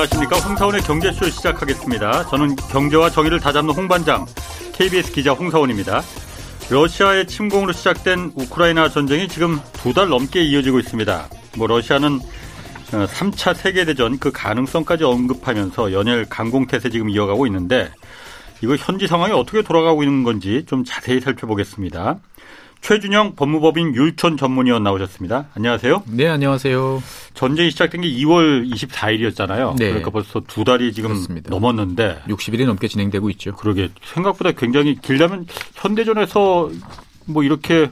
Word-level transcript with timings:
안녕하십니까. 0.00 0.38
홍사원의 0.38 0.80
경제쇼 0.82 1.28
시작하겠습니다. 1.28 2.26
저는 2.28 2.56
경제와 2.56 3.10
정의를 3.10 3.38
다잡는 3.38 3.74
홍반장, 3.74 4.24
KBS 4.72 5.12
기자 5.12 5.32
홍사원입니다. 5.32 6.02
러시아의 6.70 7.26
침공으로 7.26 7.72
시작된 7.72 8.32
우크라이나 8.34 8.88
전쟁이 8.88 9.28
지금 9.28 9.60
두 9.74 9.92
달 9.92 10.08
넘게 10.08 10.42
이어지고 10.42 10.78
있습니다. 10.78 11.28
뭐 11.58 11.66
러시아는 11.66 12.18
3차 12.90 13.50
어, 13.50 13.54
세계대전 13.54 14.18
그 14.18 14.32
가능성까지 14.32 15.04
언급하면서 15.04 15.92
연일 15.92 16.24
강공태세 16.28 16.88
지금 16.88 17.10
이어가고 17.10 17.46
있는데 17.46 17.90
이거 18.62 18.76
현지 18.76 19.06
상황이 19.06 19.34
어떻게 19.34 19.60
돌아가고 19.62 20.02
있는 20.02 20.22
건지 20.22 20.64
좀 20.66 20.84
자세히 20.84 21.20
살펴보겠습니다. 21.20 22.18
최준영 22.80 23.34
법무법인 23.36 23.94
율촌 23.94 24.36
전문위원 24.36 24.82
나오셨습니다. 24.82 25.46
안녕하세요. 25.54 26.02
네, 26.06 26.26
안녕하세요. 26.28 27.02
전쟁이 27.34 27.70
시작된 27.70 28.00
게 28.00 28.08
2월 28.08 28.68
24일이었잖아요. 28.72 29.76
네. 29.76 29.88
그러니까 29.88 30.10
벌써 30.10 30.40
두 30.46 30.64
달이 30.64 30.92
지금 30.92 31.10
그렇습니다. 31.10 31.50
넘었는데 31.50 32.22
60일이 32.28 32.64
넘게 32.66 32.88
진행되고 32.88 33.28
있죠. 33.30 33.52
그러게 33.54 33.90
생각보다 34.02 34.52
굉장히 34.52 34.96
길다면 35.00 35.46
현대전에서 35.74 36.70
뭐 37.26 37.42
이렇게 37.44 37.90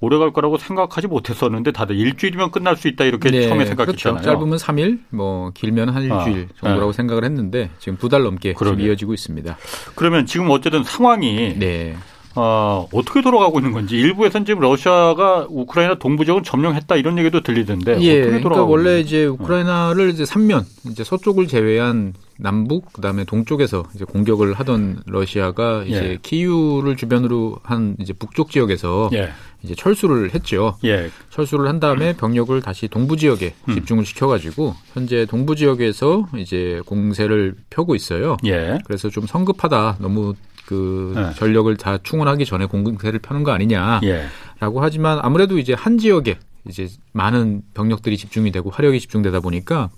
오래 0.00 0.18
갈 0.18 0.32
거라고 0.32 0.58
생각하지 0.58 1.06
못했었는데 1.06 1.72
다들 1.72 1.96
일주일이면 1.96 2.50
끝날 2.50 2.76
수 2.76 2.88
있다 2.88 3.04
이렇게 3.04 3.30
네, 3.30 3.46
처음에 3.46 3.66
생각했잖아요. 3.66 4.20
그렇죠. 4.22 4.38
짧으면 4.38 4.58
3일, 4.58 5.00
뭐 5.10 5.50
길면 5.54 5.90
한 5.90 6.02
일주일 6.02 6.48
아, 6.50 6.60
정도라고 6.60 6.92
네. 6.92 6.96
생각을 6.96 7.24
했는데 7.24 7.70
지금 7.78 7.96
두 7.98 8.08
달 8.08 8.22
넘게 8.22 8.54
지금 8.58 8.80
이어지고 8.80 9.14
있습니다. 9.14 9.56
그러면 9.94 10.26
지금 10.26 10.50
어쨌든 10.50 10.82
상황이 10.82 11.54
네. 11.58 11.96
어, 12.36 12.86
어떻게 12.92 13.22
돌아가고 13.22 13.58
있는 13.58 13.72
건지 13.72 13.96
일부에서는 13.96 14.44
지금 14.44 14.60
러시아가 14.60 15.46
우크라이나 15.48 15.96
동부 15.96 16.24
지역은 16.24 16.44
점령했다 16.44 16.96
이런 16.96 17.18
얘기도 17.18 17.40
들리던데 17.40 18.00
예, 18.02 18.20
어떻게 18.20 18.40
그러니까 18.40 18.64
원래 18.64 19.00
이제 19.00 19.26
우크라이나를 19.26 20.10
이제 20.10 20.24
3면 20.24 20.64
이제 20.90 21.02
서쪽을 21.02 21.48
제외한 21.48 22.14
남북 22.38 22.92
그다음에 22.92 23.24
동쪽에서 23.24 23.84
이제 23.94 24.04
공격을 24.04 24.54
하던 24.54 25.02
러시아가 25.06 25.84
이제 25.84 26.10
예. 26.12 26.18
키유를 26.22 26.96
주변으로 26.96 27.58
한 27.62 27.96
이제 28.00 28.12
북쪽 28.12 28.50
지역에서 28.50 29.10
예. 29.12 29.30
이제 29.62 29.74
철수를 29.74 30.34
했죠. 30.34 30.78
예. 30.84 31.10
철수를 31.28 31.68
한 31.68 31.80
다음에 31.80 32.16
병력을 32.16 32.58
다시 32.62 32.88
동부 32.88 33.16
지역에 33.18 33.54
음. 33.68 33.74
집중을 33.74 34.06
시켜가지고 34.06 34.74
현재 34.94 35.26
동부 35.26 35.54
지역에서 35.56 36.28
이제 36.38 36.80
공세를 36.86 37.56
펴고 37.68 37.94
있어요. 37.94 38.38
예. 38.46 38.78
그래서 38.86 39.10
좀 39.10 39.26
성급하다. 39.26 39.98
너무 40.00 40.34
그 40.70 41.12
네. 41.16 41.34
전력을 41.34 41.76
다 41.78 41.98
충원하기 42.00 42.44
전에 42.44 42.66
공세를 42.66 43.18
펴는 43.18 43.42
거 43.42 43.50
아니냐라고 43.50 44.06
예. 44.06 44.28
하지만 44.76 45.18
아무래도 45.20 45.58
이제 45.58 45.74
한 45.74 45.98
지역에 45.98 46.38
이제 46.68 46.86
많은 47.12 47.62
병력들이 47.74 48.16
집중이 48.16 48.52
되고 48.52 48.70
화력이 48.70 49.00
집중되다 49.00 49.40
보니까 49.40 49.90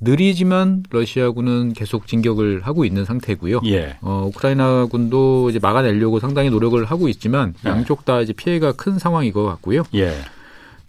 느리지만 0.00 0.82
러시아군은 0.90 1.72
계속 1.74 2.08
진격을 2.08 2.62
하고 2.62 2.84
있는 2.84 3.04
상태고요. 3.04 3.60
예. 3.66 3.96
어, 4.00 4.28
우크라이나군도 4.28 5.50
이제 5.50 5.60
막아내려고 5.62 6.18
상당히 6.18 6.50
노력을 6.50 6.84
하고 6.84 7.06
있지만 7.08 7.54
네. 7.62 7.70
양쪽 7.70 8.04
다 8.04 8.20
이제 8.20 8.32
피해가 8.32 8.72
큰 8.72 8.98
상황인 8.98 9.32
것 9.32 9.44
같고요. 9.44 9.84
예. 9.94 10.12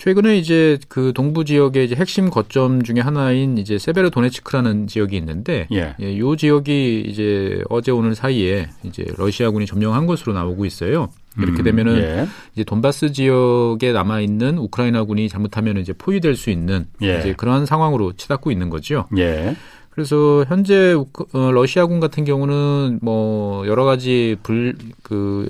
최근에 0.03 0.37
이제 0.37 0.77
그 0.89 1.13
동부 1.15 1.45
지역의 1.45 1.85
이제 1.85 1.95
핵심 1.95 2.29
거점 2.29 2.83
중에 2.83 2.99
하나인 2.99 3.57
이제 3.57 3.77
세베르도네츠크라는 3.77 4.87
지역이 4.87 5.15
있는데 5.15 5.65
예. 5.71 5.95
예, 6.01 6.17
요 6.17 6.35
지역이 6.35 7.05
이제 7.07 7.63
어제 7.69 7.89
오늘 7.89 8.13
사이에 8.13 8.67
이제 8.83 9.05
러시아군이 9.15 9.65
점령한 9.65 10.05
것으로 10.05 10.33
나오고 10.33 10.65
있어요. 10.65 11.07
이렇게 11.37 11.61
음, 11.61 11.63
되면은 11.63 11.97
예. 12.01 12.27
이제 12.53 12.65
돈바스 12.65 13.13
지역에 13.13 13.93
남아 13.93 14.19
있는 14.19 14.57
우크라이나군이 14.57 15.29
잘못하면 15.29 15.77
이제 15.77 15.93
포위될 15.93 16.35
수 16.35 16.49
있는 16.49 16.85
예. 17.01 17.19
이제 17.19 17.33
그러한 17.33 17.65
상황으로 17.65 18.11
치닫고 18.11 18.51
있는 18.51 18.69
거죠. 18.69 19.07
예. 19.17 19.55
그래서 19.89 20.43
현재 20.49 20.93
어, 20.95 21.51
러시아군 21.51 22.01
같은 22.01 22.25
경우는 22.25 22.99
뭐 23.01 23.65
여러 23.67 23.85
가지 23.85 24.35
불 24.43 24.75
그 25.01 25.49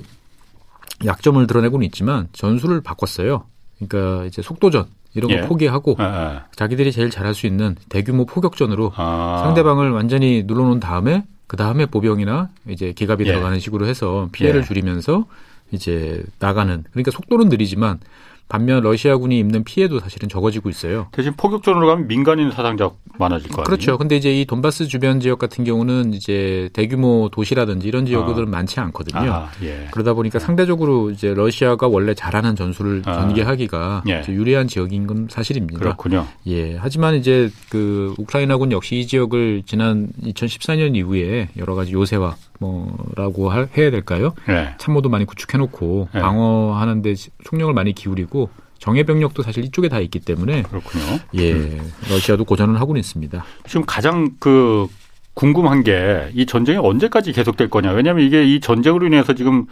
약점을 1.04 1.44
드러내고는 1.46 1.84
있지만 1.86 2.28
전술을 2.32 2.82
바꿨어요. 2.82 3.46
그러니까 3.78 4.24
이제 4.26 4.42
속도전 4.42 4.86
이런 5.14 5.30
거 5.30 5.36
예. 5.36 5.40
포기하고 5.42 5.96
아, 5.98 6.04
아. 6.04 6.44
자기들이 6.56 6.92
제일 6.92 7.10
잘할 7.10 7.34
수 7.34 7.46
있는 7.46 7.76
대규모 7.88 8.26
포격전으로 8.26 8.92
아. 8.96 9.42
상대방을 9.44 9.90
완전히 9.90 10.44
눌러놓은 10.46 10.80
다음에 10.80 11.24
그 11.46 11.56
다음에 11.56 11.86
보병이나 11.86 12.50
이제 12.68 12.92
기갑이 12.92 13.24
예. 13.26 13.32
들어가는 13.32 13.60
식으로 13.60 13.86
해서 13.86 14.28
피해를 14.32 14.62
예. 14.62 14.64
줄이면서 14.64 15.26
이제 15.70 16.22
나가는 16.38 16.84
그러니까 16.90 17.10
속도는 17.10 17.48
느리지만 17.48 18.00
반면 18.54 18.84
러시아군이 18.84 19.36
입는 19.40 19.64
피해도 19.64 19.98
사실은 19.98 20.28
적어지고 20.28 20.68
있어요. 20.70 21.08
대신 21.10 21.32
포격전으로 21.32 21.88
가면 21.88 22.06
민간인 22.06 22.52
사상자 22.52 22.88
많아질 23.18 23.48
거 23.48 23.62
아니에요? 23.62 23.64
그렇죠. 23.64 23.98
근데 23.98 24.14
이제 24.14 24.32
이 24.32 24.44
돈바스 24.44 24.86
주변 24.86 25.18
지역 25.18 25.40
같은 25.40 25.64
경우는 25.64 26.14
이제 26.14 26.70
대규모 26.72 27.28
도시라든지 27.32 27.88
이런 27.88 28.06
지역들은 28.06 28.46
아. 28.46 28.50
많지 28.50 28.78
않거든요. 28.78 29.32
아, 29.32 29.50
예. 29.64 29.88
그러다 29.90 30.14
보니까 30.14 30.38
상대적으로 30.38 31.10
이제 31.10 31.34
러시아가 31.34 31.88
원래 31.88 32.14
잘하는 32.14 32.54
전술을 32.54 33.02
아. 33.06 33.14
전개하기가 33.14 34.04
예. 34.06 34.22
유리한 34.28 34.68
지역인 34.68 35.08
건 35.08 35.26
사실입니다. 35.28 35.80
그렇군요. 35.80 36.24
예. 36.46 36.76
하지만 36.76 37.16
이제 37.16 37.50
그 37.70 38.14
우크라이나군 38.18 38.70
역시 38.70 39.00
이 39.00 39.06
지역을 39.08 39.64
지난 39.66 40.10
2014년 40.22 40.94
이후에 40.94 41.48
여러 41.56 41.74
가지 41.74 41.92
요새와 41.92 42.36
뭐라고 42.58 43.52
해야 43.52 43.90
될까요? 43.90 44.34
네. 44.46 44.74
참모도 44.78 45.08
많이 45.08 45.24
구축해놓고 45.24 46.08
네. 46.12 46.20
방어하는데 46.20 47.14
총력을 47.44 47.72
많이 47.74 47.92
기울이고 47.92 48.50
정예 48.78 49.04
병력도 49.04 49.42
사실 49.42 49.64
이쪽에 49.64 49.88
다 49.88 49.98
있기 50.00 50.20
때문에 50.20 50.62
그렇군요. 50.62 51.04
예, 51.34 51.52
음. 51.52 51.92
러시아도 52.10 52.44
고전을 52.44 52.80
하고는 52.80 53.00
있습니다. 53.00 53.44
지금 53.66 53.84
가장 53.86 54.36
그 54.38 54.86
궁금한 55.34 55.82
게 55.82 56.30
이 56.34 56.46
전쟁이 56.46 56.78
언제까지 56.78 57.32
계속될 57.32 57.70
거냐. 57.70 57.92
왜냐하면 57.92 58.24
이게 58.24 58.44
이 58.44 58.60
전쟁으로 58.60 59.06
인해서 59.06 59.34
지금 59.34 59.66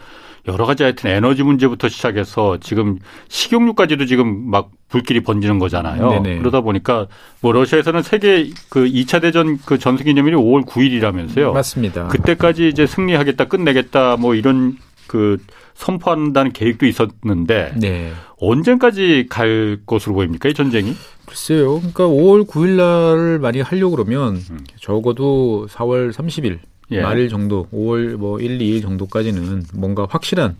여러 0.47 0.65
가지 0.65 0.83
하여튼 0.83 1.09
에너지 1.09 1.41
문제부터 1.41 1.87
시작해서 1.87 2.57
지금 2.59 2.99
식용유까지도 3.29 4.05
지금 4.05 4.49
막 4.49 4.71
불길이 4.89 5.21
번지는 5.21 5.57
거잖아요. 5.59 6.09
네네. 6.09 6.39
그러다 6.39 6.61
보니까 6.61 7.07
뭐 7.41 7.53
러시아에서는 7.53 8.01
세계 8.01 8.49
그 8.69 8.85
2차 8.85 9.21
대전 9.21 9.57
그 9.65 9.79
전승 9.79 10.05
기념일이 10.05 10.35
5월 10.35 10.65
9일이라면서요. 10.65 11.53
맞습니다. 11.53 12.07
그때까지 12.09 12.67
이제 12.67 12.85
승리하겠다, 12.85 13.45
끝내겠다 13.45 14.17
뭐 14.17 14.35
이런 14.35 14.77
그 15.07 15.37
선포한다는 15.75 16.51
계획도 16.53 16.85
있었는데 16.85 17.73
네. 17.77 18.11
언제까지 18.37 19.27
갈 19.29 19.79
것으로 19.85 20.15
보입니까 20.15 20.49
이 20.49 20.53
전쟁이? 20.53 20.93
글쎄요. 21.25 21.79
그러니까 21.79 22.05
5월 22.05 22.45
9일 22.45 22.75
날을 22.75 23.39
많이 23.39 23.61
하려고 23.61 23.95
그러면 23.95 24.35
음. 24.35 24.59
적어도 24.79 25.67
4월 25.69 26.11
30일 26.11 26.59
예. 26.91 27.01
말일 27.01 27.29
정도, 27.29 27.67
5월 27.73 28.15
뭐 28.15 28.39
1, 28.39 28.59
2일 28.59 28.81
정도까지는 28.81 29.63
뭔가 29.73 30.05
확실한 30.09 30.55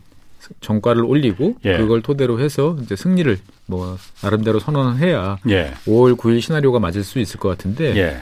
정가를 0.61 1.03
올리고 1.03 1.55
예. 1.65 1.77
그걸 1.77 2.01
토대로 2.01 2.39
해서 2.39 2.77
이제 2.81 2.95
승리를 2.95 3.37
뭐 3.65 3.97
나름대로 4.21 4.59
선언해야 4.59 5.37
예. 5.49 5.73
5월 5.85 6.17
9일 6.17 6.41
시나리오가 6.41 6.79
맞을 6.79 7.03
수 7.03 7.19
있을 7.19 7.39
것 7.39 7.49
같은데 7.49 7.95
예. 7.95 8.17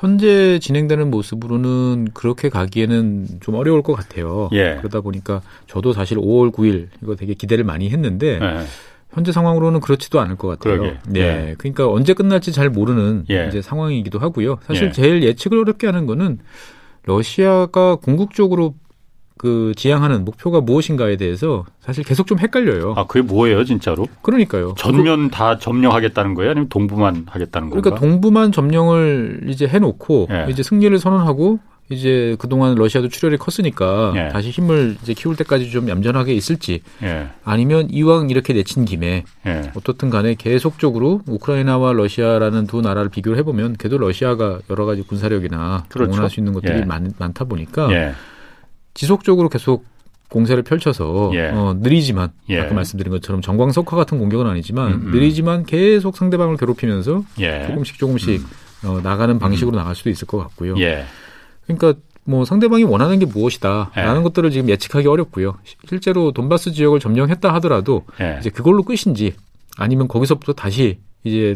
현재 0.00 0.58
진행되는 0.60 1.10
모습으로는 1.10 2.08
그렇게 2.14 2.48
가기에는 2.48 3.26
좀 3.40 3.56
어려울 3.56 3.82
것 3.82 3.94
같아요. 3.94 4.48
예. 4.52 4.76
그러다 4.78 5.00
보니까 5.00 5.42
저도 5.66 5.92
사실 5.92 6.18
5월 6.18 6.52
9일 6.52 6.88
이거 7.02 7.16
되게 7.16 7.34
기대를 7.34 7.64
많이 7.64 7.90
했는데 7.90 8.38
예. 8.40 8.64
현재 9.10 9.32
상황으로는 9.32 9.80
그렇지도 9.80 10.20
않을 10.20 10.36
것 10.36 10.48
같아요. 10.48 10.78
그러게. 10.78 10.98
네. 11.08 11.20
예. 11.20 11.54
그러니까 11.58 11.88
언제 11.88 12.14
끝날지 12.14 12.52
잘 12.52 12.70
모르는 12.70 13.24
이제 13.26 13.60
상황이기도 13.60 14.18
하고요. 14.18 14.58
사실 14.62 14.92
제일 14.92 15.22
예측을 15.22 15.58
어렵게 15.58 15.86
하는 15.86 16.06
거는 16.06 16.38
러시아가 17.04 17.96
궁극적으로 17.96 18.74
그 19.38 19.72
지향하는 19.76 20.24
목표가 20.24 20.60
무엇인가에 20.60 21.16
대해서 21.16 21.64
사실 21.80 22.04
계속 22.04 22.26
좀 22.26 22.38
헷갈려요. 22.38 22.94
아, 22.96 23.06
그게 23.06 23.22
뭐예요, 23.22 23.64
진짜로? 23.64 24.06
그러니까요. 24.22 24.74
전면 24.76 25.30
다 25.30 25.58
점령하겠다는 25.58 26.34
거예요? 26.34 26.50
아니면 26.50 26.68
동부만 26.68 27.26
하겠다는 27.26 27.70
그러니까 27.70 27.90
건가? 27.90 28.00
그러니까 28.00 28.00
동부만 28.00 28.52
점령을 28.52 29.42
이제 29.48 29.66
해놓고 29.66 30.28
예. 30.30 30.46
이제 30.50 30.62
승리를 30.62 30.98
선언하고 30.98 31.60
이제 31.90 32.36
그동안 32.38 32.74
러시아도 32.74 33.08
출혈이 33.08 33.38
컸으니까 33.38 34.12
예. 34.16 34.28
다시 34.28 34.50
힘을 34.50 34.96
이제 35.02 35.14
키울 35.14 35.36
때까지 35.36 35.70
좀 35.70 35.88
얌전하게 35.88 36.34
있을지 36.34 36.82
예. 37.02 37.28
아니면 37.44 37.88
이왕 37.90 38.28
이렇게 38.28 38.52
내친 38.52 38.84
김에 38.84 39.24
예. 39.46 39.72
어떻든 39.74 40.10
간에 40.10 40.34
계속적으로 40.34 41.22
우크라이나와 41.26 41.94
러시아라는 41.94 42.66
두 42.66 42.82
나라를 42.82 43.08
비교를 43.08 43.38
해보면 43.38 43.76
그래도 43.78 43.96
러시아가 43.96 44.58
여러 44.68 44.84
가지 44.84 45.00
군사력이나 45.02 45.84
그렇죠. 45.88 46.10
동원할 46.10 46.30
수 46.30 46.40
있는 46.40 46.52
것들이 46.52 46.80
예. 46.80 46.84
많, 46.84 47.10
많다 47.18 47.46
보니까 47.46 47.90
예. 47.92 48.12
지속적으로 48.98 49.48
계속 49.48 49.84
공세를 50.28 50.64
펼쳐서 50.64 51.30
예. 51.34 51.50
어, 51.50 51.76
느리지만 51.78 52.32
예. 52.48 52.58
아까 52.58 52.74
말씀드린 52.74 53.12
것처럼 53.12 53.40
정광석화 53.40 53.96
같은 53.96 54.18
공격은 54.18 54.44
아니지만 54.44 54.92
음음. 54.92 55.10
느리지만 55.12 55.64
계속 55.64 56.16
상대방을 56.16 56.56
괴롭히면서 56.56 57.22
예. 57.38 57.64
조금씩 57.68 57.96
조금씩 57.96 58.40
음. 58.40 58.88
어, 58.88 59.00
나가는 59.00 59.38
방식으로 59.38 59.76
음. 59.76 59.78
나갈 59.78 59.94
수도 59.94 60.10
있을 60.10 60.26
것 60.26 60.38
같고요. 60.38 60.74
예. 60.78 61.04
그러니까 61.66 61.94
뭐 62.24 62.44
상대방이 62.44 62.82
원하는 62.82 63.20
게 63.20 63.24
무엇이다라는 63.24 64.18
예. 64.18 64.22
것들을 64.24 64.50
지금 64.50 64.68
예측하기 64.68 65.06
어렵고요. 65.06 65.58
실제로 65.88 66.32
돈바스 66.32 66.72
지역을 66.72 66.98
점령했다 66.98 67.54
하더라도 67.54 68.04
예. 68.20 68.38
이제 68.40 68.50
그걸로 68.50 68.82
끝인지 68.82 69.34
아니면 69.76 70.08
거기서부터 70.08 70.54
다시 70.54 70.98
이제 71.22 71.54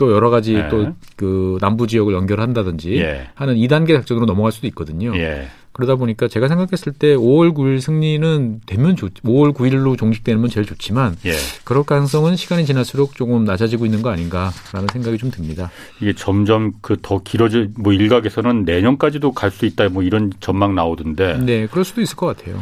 또 0.00 0.10
여러 0.12 0.30
가지 0.30 0.54
예. 0.54 0.68
또그 0.70 1.58
남부 1.60 1.86
지역을 1.86 2.14
연결한다든지 2.14 2.96
예. 2.96 3.28
하는 3.34 3.54
2단계 3.56 3.88
작전으로 3.96 4.24
넘어갈 4.24 4.50
수도 4.50 4.66
있거든요. 4.68 5.14
예. 5.14 5.48
그러다 5.72 5.96
보니까 5.96 6.26
제가 6.26 6.48
생각했을 6.48 6.92
때 6.94 7.14
5월 7.16 7.54
9일 7.54 7.80
승리는 7.82 8.60
되면 8.64 8.96
좋, 8.96 9.12
5월 9.22 9.52
9일로 9.54 9.98
종식되면 9.98 10.48
제일 10.48 10.64
좋지만 10.66 11.16
예. 11.26 11.32
그럴 11.64 11.84
가능성은 11.84 12.36
시간이 12.36 12.64
지날수록 12.64 13.14
조금 13.14 13.44
낮아지고 13.44 13.84
있는 13.84 14.00
거 14.00 14.08
아닌가라는 14.10 14.88
생각이 14.90 15.18
좀 15.18 15.30
듭니다. 15.30 15.70
이게 16.00 16.14
점점 16.14 16.72
그 16.80 16.96
더 17.02 17.20
길어질 17.22 17.70
뭐 17.76 17.92
일각에서는 17.92 18.64
내년까지도 18.64 19.32
갈 19.32 19.50
수 19.50 19.66
있다 19.66 19.90
뭐 19.90 20.02
이런 20.02 20.32
전망 20.40 20.74
나오던데. 20.74 21.38
네, 21.44 21.66
그럴 21.66 21.84
수도 21.84 22.00
있을 22.00 22.16
것 22.16 22.26
같아요. 22.26 22.58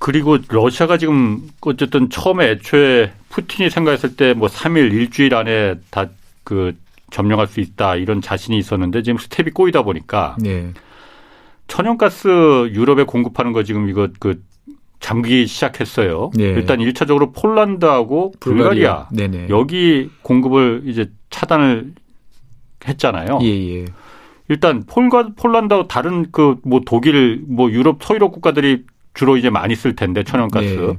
그리고 0.00 0.38
러시아가 0.48 0.96
지금 0.98 1.42
어쨌든 1.60 2.08
처음에 2.10 2.48
애초에 2.50 3.12
푸틴이 3.28 3.70
생각했을 3.70 4.16
때 4.16 4.34
뭐 4.34 4.48
3일 4.48 4.92
일주일 4.92 5.34
안에 5.34 5.74
다 5.90 6.08
그 6.44 6.74
점령할 7.10 7.46
수 7.46 7.60
있다 7.60 7.96
이런 7.96 8.20
자신이 8.20 8.56
있었는데 8.58 9.02
지금 9.02 9.18
스텝이 9.18 9.50
꼬이다 9.50 9.82
보니까 9.82 10.36
네. 10.40 10.72
천연가스 11.68 12.70
유럽에 12.72 13.04
공급하는 13.04 13.52
거 13.52 13.62
지금 13.62 13.88
이거 13.88 14.08
그 14.18 14.42
잠기 14.98 15.46
시작했어요. 15.46 16.30
네. 16.34 16.44
일단 16.44 16.80
일차적으로 16.80 17.32
폴란드하고 17.32 18.34
불가리아, 18.38 19.08
불가리아. 19.08 19.48
여기 19.48 20.10
공급을 20.22 20.82
이제 20.86 21.10
차단을 21.30 21.94
했잖아요. 22.86 23.38
예, 23.42 23.46
예. 23.48 23.84
일단 24.48 24.82
폴과 24.84 25.30
폴란드하고 25.36 25.86
다른 25.88 26.30
그 26.32 26.56
뭐 26.64 26.80
독일 26.84 27.42
뭐 27.46 27.70
유럽 27.70 28.02
서유럽 28.02 28.32
국가들이 28.32 28.84
주로 29.14 29.36
이제 29.36 29.48
많이 29.48 29.74
쓸 29.74 29.94
텐데 29.96 30.22
천연가스. 30.22 30.66
네. 30.66 30.98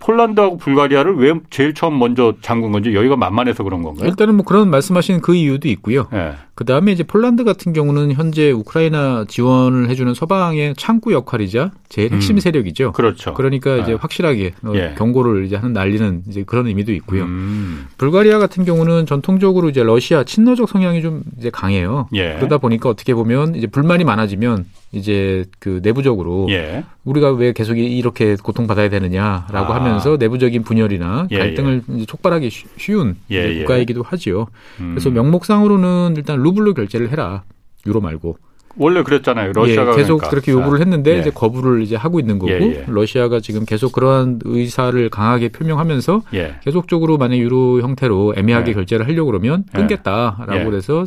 폴란드하고 0.00 0.58
불가리아를 0.58 1.16
왜 1.16 1.34
제일 1.50 1.74
처음 1.74 1.98
먼저 1.98 2.34
잠근 2.40 2.72
건지 2.72 2.94
여기가 2.94 3.16
만만해서 3.16 3.64
그런 3.64 3.82
건가요? 3.82 4.08
일단은 4.08 4.36
뭐 4.36 4.44
그런 4.44 4.70
말씀하시는 4.70 5.20
그 5.20 5.34
이유도 5.34 5.68
있고요. 5.68 6.08
네. 6.12 6.32
그 6.58 6.64
다음에 6.64 6.90
이제 6.90 7.04
폴란드 7.04 7.44
같은 7.44 7.72
경우는 7.72 8.14
현재 8.14 8.50
우크라이나 8.50 9.26
지원을 9.28 9.88
해주는 9.90 10.12
서방의 10.12 10.74
창구 10.76 11.12
역할이자 11.12 11.70
제일 11.88 12.12
핵심 12.12 12.36
음. 12.36 12.40
세력이죠. 12.40 12.90
그렇죠. 12.94 13.32
그러니까 13.34 13.76
이제 13.76 13.92
네. 13.92 13.94
확실하게 13.94 14.54
어, 14.64 14.72
예. 14.74 14.96
경고를 14.98 15.44
이제 15.44 15.54
하는 15.54 15.72
날리는 15.72 16.24
이제 16.28 16.42
그런 16.44 16.66
의미도 16.66 16.92
있고요. 16.94 17.26
음. 17.26 17.86
불가리아 17.96 18.40
같은 18.40 18.64
경우는 18.64 19.06
전통적으로 19.06 19.68
이제 19.68 19.84
러시아 19.84 20.24
친러적 20.24 20.68
성향이 20.68 21.00
좀 21.00 21.22
이제 21.38 21.48
강해요. 21.48 22.08
예. 22.14 22.34
그러다 22.34 22.58
보니까 22.58 22.88
어떻게 22.88 23.14
보면 23.14 23.54
이제 23.54 23.68
불만이 23.68 24.02
많아지면 24.02 24.64
이제 24.92 25.44
그 25.58 25.80
내부적으로 25.82 26.46
예. 26.50 26.84
우리가 27.04 27.32
왜 27.32 27.52
계속 27.52 27.76
이렇게 27.78 28.36
고통받아야 28.42 28.88
되느냐라고 28.88 29.72
아. 29.72 29.76
하면서 29.76 30.16
내부적인 30.16 30.62
분열이나 30.62 31.28
예, 31.30 31.36
예. 31.36 31.38
갈등을 31.38 31.82
예. 31.98 32.04
쉽게 32.04 32.50
쉬운 32.78 33.16
예, 33.30 33.36
예. 33.36 33.58
국가이기도 33.58 34.02
하지요. 34.02 34.46
음. 34.80 34.90
그래서 34.94 35.10
명목상으로는 35.10 36.14
일단 36.16 36.38
루블로 36.48 36.74
결제를 36.74 37.10
해라. 37.10 37.44
유로 37.86 38.00
말고. 38.00 38.38
원래 38.76 39.02
그랬잖아요. 39.02 39.52
러시아가 39.54 39.92
예, 39.92 39.96
계속 39.96 40.18
그러니까. 40.18 40.30
그렇게 40.30 40.52
요구를 40.52 40.80
했는데 40.80 41.16
예. 41.16 41.20
이제 41.20 41.30
거부를 41.30 41.82
이제 41.82 41.96
하고 41.96 42.20
있는 42.20 42.38
거고 42.38 42.52
예, 42.52 42.60
예. 42.60 42.84
러시아가 42.86 43.40
지금 43.40 43.64
계속 43.64 43.92
그러한 43.92 44.40
의사를 44.44 45.10
강하게 45.10 45.48
표명하면서 45.48 46.22
예. 46.34 46.56
계속적으로 46.62 47.18
만약 47.18 47.38
유로 47.38 47.80
형태로 47.80 48.34
애매하게 48.36 48.74
결제를 48.74 49.06
하려고 49.06 49.26
그러면 49.26 49.64
끊겠다라고 49.72 50.64
그래서 50.70 51.04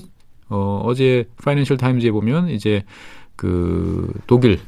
어 0.49 0.81
어제 0.83 1.25
파이낸셜 1.43 1.77
타임즈에 1.77 2.11
보면 2.11 2.49
이제 2.49 2.83
그 3.37 4.11
독일 4.27 4.59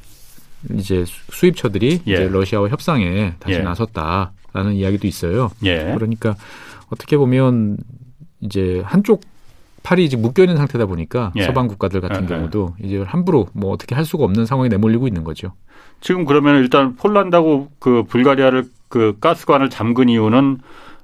이제 0.74 1.04
수입처들이 1.06 2.02
예. 2.08 2.14
이제 2.14 2.30
러시아와 2.30 2.70
협상에 2.70 3.34
다시 3.40 3.58
예. 3.58 3.60
나섰다라는 3.64 4.74
이야기도 4.76 5.08
있어요. 5.08 5.52
예. 5.66 5.92
그러니까 5.94 6.36
어떻게 6.90 7.18
보면 7.18 7.78
이제 8.40 8.82
한쪽 8.86 9.22
팔이 9.84 10.06
이제 10.06 10.18
묶여 10.18 10.44
있는 10.44 10.58
상태다 10.58 10.86
보니까 10.86 11.32
예. 11.36 11.44
서방 11.44 11.68
국가들 11.68 12.02
같은 12.02 12.22
예, 12.22 12.24
예. 12.24 12.28
경우도 12.28 12.76
이제 12.82 13.04
함부로 13.06 13.48
뭐 13.54 13.72
어떻게 13.72 13.96
할 13.96 14.06
수가 14.06 14.24
없는 14.24 14.46
상황에 14.46 14.70
내몰리고 14.70 15.08
있는 15.08 15.24
거죠. 15.24 15.54
지금 16.02 16.26
그러면 16.26 16.58
일단 16.58 16.96
폴란드하고 16.96 17.70
그 17.80 18.04
불가리아를 18.04 18.66
그 18.88 19.18
가스관을 19.20 19.70
잠근 19.70 20.10
이유는 20.10 20.60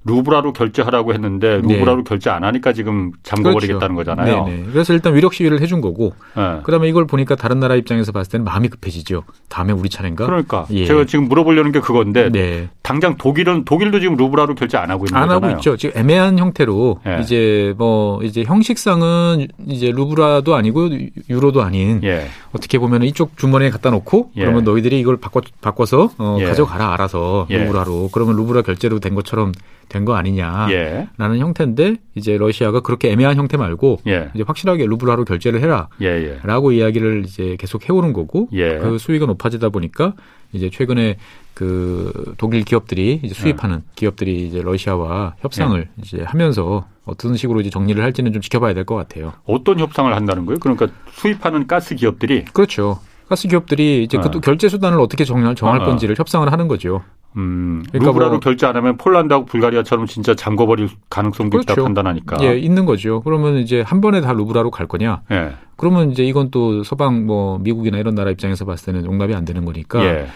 루브라로 0.05 0.53
결제하라고 0.53 1.13
했는데 1.13 1.57
루브라로 1.57 1.97
네. 1.97 2.03
결제 2.05 2.29
안 2.29 2.43
하니까 2.43 2.71
지금 2.73 3.11
잠궈버리겠다는 3.23 3.95
그렇죠. 3.95 4.11
거잖아요. 4.15 4.45
네네. 4.45 4.63
그래서 4.71 4.93
일단 4.93 5.13
위력 5.13 5.33
시위를 5.33 5.61
해준 5.61 5.81
거고 5.81 6.13
네. 6.35 6.59
그다음에 6.63 6.87
이걸 6.87 7.05
보니까 7.05 7.35
다른 7.35 7.59
나라 7.59 7.75
입장에서 7.75 8.11
봤을 8.11 8.31
때는 8.31 8.45
마음이 8.45 8.69
급해지죠. 8.69 9.23
다음에 9.49 9.73
우리 9.73 9.89
차례인가? 9.89 10.25
그러니까 10.25 10.65
예. 10.71 10.85
제가 10.85 11.05
지금 11.05 11.27
물어보려는 11.27 11.71
게 11.71 11.79
그건데 11.81 12.29
네. 12.31 12.69
당장 12.81 13.17
독일은 13.17 13.65
독일도 13.65 13.99
지금 13.99 14.15
루브라로 14.15 14.55
결제 14.55 14.77
안 14.77 14.89
하고 14.89 15.05
있는 15.05 15.17
안 15.21 15.27
거잖아요. 15.27 15.51
하고 15.51 15.59
있죠. 15.59 15.75
지금 15.75 15.99
애매한 15.99 16.39
형태로 16.39 17.01
예. 17.05 17.19
이제 17.21 17.73
뭐 17.77 18.23
이제 18.23 18.43
형식상은 18.43 19.47
이제 19.67 19.91
루브라도 19.91 20.55
아니고 20.55 20.89
유로도 21.29 21.61
아닌 21.61 21.99
예. 22.03 22.27
어떻게 22.53 22.79
보면 22.79 23.03
이쪽 23.03 23.37
주머니에 23.37 23.69
갖다 23.69 23.89
놓고 23.91 24.31
예. 24.37 24.41
그러면 24.41 24.63
너희들이 24.63 24.99
이걸 24.99 25.17
바꿔 25.17 25.41
바꿔서 25.61 26.09
어, 26.17 26.37
예. 26.39 26.45
가져가라 26.45 26.93
알아서 26.93 27.47
예. 27.49 27.57
루브라로 27.57 28.09
그러면 28.13 28.37
루브라 28.37 28.61
결제로 28.61 28.99
된 28.99 29.13
것처럼 29.13 29.51
된 29.89 30.05
거 30.05 30.15
아니냐라는 30.15 30.71
예. 30.71 31.39
형태인데 31.39 31.95
이제 32.15 32.37
러시아가 32.37 32.79
그렇게 32.79 33.11
애매한 33.11 33.35
형태 33.35 33.57
말고 33.57 33.99
예. 34.07 34.29
이제 34.33 34.43
확실하게 34.47 34.85
루블화로 34.85 35.25
결제를 35.25 35.61
해라라고 35.61 36.73
예, 36.73 36.77
예. 36.77 36.77
이야기를 36.79 37.23
이제 37.25 37.57
계속 37.59 37.89
해오는 37.89 38.13
거고 38.13 38.47
예. 38.53 38.77
그 38.77 38.97
수위가 38.97 39.25
높아지다 39.25 39.69
보니까 39.69 40.13
이제 40.53 40.69
최근에 40.69 41.17
그 41.53 42.33
독일 42.37 42.63
기업들이 42.63 43.19
이제 43.23 43.33
수입하는 43.33 43.81
기업들이 43.95 44.47
이제 44.47 44.61
러시아와 44.61 45.35
협상을 45.39 45.87
이제 46.01 46.23
하면서 46.23 46.87
어떤 47.05 47.35
식으로 47.35 47.59
이제 47.59 47.69
정리를 47.69 48.01
할지는 48.01 48.31
좀 48.31 48.41
지켜봐야 48.41 48.73
될 48.73 48.85
것 48.85 48.95
같아요. 48.95 49.33
어떤 49.45 49.79
협상을 49.79 50.13
한다는 50.15 50.45
거예요? 50.45 50.59
그러니까 50.59 50.87
수입하는 51.11 51.67
가스 51.67 51.95
기업들이 51.95 52.45
그렇죠. 52.45 52.99
가스 53.29 53.47
기업들이 53.47 54.03
이제 54.03 54.17
그 54.17 54.27
어. 54.27 54.31
그 54.31 54.39
결제 54.39 54.67
수단을 54.67 54.99
어떻게 54.99 55.23
정할, 55.23 55.55
정할 55.55 55.79
어, 55.79 55.83
어. 55.83 55.85
건지를 55.85 56.15
협상을 56.17 56.51
하는 56.51 56.67
거죠. 56.67 57.03
음, 57.37 57.83
그러니까 57.89 58.09
루브라로 58.09 58.31
뭐, 58.31 58.39
결제 58.39 58.65
안 58.65 58.75
하면 58.75 58.97
폴란드하고 58.97 59.45
불가리아처럼 59.45 60.07
진짜 60.07 60.33
잠궈버릴 60.33 60.89
가능성도 61.11 61.59
그렇죠. 61.59 61.73
있다 61.73 61.83
판단하니까. 61.83 62.37
예, 62.41 62.57
있는 62.57 62.85
거죠. 62.85 63.21
그러면 63.21 63.57
이제 63.57 63.81
한 63.81 64.01
번에 64.01 64.19
다 64.19 64.33
루브라로 64.33 64.71
갈 64.71 64.87
거냐? 64.87 65.21
예. 65.31 65.53
그러면 65.77 66.11
이제 66.11 66.23
이건 66.23 66.49
또 66.49 66.83
서방 66.83 67.27
뭐 67.27 67.59
미국이나 67.59 67.99
이런 67.99 68.15
나라 68.15 68.31
입장에서 68.31 68.65
봤을 68.65 68.87
때는 68.87 69.05
용납이 69.05 69.35
안 69.35 69.45
되는 69.45 69.63
거니까 69.63 70.03
예. 70.03 70.27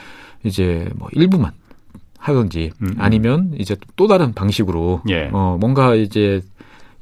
이제 0.44 0.88
뭐 0.96 1.10
일부만 1.14 1.52
하든지 2.20 2.72
음, 2.82 2.88
음. 2.88 2.96
아니면 3.00 3.52
이제 3.58 3.76
또 3.96 4.08
다른 4.08 4.34
방식으로 4.34 5.02
예. 5.10 5.30
어 5.34 5.58
뭔가 5.60 5.96
이제 5.96 6.42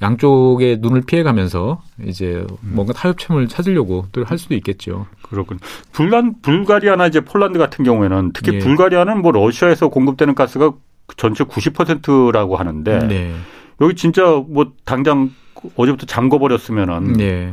양쪽의 0.01 0.77
눈을 0.79 1.01
피해가면서 1.01 1.81
이제 2.05 2.45
뭔가 2.61 2.93
타협점을 2.93 3.47
찾으려고 3.47 4.05
또 4.11 4.23
할 4.23 4.37
수도 4.37 4.55
있겠죠. 4.55 5.07
그렇군. 5.23 5.59
불란 5.91 6.35
불가리아나 6.41 7.07
이제 7.07 7.21
폴란드 7.21 7.59
같은 7.59 7.83
경우에는 7.85 8.31
특히 8.33 8.55
예. 8.55 8.59
불가리아는 8.59 9.21
뭐 9.21 9.31
러시아에서 9.31 9.89
공급되는 9.89 10.35
가스가 10.35 10.73
전체 11.17 11.43
90%라고 11.43 12.55
하는데 12.55 13.07
네. 13.07 13.33
여기 13.81 13.95
진짜 13.95 14.23
뭐 14.47 14.71
당장 14.85 15.31
어제부터 15.75 16.05
잠궈 16.05 16.39
버렸으면은 16.39 17.13
네. 17.13 17.51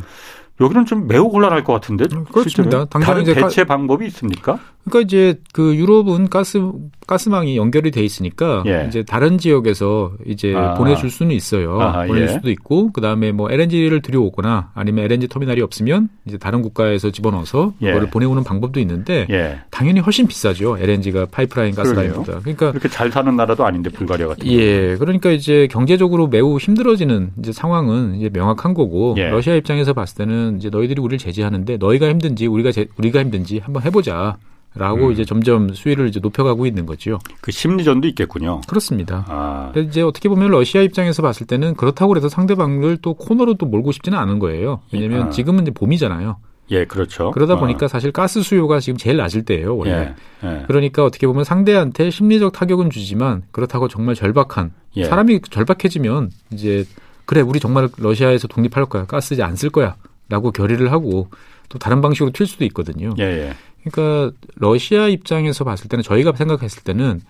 여기는 0.60 0.86
좀 0.86 1.06
매우 1.06 1.28
곤란할 1.28 1.64
것 1.64 1.72
같은데. 1.72 2.06
그렇습니다. 2.32 2.84
다른 2.86 3.24
대체 3.24 3.64
방법이 3.64 4.06
있습니까? 4.06 4.58
그러니까 4.88 5.06
이제 5.06 5.40
그 5.52 5.76
유럽은 5.76 6.28
가스 6.28 6.60
가스망이 7.06 7.56
연결이 7.56 7.90
돼 7.90 8.02
있으니까 8.02 8.62
예. 8.66 8.86
이제 8.88 9.02
다른 9.02 9.38
지역에서 9.38 10.12
이제 10.26 10.54
아. 10.54 10.74
보내줄 10.74 11.10
수는 11.10 11.34
있어요. 11.34 11.80
아, 11.80 12.04
보낼 12.06 12.24
예. 12.24 12.28
수도 12.28 12.50
있고 12.50 12.90
그 12.92 13.00
다음에 13.00 13.32
뭐 13.32 13.50
LNG를 13.50 14.02
들여오거나 14.02 14.72
아니면 14.74 15.04
LNG 15.04 15.28
터미널이 15.28 15.62
없으면 15.62 16.08
이제 16.26 16.38
다른 16.38 16.62
국가에서 16.62 17.10
집어넣어서 17.10 17.72
예. 17.82 17.88
그거를 17.88 18.10
보내오는 18.10 18.44
방법도 18.44 18.80
있는데 18.80 19.26
예. 19.30 19.60
당연히 19.70 20.00
훨씬 20.00 20.26
비싸죠. 20.26 20.78
LNG가 20.78 21.26
파이프라인 21.30 21.74
가스라인보다. 21.74 22.40
그러니까 22.40 22.70
그렇게 22.70 22.88
잘 22.88 23.10
사는 23.10 23.34
나라도 23.34 23.64
아닌데 23.66 23.90
불가리아 23.90 24.28
같은. 24.28 24.46
예, 24.46 24.96
그러니까 24.98 25.30
이제 25.30 25.68
경제적으로 25.70 26.28
매우 26.28 26.58
힘들어지는 26.58 27.32
이제 27.38 27.52
상황은 27.52 28.16
이제 28.16 28.30
명확한 28.32 28.74
거고 28.74 29.14
예. 29.18 29.28
러시아 29.28 29.54
입장에서 29.54 29.92
봤을 29.92 30.16
때는 30.16 30.47
이제 30.56 30.70
너희들이 30.70 31.00
우리를 31.00 31.18
제재하는데 31.18 31.76
너희가 31.76 32.08
힘든지 32.08 32.46
우리가 32.46 32.72
제, 32.72 32.86
우리가 32.96 33.20
힘든지 33.20 33.58
한번 33.58 33.82
해보자. 33.82 34.36
라고 34.74 35.06
음. 35.06 35.12
이제 35.12 35.24
점점 35.24 35.72
수위를 35.72 36.08
이제 36.08 36.20
높여가고 36.20 36.66
있는 36.66 36.84
거죠. 36.86 37.18
그 37.40 37.50
심리전도 37.50 38.06
있겠군요. 38.08 38.60
그렇습니다. 38.68 39.24
아. 39.26 39.72
이제 39.76 40.02
어떻게 40.02 40.28
보면 40.28 40.50
러시아 40.50 40.82
입장에서 40.82 41.22
봤을 41.22 41.46
때는 41.46 41.74
그렇다고 41.74 42.14
해서 42.16 42.28
상대방을 42.28 42.98
또 43.00 43.14
코너로 43.14 43.54
또 43.54 43.66
몰고 43.66 43.92
싶지는 43.92 44.16
않은 44.18 44.38
거예요. 44.38 44.80
왜냐하면 44.92 45.28
아. 45.28 45.30
지금은 45.30 45.62
이제 45.62 45.70
봄이잖아요. 45.72 46.36
예, 46.70 46.84
그렇죠. 46.84 47.30
그러다 47.30 47.54
어. 47.54 47.58
보니까 47.58 47.88
사실 47.88 48.12
가스 48.12 48.42
수요가 48.42 48.78
지금 48.78 48.98
제일 48.98 49.16
낮을 49.16 49.42
때예요, 49.46 49.74
원래. 49.74 50.14
예, 50.44 50.46
예. 50.46 50.64
그러니까 50.66 51.02
어떻게 51.02 51.26
보면 51.26 51.44
상대한테 51.44 52.10
심리적 52.10 52.52
타격은 52.52 52.90
주지만 52.90 53.42
그렇다고 53.50 53.88
정말 53.88 54.14
절박한 54.14 54.72
예. 54.96 55.04
사람이 55.06 55.40
절박해지면 55.50 56.30
이제 56.52 56.84
그래 57.24 57.40
우리 57.40 57.58
정말 57.58 57.88
러시아에서 57.96 58.46
독립할 58.48 58.84
거야, 58.86 59.06
가스 59.06 59.32
이제 59.32 59.42
안 59.42 59.56
쓸 59.56 59.70
거야 59.70 59.96
라고 60.28 60.50
결의를 60.50 60.92
하고 60.92 61.28
또 61.68 61.78
다른 61.78 62.00
방식으로 62.00 62.30
튈 62.32 62.46
수도 62.46 62.64
있거든요. 62.66 63.14
예, 63.18 63.24
예. 63.24 63.54
그러니까 63.84 64.36
러시아 64.56 65.08
입장에서 65.08 65.64
봤을 65.64 65.88
때는 65.88 66.02
저희가 66.02 66.32
생각했을 66.32 66.82
때는 66.82 67.20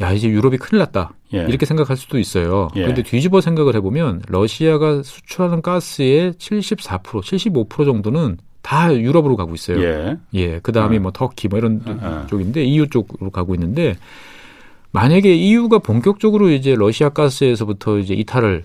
야 0.00 0.12
이제 0.12 0.28
유럽이 0.28 0.58
큰일 0.58 0.80
났다 0.80 1.12
예. 1.34 1.38
이렇게 1.48 1.66
생각할 1.66 1.96
수도 1.96 2.18
있어요. 2.18 2.68
예. 2.76 2.82
그런데 2.82 3.02
뒤집어 3.02 3.40
생각을 3.40 3.74
해보면 3.76 4.22
러시아가 4.28 5.02
수출하는 5.02 5.62
가스의 5.62 6.32
74% 6.32 7.22
75% 7.22 7.84
정도는 7.84 8.38
다 8.62 8.94
유럽으로 8.94 9.36
가고 9.36 9.54
있어요. 9.54 9.80
예. 9.82 10.16
예. 10.34 10.58
그 10.60 10.72
다음에 10.72 10.96
어. 10.96 11.00
뭐 11.00 11.12
터키 11.12 11.48
뭐 11.48 11.58
이런 11.58 11.80
어. 11.86 12.26
쪽인데 12.28 12.64
EU 12.64 12.88
쪽으로 12.88 13.30
가고 13.30 13.54
있는데 13.54 13.96
만약에 14.92 15.34
EU가 15.34 15.78
본격적으로 15.78 16.50
이제 16.50 16.74
러시아 16.74 17.10
가스에서부터 17.10 17.98
이제 17.98 18.14
이탈을 18.14 18.64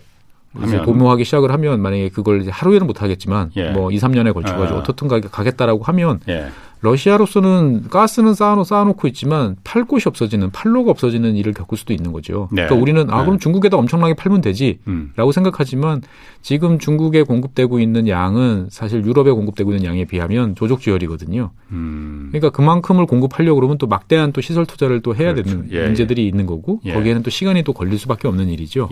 이제 0.65 0.81
도모하기 0.81 1.23
시작을 1.23 1.51
하면 1.51 1.81
만약에 1.81 2.09
그걸 2.09 2.41
이제 2.41 2.51
하루에는 2.51 2.85
못 2.85 3.01
하겠지만 3.01 3.51
예. 3.55 3.69
뭐 3.71 3.91
2, 3.91 3.97
3년에 3.97 4.33
걸쳐 4.33 4.55
가지고 4.55 4.79
어. 4.79 4.81
어떻든 4.81 5.07
가겠다라고 5.07 5.83
하면 5.83 6.19
예. 6.27 6.47
러시아로서는 6.81 7.89
가스는 7.89 8.33
쌓아놓, 8.33 8.63
쌓아놓고 8.63 9.07
있지만 9.09 9.55
팔 9.63 9.85
곳이 9.85 10.09
없어지는 10.09 10.49
팔로가 10.49 10.89
없어지는 10.89 11.35
일을 11.35 11.53
겪을 11.53 11.77
수도 11.77 11.93
있는 11.93 12.11
거죠. 12.11 12.49
네. 12.51 12.63
그러니까 12.65 12.75
우리는 12.75 13.09
아 13.11 13.21
그럼 13.21 13.37
네. 13.37 13.39
중국에다 13.39 13.77
엄청나게 13.77 14.15
팔면 14.15 14.41
되지라고 14.41 14.79
음. 14.87 15.31
생각하지만 15.31 16.01
지금 16.41 16.79
중국에 16.79 17.21
공급되고 17.21 17.79
있는 17.79 18.07
양은 18.07 18.69
사실 18.71 19.05
유럽에 19.05 19.31
공급되고 19.31 19.71
있는 19.73 19.85
양에 19.85 20.05
비하면 20.05 20.55
조족지열이거든요. 20.55 21.51
음. 21.71 22.29
그러니까 22.31 22.49
그만큼을 22.49 23.05
공급하려고 23.05 23.59
그러면 23.59 23.77
또 23.77 23.85
막대한 23.85 24.31
또 24.31 24.41
시설 24.41 24.65
투자를 24.65 25.01
또 25.01 25.15
해야 25.15 25.33
그렇죠. 25.33 25.51
되는 25.51 25.67
예, 25.71 25.85
문제들이 25.85 26.23
예. 26.23 26.27
있는 26.27 26.47
거고 26.47 26.81
예. 26.85 26.93
거기에는 26.93 27.21
또 27.21 27.29
시간이 27.29 27.61
또 27.61 27.73
걸릴 27.73 27.99
수밖에 27.99 28.27
없는 28.27 28.49
일이죠. 28.49 28.89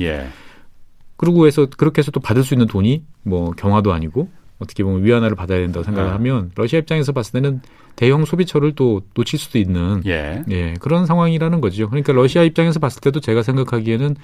예. 1.20 1.26
그리고 1.26 1.48
해서 1.48 1.68
그렇게 1.78 2.00
해서 2.00 2.12
또 2.12 2.20
받을 2.20 2.44
수 2.44 2.54
있는 2.54 2.68
돈이 2.68 3.04
뭐 3.24 3.52
경화도 3.52 3.94
아니고 3.94 4.30
어떻게 4.60 4.84
보면 4.84 5.04
위안화를 5.04 5.36
받아야 5.36 5.60
된다고 5.60 5.84
생각을 5.84 6.10
네. 6.10 6.14
하면 6.14 6.52
러시아 6.56 6.80
입장에서 6.80 7.12
봤을 7.12 7.34
때는 7.34 7.62
대형 7.96 8.26
소비처를 8.26 8.74
또 8.76 9.02
놓칠 9.14 9.40
수도 9.40 9.58
있는 9.58 10.02
예. 10.06 10.44
예. 10.50 10.74
그런 10.80 11.06
상황이라는 11.06 11.62
거죠. 11.62 11.90
그러니까 11.90 12.14
러시아 12.14 12.44
입장에서 12.44 12.80
봤을 12.80 13.02
때도 13.02 13.20
제가 13.20 13.44
생각하기에는 13.44 14.16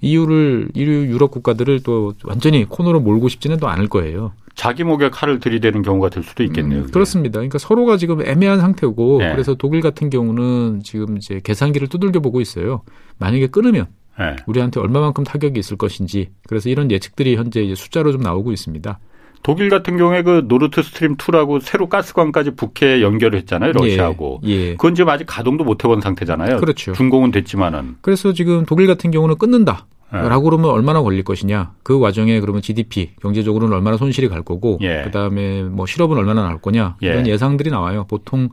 이유를 0.00 0.68
이유 0.74 1.06
유럽 1.06 1.30
국가들을 1.30 1.82
또 1.82 2.14
완전히 2.24 2.64
코너로 2.64 3.00
몰고 3.00 3.28
싶지는 3.28 3.56
또 3.58 3.68
않을 3.68 3.88
거예요. 3.88 4.32
자기 4.54 4.84
목에 4.84 5.10
칼을 5.10 5.38
들이대는 5.38 5.82
경우가 5.82 6.08
될 6.10 6.22
수도 6.22 6.42
있겠네요. 6.42 6.82
음, 6.82 6.90
그렇습니다. 6.90 7.38
그러니까 7.38 7.58
서로가 7.58 7.96
지금 7.96 8.26
애매한 8.26 8.60
상태고 8.60 9.18
네. 9.20 9.32
그래서 9.32 9.54
독일 9.54 9.80
같은 9.80 10.10
경우는 10.10 10.82
지금 10.82 11.16
이제 11.16 11.40
계산기를 11.42 11.88
두들겨 11.88 12.20
보고 12.20 12.40
있어요. 12.40 12.82
만약에 13.18 13.48
끊으면 13.48 13.86
네. 14.18 14.36
우리한테 14.46 14.80
얼마만큼 14.80 15.24
타격이 15.24 15.58
있을 15.58 15.76
것인지 15.76 16.30
그래서 16.48 16.68
이런 16.68 16.90
예측들이 16.90 17.36
현재 17.36 17.62
이제 17.62 17.74
숫자로 17.74 18.12
좀 18.12 18.20
나오고 18.20 18.52
있습니다. 18.52 18.98
독일 19.42 19.68
같은 19.68 19.96
경우에 19.96 20.22
그 20.22 20.42
노르트 20.46 20.82
스트림 20.82 21.16
2라고 21.16 21.60
새로 21.60 21.88
가스관까지 21.88 22.52
북해 22.56 23.02
연결을 23.02 23.38
했잖아요, 23.40 23.72
러시아하고. 23.72 24.40
예, 24.44 24.50
예. 24.50 24.70
그건 24.72 24.94
지금 24.94 25.08
아직 25.10 25.26
가동도 25.26 25.64
못 25.64 25.84
해본 25.84 26.00
상태잖아요. 26.00 26.58
그렇죠. 26.58 26.92
준공은 26.92 27.30
됐지만은. 27.30 27.96
그래서 28.00 28.32
지금 28.32 28.64
독일 28.66 28.86
같은 28.86 29.10
경우는 29.10 29.38
끊는다. 29.38 29.86
예. 30.12 30.18
라고 30.18 30.44
그러면 30.44 30.70
얼마나 30.70 31.02
걸릴 31.02 31.22
것이냐. 31.22 31.72
그 31.82 31.98
와중에 31.98 32.40
그러면 32.40 32.62
GDP, 32.62 33.10
경제적으로는 33.20 33.76
얼마나 33.76 33.96
손실이 33.96 34.28
갈 34.28 34.42
거고, 34.42 34.78
예. 34.80 35.02
그 35.04 35.10
다음에 35.10 35.62
뭐 35.62 35.86
실업은 35.86 36.16
얼마나 36.16 36.42
나올 36.42 36.60
거냐. 36.60 36.96
예. 37.02 37.08
이런 37.08 37.26
예상들이 37.26 37.70
나와요. 37.70 38.06
보통 38.08 38.48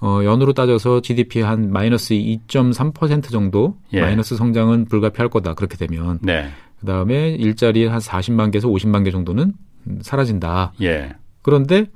어, 0.00 0.20
연으로 0.24 0.52
따져서 0.52 1.00
GDP 1.00 1.40
한 1.40 1.72
마이너스 1.72 2.14
2.3% 2.14 3.30
정도 3.30 3.76
예. 3.92 4.00
마이너스 4.00 4.36
성장은 4.36 4.86
불가피할 4.86 5.28
거다. 5.28 5.54
그렇게 5.54 5.76
되면. 5.76 6.18
네. 6.22 6.48
그 6.78 6.86
다음에 6.86 7.30
일자리 7.30 7.86
한 7.86 7.98
40만 7.98 8.52
개에서 8.52 8.68
50만 8.68 9.04
개 9.04 9.10
정도는 9.10 9.54
사라진다. 10.02 10.72
예. 10.82 11.14
그런데 11.42 11.86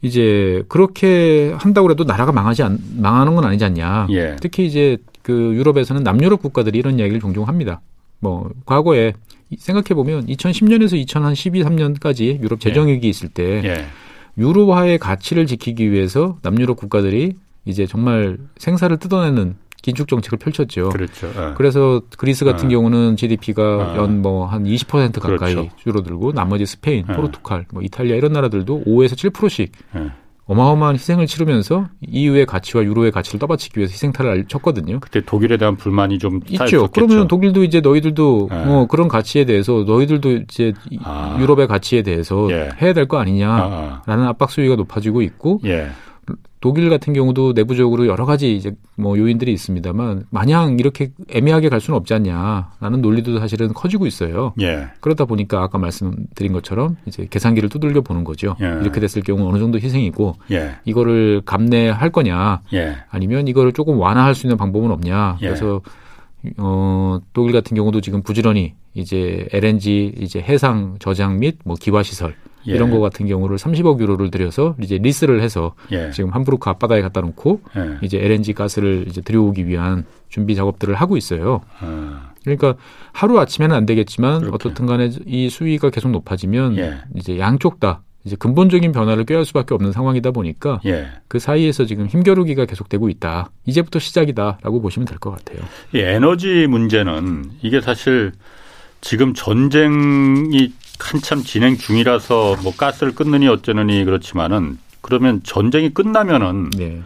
이제 0.00 0.64
그렇게 0.68 1.54
한다고 1.58 1.90
해도 1.90 2.04
나라가 2.04 2.32
망하지 2.32 2.62
않, 2.62 2.78
망하는 2.96 3.34
건 3.34 3.44
아니지 3.44 3.64
않냐. 3.64 4.08
예. 4.10 4.36
특히 4.40 4.66
이제 4.66 4.96
그 5.22 5.54
유럽에서는 5.54 6.02
남유럽 6.02 6.42
국가들이 6.42 6.78
이런 6.78 6.98
이야기를 6.98 7.20
종종 7.20 7.46
합니다. 7.46 7.80
뭐 8.18 8.50
과거에 8.64 9.12
생각해 9.58 9.88
보면 9.94 10.26
2010년에서 10.26 10.94
2012, 10.94 11.62
3년까지 11.62 12.40
유럽 12.40 12.60
재정 12.60 12.88
위기 12.88 13.08
있을 13.08 13.28
때 13.28 13.62
예. 13.64 13.86
유로화의 14.38 14.98
가치를 14.98 15.46
지키기 15.46 15.90
위해서 15.90 16.38
남유럽 16.42 16.76
국가들이 16.76 17.34
이제 17.64 17.86
정말 17.86 18.38
생사를 18.56 18.96
뜯어내는 18.96 19.56
긴축 19.82 20.08
정책을 20.08 20.38
펼쳤죠. 20.38 20.90
그렇죠. 20.90 21.26
네. 21.32 21.54
그래서 21.56 22.00
그리스 22.16 22.44
같은 22.44 22.68
네. 22.68 22.74
경우는 22.74 23.16
GDP가 23.16 23.92
네. 23.92 23.98
연뭐 23.98 24.46
한 24.46 24.64
20% 24.64 25.20
가까이 25.20 25.54
그렇죠. 25.54 25.76
줄어들고 25.76 26.32
나머지 26.32 26.66
스페인, 26.66 27.04
포르투갈, 27.04 27.66
뭐 27.72 27.82
이탈리아 27.82 28.16
이런 28.16 28.32
나라들도 28.32 28.84
5에서 28.86 29.32
7%씩 29.32 29.72
어마어마한 30.52 30.94
희생을 30.94 31.26
치르면서 31.26 31.88
EU의 32.06 32.46
가치와 32.46 32.84
유로의 32.84 33.10
가치를 33.10 33.40
떠받치기 33.40 33.78
위해서 33.78 33.92
희생탈을 33.92 34.44
쳤거든요. 34.48 35.00
그때 35.00 35.20
독일에 35.24 35.56
대한 35.56 35.76
불만이 35.76 36.18
좀 36.18 36.40
있죠. 36.48 36.88
그러면 36.88 37.28
독일도 37.28 37.64
이제 37.64 37.80
너희들도 37.80 38.48
네. 38.50 38.64
뭐 38.64 38.86
그런 38.86 39.08
가치에 39.08 39.44
대해서 39.44 39.84
너희들도 39.86 40.30
이제 40.32 40.72
아. 41.04 41.36
유럽의 41.40 41.66
가치에 41.68 42.02
대해서 42.02 42.48
예. 42.50 42.70
해야 42.80 42.92
될 42.92 43.02
거 43.06 43.18
아니냐라는 43.18 43.72
아, 44.06 44.26
아. 44.26 44.28
압박 44.28 44.50
수위가 44.50 44.76
높아지고 44.76 45.22
있고 45.22 45.60
예. 45.64 45.88
독일 46.60 46.88
같은 46.90 47.12
경우도 47.12 47.54
내부적으로 47.54 48.06
여러 48.06 48.24
가지 48.24 48.54
이제 48.54 48.72
뭐 48.96 49.18
요인들이 49.18 49.52
있습니다만 49.52 50.26
마냥 50.30 50.78
이렇게 50.78 51.10
애매하게 51.28 51.68
갈 51.68 51.80
수는 51.80 51.98
없지 51.98 52.14
않냐라는 52.14 53.02
논리도 53.02 53.40
사실은 53.40 53.74
커지고 53.74 54.06
있어요. 54.06 54.54
예. 54.60 54.86
그러다 55.00 55.24
보니까 55.24 55.60
아까 55.60 55.78
말씀드린 55.78 56.52
것처럼 56.52 56.96
이제 57.06 57.26
계산기를 57.28 57.68
두들겨 57.68 58.02
보는 58.02 58.22
거죠. 58.22 58.54
예. 58.60 58.66
이렇게 58.80 59.00
됐을 59.00 59.22
경우 59.22 59.48
어느 59.48 59.58
정도 59.58 59.78
희생이고 59.78 60.36
예. 60.52 60.76
이거를 60.84 61.42
감내할 61.44 62.10
거냐 62.10 62.60
예. 62.74 62.96
아니면 63.10 63.48
이거를 63.48 63.72
조금 63.72 63.98
완화할 63.98 64.36
수 64.36 64.46
있는 64.46 64.56
방법은 64.56 64.92
없냐. 64.92 65.38
예. 65.42 65.46
그래서 65.46 65.80
어 66.58 67.18
독일 67.32 67.52
같은 67.52 67.76
경우도 67.76 68.00
지금 68.00 68.22
부지런히 68.22 68.74
이제 68.94 69.48
LNG 69.52 70.14
이제 70.18 70.40
해상 70.40 70.96
저장 71.00 71.40
및 71.40 71.58
뭐 71.64 71.74
기화 71.78 72.04
시설 72.04 72.36
예. 72.68 72.72
이런 72.72 72.90
거 72.90 73.00
같은 73.00 73.26
경우를 73.26 73.56
30억 73.58 74.00
유로를 74.00 74.30
들여서 74.30 74.76
이제 74.80 74.98
리스를 74.98 75.42
해서 75.42 75.74
예. 75.90 76.10
지금 76.10 76.30
함부르크 76.30 76.68
앞바다에 76.70 77.02
갖다 77.02 77.20
놓고 77.20 77.60
예. 77.76 77.98
이제 78.02 78.18
LNG 78.18 78.52
가스를 78.54 79.06
이제 79.08 79.20
들여오기 79.20 79.66
위한 79.66 80.04
준비 80.28 80.54
작업들을 80.54 80.94
하고 80.94 81.16
있어요. 81.16 81.60
아. 81.80 82.32
그러니까 82.44 82.74
하루 83.12 83.38
아침에는 83.38 83.74
안 83.74 83.86
되겠지만 83.86 84.40
그렇게. 84.40 84.54
어떻든 84.68 84.86
간에 84.86 85.10
이 85.26 85.48
수위가 85.48 85.90
계속 85.90 86.10
높아지면 86.10 86.76
예. 86.78 86.98
이제 87.14 87.38
양쪽 87.38 87.78
다 87.80 88.02
이제 88.24 88.36
근본적인 88.36 88.92
변화를 88.92 89.24
꾀할 89.24 89.44
수밖에 89.44 89.74
없는 89.74 89.90
상황이다 89.90 90.30
보니까 90.30 90.80
예. 90.86 91.08
그 91.28 91.38
사이에서 91.40 91.86
지금 91.86 92.06
힘겨루기가 92.06 92.66
계속되고 92.66 93.08
있다. 93.08 93.50
이제부터 93.66 93.98
시작이다라고 93.98 94.80
보시면 94.80 95.06
될 95.06 95.18
것 95.18 95.30
같아요. 95.30 95.58
이 95.92 95.98
에너지 95.98 96.66
문제는 96.68 97.50
이게 97.62 97.80
사실 97.80 98.30
지금 99.00 99.34
전쟁이 99.34 100.72
한참 100.98 101.42
진행 101.42 101.76
중이라서 101.76 102.56
뭐 102.62 102.74
가스를 102.74 103.14
끊느니 103.14 103.48
어쩌느니 103.48 104.04
그렇지만은 104.04 104.78
그러면 105.00 105.42
전쟁이 105.42 105.92
끝나면은 105.92 106.70
네. 106.70 107.02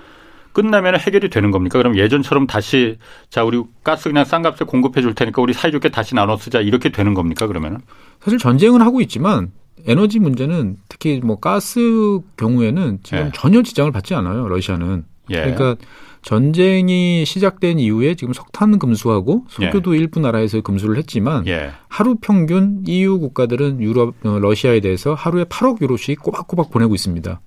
끝나면 0.52 0.98
해결이 0.98 1.28
되는 1.28 1.50
겁니까? 1.50 1.78
그럼 1.78 1.98
예전처럼 1.98 2.46
다시 2.46 2.98
자 3.28 3.44
우리 3.44 3.62
가스 3.84 4.08
그냥 4.08 4.24
싼 4.24 4.42
값에 4.42 4.64
공급해 4.64 5.02
줄 5.02 5.14
테니까 5.14 5.42
우리 5.42 5.52
사이좋게 5.52 5.90
다시 5.90 6.14
나눠 6.14 6.36
쓰자 6.36 6.60
이렇게 6.60 6.90
되는 6.90 7.12
겁니까? 7.12 7.46
그러면은 7.46 7.78
사실 8.20 8.38
전쟁은 8.38 8.80
하고 8.80 9.00
있지만 9.02 9.50
에너지 9.86 10.18
문제는 10.18 10.76
특히 10.88 11.20
뭐 11.22 11.38
가스 11.38 12.20
경우에는 12.38 13.00
지금 13.02 13.18
예. 13.18 13.30
전혀 13.34 13.62
지장을 13.62 13.92
받지 13.92 14.14
않아요. 14.14 14.48
러시아는. 14.48 15.04
예. 15.30 15.36
그러니까 15.36 15.76
전쟁이 16.22 17.24
시작된 17.24 17.78
이후에 17.78 18.16
지금 18.16 18.34
석탄 18.34 18.78
금수하고 18.78 19.44
석유도 19.48 19.94
예. 19.94 19.98
일부 20.00 20.18
나라에서 20.18 20.60
금수를 20.60 20.96
했지만 20.96 21.46
예. 21.46 21.70
하루 21.88 22.16
평균 22.20 22.82
EU 22.86 23.20
국가들은 23.20 23.80
유럽 23.80 24.14
어, 24.24 24.38
러시아에 24.40 24.80
대해서 24.80 25.14
하루에 25.14 25.44
8억 25.44 25.80
유로씩 25.80 26.20
꼬박꼬박 26.20 26.70
보내고 26.70 26.94
있습니다. 26.94 27.40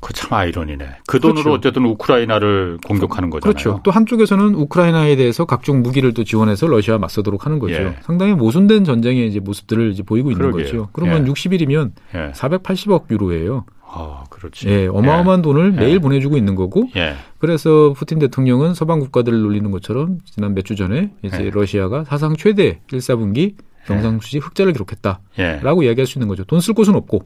그참 0.00 0.34
아이러니네. 0.34 0.86
그 1.06 1.18
돈으로 1.18 1.44
그렇죠. 1.44 1.52
어쨌든 1.52 1.86
우크라이나를 1.86 2.78
공격하는 2.86 3.30
거잖아요. 3.30 3.54
그렇죠. 3.54 3.80
또 3.84 3.90
한쪽에서는 3.90 4.54
우크라이나에 4.54 5.16
대해서 5.16 5.46
각종 5.46 5.80
무기를 5.80 6.12
또 6.12 6.24
지원해서 6.24 6.66
러시아와 6.66 6.98
맞서도록 6.98 7.46
하는 7.46 7.58
거죠. 7.58 7.74
예. 7.74 7.96
상당히 8.02 8.34
모순된 8.34 8.84
전쟁의 8.84 9.28
이제 9.28 9.40
모습들을 9.40 9.92
이제 9.92 10.02
보이고 10.02 10.30
있는 10.30 10.42
그러게요. 10.50 10.66
거죠. 10.66 10.88
그러면 10.92 11.26
예. 11.26 11.32
60일이면 11.32 11.92
예. 12.16 12.32
480억 12.32 13.10
유로예요. 13.10 13.64
아, 13.96 14.24
그렇지. 14.30 14.68
예, 14.68 14.86
어마어마한 14.88 15.38
예. 15.38 15.42
돈을 15.42 15.74
예. 15.76 15.80
매일 15.80 16.00
보내주고 16.00 16.36
있는 16.36 16.54
거고. 16.54 16.88
예. 16.96 17.14
그래서 17.38 17.92
푸틴 17.96 18.18
대통령은 18.18 18.74
서방 18.74 18.98
국가들을 19.00 19.40
놀리는 19.40 19.70
것처럼 19.70 20.18
지난 20.24 20.54
몇 20.54 20.64
주 20.64 20.74
전에 20.76 21.10
이제 21.22 21.44
예. 21.46 21.50
러시아가 21.50 22.04
사상 22.04 22.34
최대 22.36 22.80
1, 22.90 22.98
4분기 22.98 23.54
경상수지 23.86 24.38
흑자를 24.38 24.72
기록했다라고 24.72 25.82
이야기할 25.82 26.06
수 26.06 26.18
있는 26.18 26.28
거죠. 26.28 26.44
돈 26.44 26.60
쓸 26.60 26.74
곳은 26.74 26.94
없고. 26.94 27.22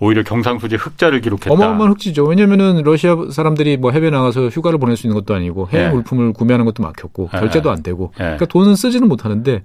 오히려 0.00 0.22
경상수지 0.22 0.76
흑자를 0.76 1.20
기록했다. 1.20 1.52
어마어마한 1.52 1.92
흑지죠. 1.92 2.24
왜냐면은 2.24 2.82
러시아 2.84 3.16
사람들이 3.32 3.78
뭐 3.78 3.90
해외 3.90 4.10
나가서 4.10 4.46
휴가를 4.48 4.78
보낼 4.78 4.96
수 4.96 5.06
있는 5.08 5.16
것도 5.16 5.34
아니고 5.34 5.68
해외 5.70 5.86
예. 5.86 5.88
물품을 5.88 6.32
구매하는 6.34 6.64
것도 6.66 6.82
막혔고 6.84 7.30
예. 7.34 7.38
결제도 7.38 7.70
안 7.72 7.82
되고. 7.82 8.12
예. 8.20 8.22
그러니까 8.22 8.46
돈은 8.46 8.76
쓰지는 8.76 9.08
못하는데 9.08 9.62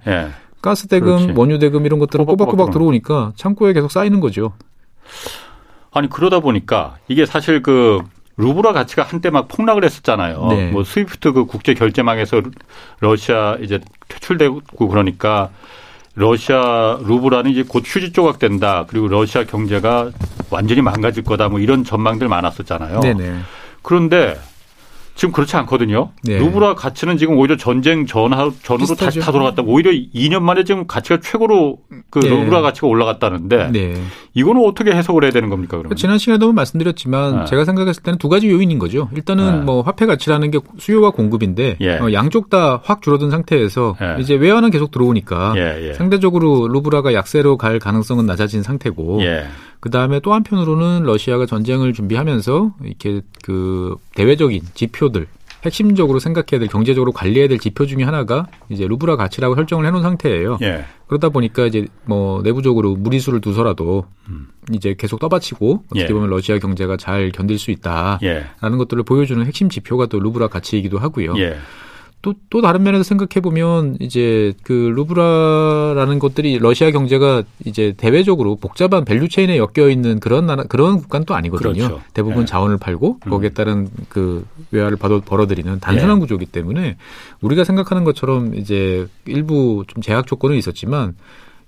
가스 0.60 0.88
대금, 0.88 1.36
원유 1.38 1.58
대금 1.60 1.84
이런 1.86 1.98
것들은 2.00 2.24
꼬박꼬박 2.24 2.70
들어오니까 2.72 3.32
창고에 3.36 3.74
계속 3.74 3.92
쌓이는 3.92 4.18
거죠. 4.20 4.54
아니 5.94 6.08
그러다 6.08 6.40
보니까 6.40 6.96
이게 7.08 7.24
사실 7.24 7.62
그 7.62 8.02
루블화 8.36 8.72
가치가 8.72 9.04
한때 9.04 9.30
막 9.30 9.46
폭락을 9.46 9.84
했었잖아요. 9.84 10.46
네. 10.48 10.70
뭐 10.70 10.82
스위프트 10.82 11.32
그 11.32 11.44
국제 11.46 11.72
결제망에서 11.72 12.42
러시아 12.98 13.56
이제 13.60 13.80
퇴출되고 14.08 14.60
그러니까 14.88 15.50
러시아 16.16 16.98
루블화는 17.00 17.52
이제 17.52 17.62
곧 17.62 17.84
휴지 17.86 18.12
조각 18.12 18.40
된다. 18.40 18.86
그리고 18.88 19.06
러시아 19.06 19.44
경제가 19.44 20.10
완전히 20.50 20.82
망가질 20.82 21.22
거다. 21.22 21.48
뭐 21.48 21.60
이런 21.60 21.84
전망들 21.84 22.28
많았었잖아요. 22.28 22.98
네네. 23.00 23.38
그런데 23.82 24.36
지금 25.14 25.30
그렇지 25.32 25.56
않거든요. 25.58 26.10
네. 26.24 26.38
루블화 26.38 26.74
가치는 26.74 27.18
지금 27.18 27.38
오히려 27.38 27.56
전쟁 27.56 28.04
전하, 28.04 28.50
비슷하죠. 28.50 28.94
다시 28.96 29.20
다 29.20 29.30
돌아갔다. 29.30 29.62
오히려 29.64 29.92
2년 29.92 30.42
만에 30.42 30.64
지금 30.64 30.86
가치가 30.88 31.20
최고로 31.20 31.78
그 32.10 32.18
네. 32.18 32.28
루브라 32.28 32.62
가치가 32.62 32.88
올라갔다는데 32.88 33.70
네. 33.70 33.94
이거는 34.34 34.64
어떻게 34.66 34.90
해석을 34.90 35.22
해야 35.22 35.30
되는 35.30 35.50
겁니까? 35.50 35.76
그러면? 35.78 35.94
지난 35.96 36.18
시간에도 36.18 36.52
말씀드렸지만 36.52 37.40
네. 37.40 37.44
제가 37.46 37.64
생각했을 37.64 38.02
때는 38.02 38.18
두 38.18 38.28
가지 38.28 38.50
요인인 38.50 38.80
거죠. 38.80 39.08
일단은 39.14 39.60
네. 39.60 39.64
뭐 39.64 39.82
화폐 39.82 40.06
가치라는 40.06 40.50
게 40.50 40.58
수요와 40.78 41.10
공급인데 41.12 41.76
예. 41.80 41.98
어, 41.98 42.12
양쪽 42.12 42.50
다 42.50 42.80
확 42.84 43.00
줄어든 43.02 43.30
상태에서 43.30 43.96
예. 44.02 44.20
이제 44.20 44.34
외환은 44.34 44.70
계속 44.70 44.90
들어오니까 44.90 45.54
예, 45.56 45.88
예. 45.88 45.92
상대적으로 45.94 46.66
루브라가 46.68 47.14
약세로 47.14 47.56
갈 47.56 47.78
가능성은 47.78 48.26
낮아진 48.26 48.62
상태고 48.62 49.22
예. 49.22 49.44
그 49.84 49.90
다음에 49.90 50.18
또 50.20 50.32
한편으로는 50.32 51.02
러시아가 51.02 51.44
전쟁을 51.44 51.92
준비하면서 51.92 52.72
이렇게 52.84 53.20
그 53.42 53.94
대외적인 54.14 54.62
지표들 54.72 55.26
핵심적으로 55.62 56.20
생각해야 56.20 56.58
될 56.58 56.68
경제적으로 56.68 57.12
관리해야 57.12 57.48
될 57.48 57.58
지표 57.58 57.84
중에 57.84 58.02
하나가 58.02 58.46
이제 58.70 58.86
루브라 58.86 59.16
가치라고 59.16 59.54
설정을 59.56 59.84
해놓은 59.84 60.00
상태예요. 60.00 60.56
예. 60.62 60.86
그러다 61.06 61.28
보니까 61.28 61.66
이제 61.66 61.86
뭐 62.06 62.40
내부적으로 62.40 62.96
무리수를 62.96 63.42
두서라도 63.42 64.06
음. 64.30 64.48
이제 64.72 64.94
계속 64.96 65.20
떠받치고 65.20 65.84
어떻게 65.88 66.04
예. 66.04 66.06
보면 66.06 66.30
러시아 66.30 66.58
경제가 66.58 66.96
잘 66.96 67.30
견딜 67.30 67.58
수 67.58 67.70
있다라는 67.70 68.20
예. 68.22 68.46
것들을 68.62 69.02
보여주는 69.02 69.44
핵심 69.44 69.68
지표가 69.68 70.06
또 70.06 70.18
루브라 70.18 70.48
가치이기도 70.48 70.96
하고요. 70.98 71.34
예. 72.24 72.30
또, 72.30 72.34
또 72.48 72.62
다른 72.62 72.82
면에서 72.82 73.02
생각해 73.02 73.42
보면 73.42 73.96
이제 74.00 74.54
그 74.62 74.72
루블화라는 74.72 76.18
것들이 76.18 76.58
러시아 76.58 76.90
경제가 76.90 77.42
이제 77.64 77.92
대외적으로 77.96 78.56
복잡한 78.56 79.04
value 79.04 79.28
chain에 79.28 79.58
엮여 79.58 79.90
있는 79.90 80.20
그런 80.20 80.46
나라 80.46 80.64
그런 80.64 80.98
국가는 80.98 81.26
또 81.26 81.34
아니거든요. 81.34 81.72
그렇죠. 81.72 82.00
대부분 82.14 82.40
네. 82.40 82.44
자원을 82.46 82.78
팔고 82.78 83.18
음. 83.26 83.30
거기에 83.30 83.50
따른 83.50 83.88
그 84.08 84.46
외화를 84.70 84.96
벌어, 84.96 85.20
벌어들이는 85.20 85.80
단순한 85.80 86.16
네. 86.16 86.20
구조이기 86.20 86.46
때문에 86.46 86.96
우리가 87.42 87.64
생각하는 87.64 88.04
것처럼 88.04 88.54
이제 88.54 89.06
일부 89.26 89.84
좀 89.86 90.02
제약 90.02 90.26
조건은 90.26 90.56
있었지만 90.56 91.14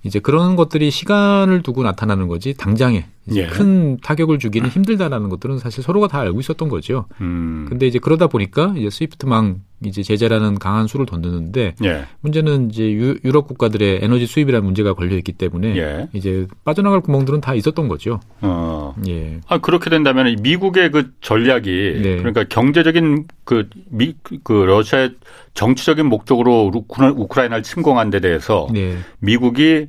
이제 0.03 0.19
그런 0.19 0.55
것들이 0.55 0.89
시간을 0.89 1.61
두고 1.61 1.83
나타나는 1.83 2.27
거지 2.27 2.53
당장에 2.55 3.05
예. 3.35 3.47
큰 3.47 3.97
타격을 3.97 4.39
주기는 4.39 4.69
힘들다라는 4.69 5.29
것들은 5.29 5.59
사실 5.59 5.83
서로가 5.83 6.07
다 6.07 6.19
알고 6.19 6.39
있었던 6.39 6.69
거죠. 6.69 7.05
음. 7.21 7.65
근데 7.67 7.87
이제 7.87 7.99
그러다 7.99 8.27
보니까 8.27 8.73
이제 8.77 8.89
스위프트망 8.89 9.61
이제 9.85 10.01
제재라는 10.01 10.57
강한 10.57 10.87
수를 10.87 11.05
던졌는데 11.05 11.75
예. 11.83 12.05
문제는 12.21 12.71
이제 12.71 12.91
유, 12.91 13.15
럽 13.23 13.47
국가들의 13.47 13.99
에너지 14.01 14.25
수입이라는 14.25 14.65
문제가 14.65 14.93
걸려 14.93 15.15
있기 15.17 15.33
때문에 15.33 15.77
예. 15.77 16.07
이제 16.13 16.47
빠져나갈 16.63 17.01
구멍들은 17.01 17.41
다 17.41 17.53
있었던 17.53 17.87
거죠. 17.87 18.19
어. 18.41 18.95
예. 19.07 19.39
아 19.47 19.59
그렇게 19.59 19.91
된다면 19.91 20.35
미국의 20.41 20.89
그 20.89 21.11
전략이 21.21 21.99
네. 22.01 22.17
그러니까 22.17 22.45
경제적인 22.45 23.27
그 23.43 23.69
미 23.91 24.15
그 24.43 24.53
러시아의 24.53 25.11
정치적인 25.53 26.05
목적으로 26.05 26.71
우크라이나를 26.87 27.63
침공한 27.63 28.09
데 28.09 28.19
대해서 28.19 28.67
네. 28.73 28.97
미국이 29.19 29.87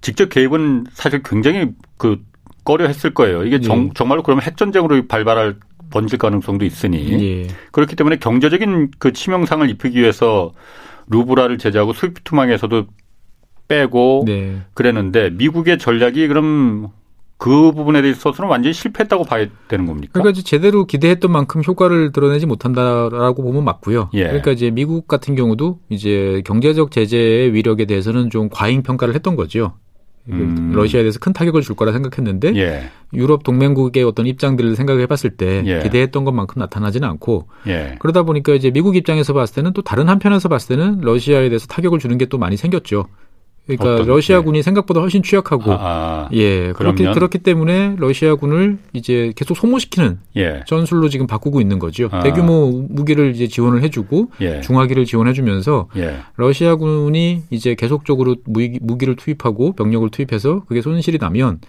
직접 0.00 0.28
개입은 0.28 0.86
사실 0.92 1.22
굉장히 1.24 1.68
그 1.96 2.22
꺼려 2.64 2.86
했을 2.86 3.14
거예요. 3.14 3.44
이게 3.44 3.60
정, 3.60 3.86
예. 3.86 3.90
정말로 3.94 4.22
그러면 4.22 4.42
핵전쟁으로 4.42 5.06
발발할 5.06 5.56
번질 5.90 6.18
가능성도 6.18 6.64
있으니 6.64 7.22
예. 7.22 7.46
그렇기 7.72 7.96
때문에 7.96 8.16
경제적인 8.16 8.90
그 8.98 9.12
치명상을 9.12 9.68
입히기 9.70 10.00
위해서 10.00 10.52
루브라를 11.08 11.58
제재하고 11.58 11.92
스위프트망에서도 11.94 12.86
빼고 13.68 14.24
네. 14.26 14.62
그랬는데 14.74 15.30
미국의 15.30 15.78
전략이 15.78 16.26
그럼 16.28 16.88
그 17.38 17.72
부분에 17.72 18.06
있어서는 18.08 18.50
완전히 18.50 18.74
실패했다고 18.74 19.24
봐야 19.24 19.46
되는 19.68 19.86
겁니까? 19.86 20.12
그러니까 20.14 20.30
이제 20.30 20.42
제대로 20.42 20.86
기대했던 20.86 21.30
만큼 21.30 21.62
효과를 21.64 22.10
드러내지 22.10 22.46
못한다라고 22.46 23.42
보면 23.42 23.64
맞고요. 23.64 24.10
예. 24.14 24.24
그러니까 24.24 24.50
이제 24.50 24.70
미국 24.70 25.06
같은 25.06 25.36
경우도 25.36 25.78
이제 25.88 26.42
경제적 26.44 26.90
제재의 26.90 27.54
위력에 27.54 27.84
대해서는 27.84 28.30
좀 28.30 28.48
과잉 28.50 28.82
평가를 28.82 29.14
했던 29.14 29.36
거죠. 29.36 29.74
음. 30.30 30.70
러시아에 30.72 31.02
대해서 31.02 31.18
큰 31.18 31.32
타격을 31.32 31.62
줄 31.62 31.74
거라 31.74 31.90
생각했는데 31.92 32.54
예. 32.56 32.90
유럽 33.12 33.42
동맹국의 33.42 34.04
어떤 34.04 34.26
입장들을 34.26 34.76
생각해 34.76 35.06
봤을 35.06 35.30
때 35.30 35.62
예. 35.66 35.80
기대했던 35.80 36.24
것만큼 36.24 36.60
나타나지는 36.60 37.08
않고 37.08 37.48
예. 37.66 37.96
그러다 37.98 38.22
보니까 38.22 38.52
이제 38.54 38.70
미국 38.70 38.94
입장에서 38.96 39.32
봤을 39.32 39.56
때는 39.56 39.72
또 39.72 39.82
다른 39.82 40.08
한편에서 40.08 40.48
봤을 40.48 40.76
때는 40.76 41.00
러시아에 41.00 41.48
대해서 41.48 41.66
타격을 41.66 41.98
주는 41.98 42.16
게 42.16 42.28
또 42.28 42.36
많이 42.38 42.56
생겼죠. 42.58 43.06
그러니까 43.76 44.04
러시아군이 44.06 44.58
예. 44.58 44.62
생각보다 44.62 45.00
훨씬 45.00 45.22
취약하고 45.22 45.72
아, 45.72 45.78
아, 45.78 46.28
예 46.32 46.72
그렇기 46.72 47.04
그렇기 47.04 47.38
때문에 47.38 47.96
러시아군을 47.98 48.78
이제 48.94 49.32
계속 49.36 49.56
소모시키는 49.56 50.18
예. 50.36 50.62
전술로 50.66 51.10
지금 51.10 51.26
바꾸고 51.26 51.60
있는 51.60 51.78
거죠. 51.78 52.08
아. 52.10 52.22
대규모 52.22 52.86
무기를 52.88 53.34
이제 53.34 53.46
지원을 53.46 53.82
해주고 53.82 54.30
예. 54.40 54.62
중화기를 54.62 55.04
지원해주면서 55.04 55.88
예. 55.98 56.16
러시아군이 56.36 57.42
이제 57.50 57.74
계속적으로 57.74 58.36
무기, 58.46 58.78
무기를 58.80 59.16
투입하고 59.16 59.72
병력을 59.72 60.08
투입해서 60.10 60.64
그게 60.66 60.80
손실이 60.80 61.18
나면 61.18 61.60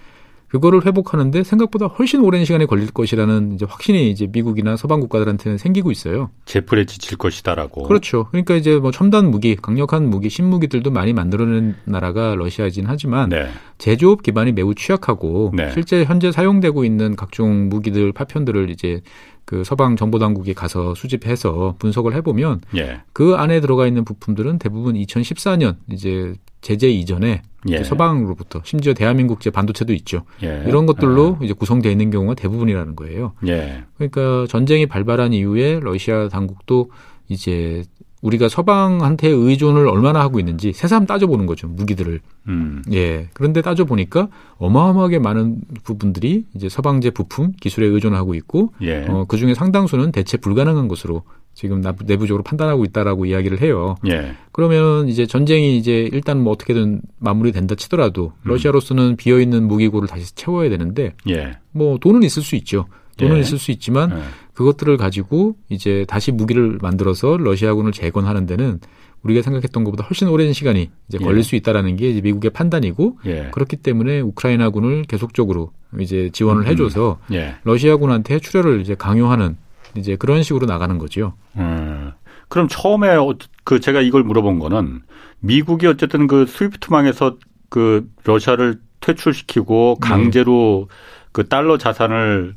그거를 0.49 0.85
회복하는데 0.85 1.43
생각보다 1.43 1.85
훨씬 1.85 2.21
오랜 2.21 2.43
시간이 2.43 2.65
걸릴 2.65 2.91
것이라는 2.91 3.53
이제 3.53 3.65
확신이 3.67 4.09
이제 4.09 4.27
미국이나 4.31 4.75
서방 4.75 4.99
국가들한테는 4.99 5.57
생기고 5.57 5.91
있어요. 5.91 6.31
제풀에 6.45 6.85
지칠 6.85 7.17
것이다라고. 7.17 7.83
그렇죠. 7.83 8.27
그러니까 8.31 8.55
이제 8.55 8.77
뭐 8.77 8.91
첨단 8.91 9.29
무기, 9.29 9.55
강력한 9.55 10.09
무기, 10.09 10.29
신무기들도 10.29 10.89
많이 10.91 11.13
만들어낸 11.13 11.75
나라가 11.85 12.35
러시아이긴 12.35 12.85
하지만 12.87 13.29
네. 13.29 13.47
제조업 13.77 14.23
기반이 14.23 14.51
매우 14.51 14.73
취약하고 14.73 15.53
네. 15.55 15.71
실제 15.71 16.03
현재 16.03 16.31
사용되고 16.31 16.83
있는 16.83 17.15
각종 17.15 17.69
무기들 17.69 18.11
파편들을 18.11 18.69
이제 18.71 19.01
그 19.49 19.63
서방 19.63 19.95
정보 19.95 20.19
당국이 20.19 20.53
가서 20.53 20.93
수집해서 20.93 21.73
분석을 21.79 22.13
해보면 22.17 22.61
예. 22.77 23.01
그 23.13 23.33
안에 23.33 23.61
들어가 23.61 23.87
있는 23.87 24.05
부품들은 24.05 24.59
대부분 24.59 24.93
2014년 24.93 25.77
이제 25.91 26.35
제재 26.61 26.87
이전에 26.87 27.41
예. 27.67 27.83
서방으로부터 27.83 28.61
심지어 28.63 28.93
대한민국제 28.93 29.49
반도체도 29.49 29.91
있죠. 29.93 30.21
예. 30.43 30.63
이런 30.67 30.85
것들로 30.85 31.39
예. 31.41 31.45
이제 31.45 31.53
구성되어 31.55 31.91
있는 31.91 32.11
경우가 32.11 32.35
대부분이라는 32.35 32.95
거예요. 32.95 33.33
예. 33.47 33.85
그러니까 33.97 34.45
전쟁이 34.47 34.85
발발한 34.85 35.33
이후에 35.33 35.79
러시아 35.79 36.29
당국도 36.29 36.91
이제 37.27 37.83
우리가 38.21 38.49
서방한테 38.49 39.29
의존을 39.29 39.87
얼마나 39.87 40.19
하고 40.19 40.39
있는지 40.39 40.73
새삼 40.73 41.05
따져보는 41.05 41.45
거죠 41.45 41.67
무기들을. 41.67 42.19
음. 42.47 42.83
예. 42.91 43.29
그런데 43.33 43.61
따져 43.61 43.85
보니까 43.85 44.27
어마어마하게 44.57 45.19
많은 45.19 45.61
부분들이 45.83 46.45
이제 46.53 46.67
서방제 46.67 47.11
부품 47.11 47.53
기술에 47.59 47.87
의존하고 47.87 48.35
있고 48.35 48.73
예. 48.81 49.05
어, 49.07 49.25
그 49.27 49.37
중에 49.37 49.53
상당수는 49.53 50.11
대체 50.11 50.37
불가능한 50.37 50.87
것으로 50.87 51.23
지금 51.53 51.81
내부적으로 51.81 52.43
판단하고 52.43 52.85
있다라고 52.85 53.25
이야기를 53.25 53.61
해요. 53.61 53.95
예. 54.07 54.33
그러면 54.51 55.09
이제 55.09 55.25
전쟁이 55.25 55.77
이제 55.77 56.09
일단 56.13 56.41
뭐 56.41 56.53
어떻게든 56.53 57.01
마무리된다 57.19 57.75
치더라도 57.75 58.33
음. 58.43 58.49
러시아로서는 58.49 59.17
비어 59.17 59.39
있는 59.39 59.67
무기고를 59.67 60.07
다시 60.07 60.33
채워야 60.35 60.69
되는데 60.69 61.15
예. 61.29 61.57
뭐 61.71 61.97
돈은 61.97 62.23
있을 62.23 62.43
수 62.43 62.55
있죠. 62.55 62.85
돈은 63.17 63.37
예. 63.37 63.41
있을 63.41 63.57
수 63.57 63.71
있지만 63.71 64.11
예. 64.11 64.21
그것들을 64.59 64.97
가지고 64.97 65.55
이제 65.69 66.05
다시 66.09 66.33
무기를 66.33 66.79
만들어서 66.81 67.37
러시아군을 67.37 67.93
재건하는 67.93 68.45
데는 68.45 68.81
우리가 69.23 69.41
생각했던 69.41 69.85
것보다 69.85 70.03
훨씬 70.03 70.27
오랜 70.27 70.51
시간이 70.51 70.91
이제 71.07 71.17
예. 71.21 71.23
걸릴 71.23 71.45
수 71.45 71.55
있다라는 71.55 71.95
게 71.95 72.09
이제 72.09 72.19
미국의 72.19 72.51
판단이고 72.51 73.19
예. 73.25 73.51
그렇기 73.53 73.77
때문에 73.77 74.19
우크라이나군을 74.19 75.03
계속적으로 75.03 75.71
이제 76.01 76.29
지원을 76.33 76.63
음. 76.63 76.67
해줘서 76.67 77.19
예. 77.31 77.55
러시아군한테 77.63 78.39
출혈을 78.39 78.81
이제 78.81 78.95
강요하는 78.95 79.55
이제 79.95 80.17
그런 80.17 80.43
식으로 80.43 80.65
나가는 80.65 80.97
거죠. 80.97 81.35
음. 81.55 82.11
그럼 82.49 82.67
처음에 82.67 83.15
어, 83.15 83.35
그 83.63 83.79
제가 83.79 84.01
이걸 84.01 84.23
물어본 84.23 84.59
거는 84.59 85.03
미국이 85.39 85.87
어쨌든 85.87 86.27
그 86.27 86.45
스위프트망에서 86.45 87.37
그 87.69 88.09
러시아를 88.25 88.81
퇴출시키고 88.99 89.99
네. 90.01 90.05
강제로 90.09 90.87
네. 90.89 90.95
그 91.31 91.47
달러 91.47 91.77
자산을 91.77 92.55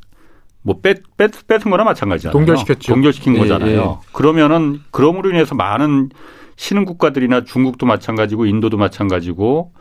뭐 0.62 0.80
뺏, 0.80 1.02
뺏, 1.16 1.30
뺏은 1.46 1.70
거나 1.70 1.84
마찬가지잖아요. 1.84 2.32
동결시켰죠. 2.32 2.92
동결시킨 2.92 3.34
예, 3.34 3.38
거잖아요. 3.40 4.00
예. 4.00 4.08
그러면은 4.12 4.80
그럼으로 4.90 5.30
인해서 5.30 5.54
많은 5.54 6.10
신흥 6.56 6.84
국가들이나 6.84 7.44
중국도 7.44 7.86
마찬가지고 7.86 8.46
인도도 8.46 8.76
마찬가지고 8.76 9.72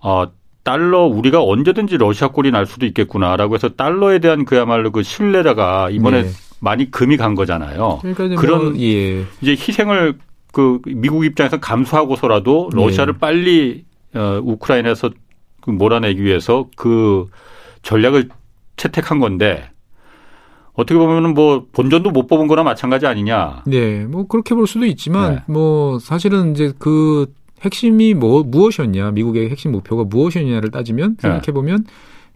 어 0.00 0.26
달러 0.62 1.04
우리가 1.04 1.42
언제든지 1.42 1.96
러시아 1.96 2.28
꼴이 2.28 2.50
날 2.50 2.66
수도 2.66 2.86
있겠구나라고 2.86 3.54
해서 3.54 3.70
달러에 3.70 4.18
대한 4.18 4.44
그야말로 4.44 4.92
그 4.92 5.02
신뢰다가 5.02 5.90
이번에 5.90 6.22
네. 6.22 6.28
많이 6.60 6.90
금이 6.90 7.16
간 7.16 7.34
거잖아요. 7.34 7.98
그러니까 8.02 8.24
뭐 8.28 8.36
그런 8.36 8.64
뭐, 8.72 8.80
예. 8.80 9.24
이제 9.40 9.52
희생을 9.52 10.18
그 10.52 10.80
미국 10.84 11.24
입장에서 11.24 11.58
감수하고서라도 11.58 12.70
네. 12.74 12.82
러시아를 12.82 13.14
네. 13.14 13.18
빨리 13.18 13.84
어, 14.14 14.40
우크라이나에서 14.42 15.10
그 15.60 15.70
몰아내기 15.70 16.22
위해서 16.22 16.68
그 16.76 17.26
전략을 17.82 18.28
채택한 18.76 19.18
건데 19.18 19.71
어떻게 20.74 20.98
보면은 20.98 21.34
뭐 21.34 21.66
본전도 21.72 22.10
못 22.10 22.26
뽑은 22.26 22.46
거나 22.46 22.62
마찬가지 22.62 23.06
아니냐. 23.06 23.62
네, 23.66 24.04
뭐 24.04 24.26
그렇게 24.26 24.54
볼 24.54 24.66
수도 24.66 24.86
있지만 24.86 25.34
네. 25.34 25.42
뭐 25.46 25.98
사실은 25.98 26.52
이제 26.52 26.72
그 26.78 27.26
핵심이 27.62 28.14
뭐 28.14 28.42
무엇이었냐, 28.42 29.10
미국의 29.12 29.50
핵심 29.50 29.72
목표가 29.72 30.04
무엇이었냐를 30.04 30.70
따지면 30.70 31.16
네. 31.16 31.22
생각해 31.22 31.52
보면 31.52 31.84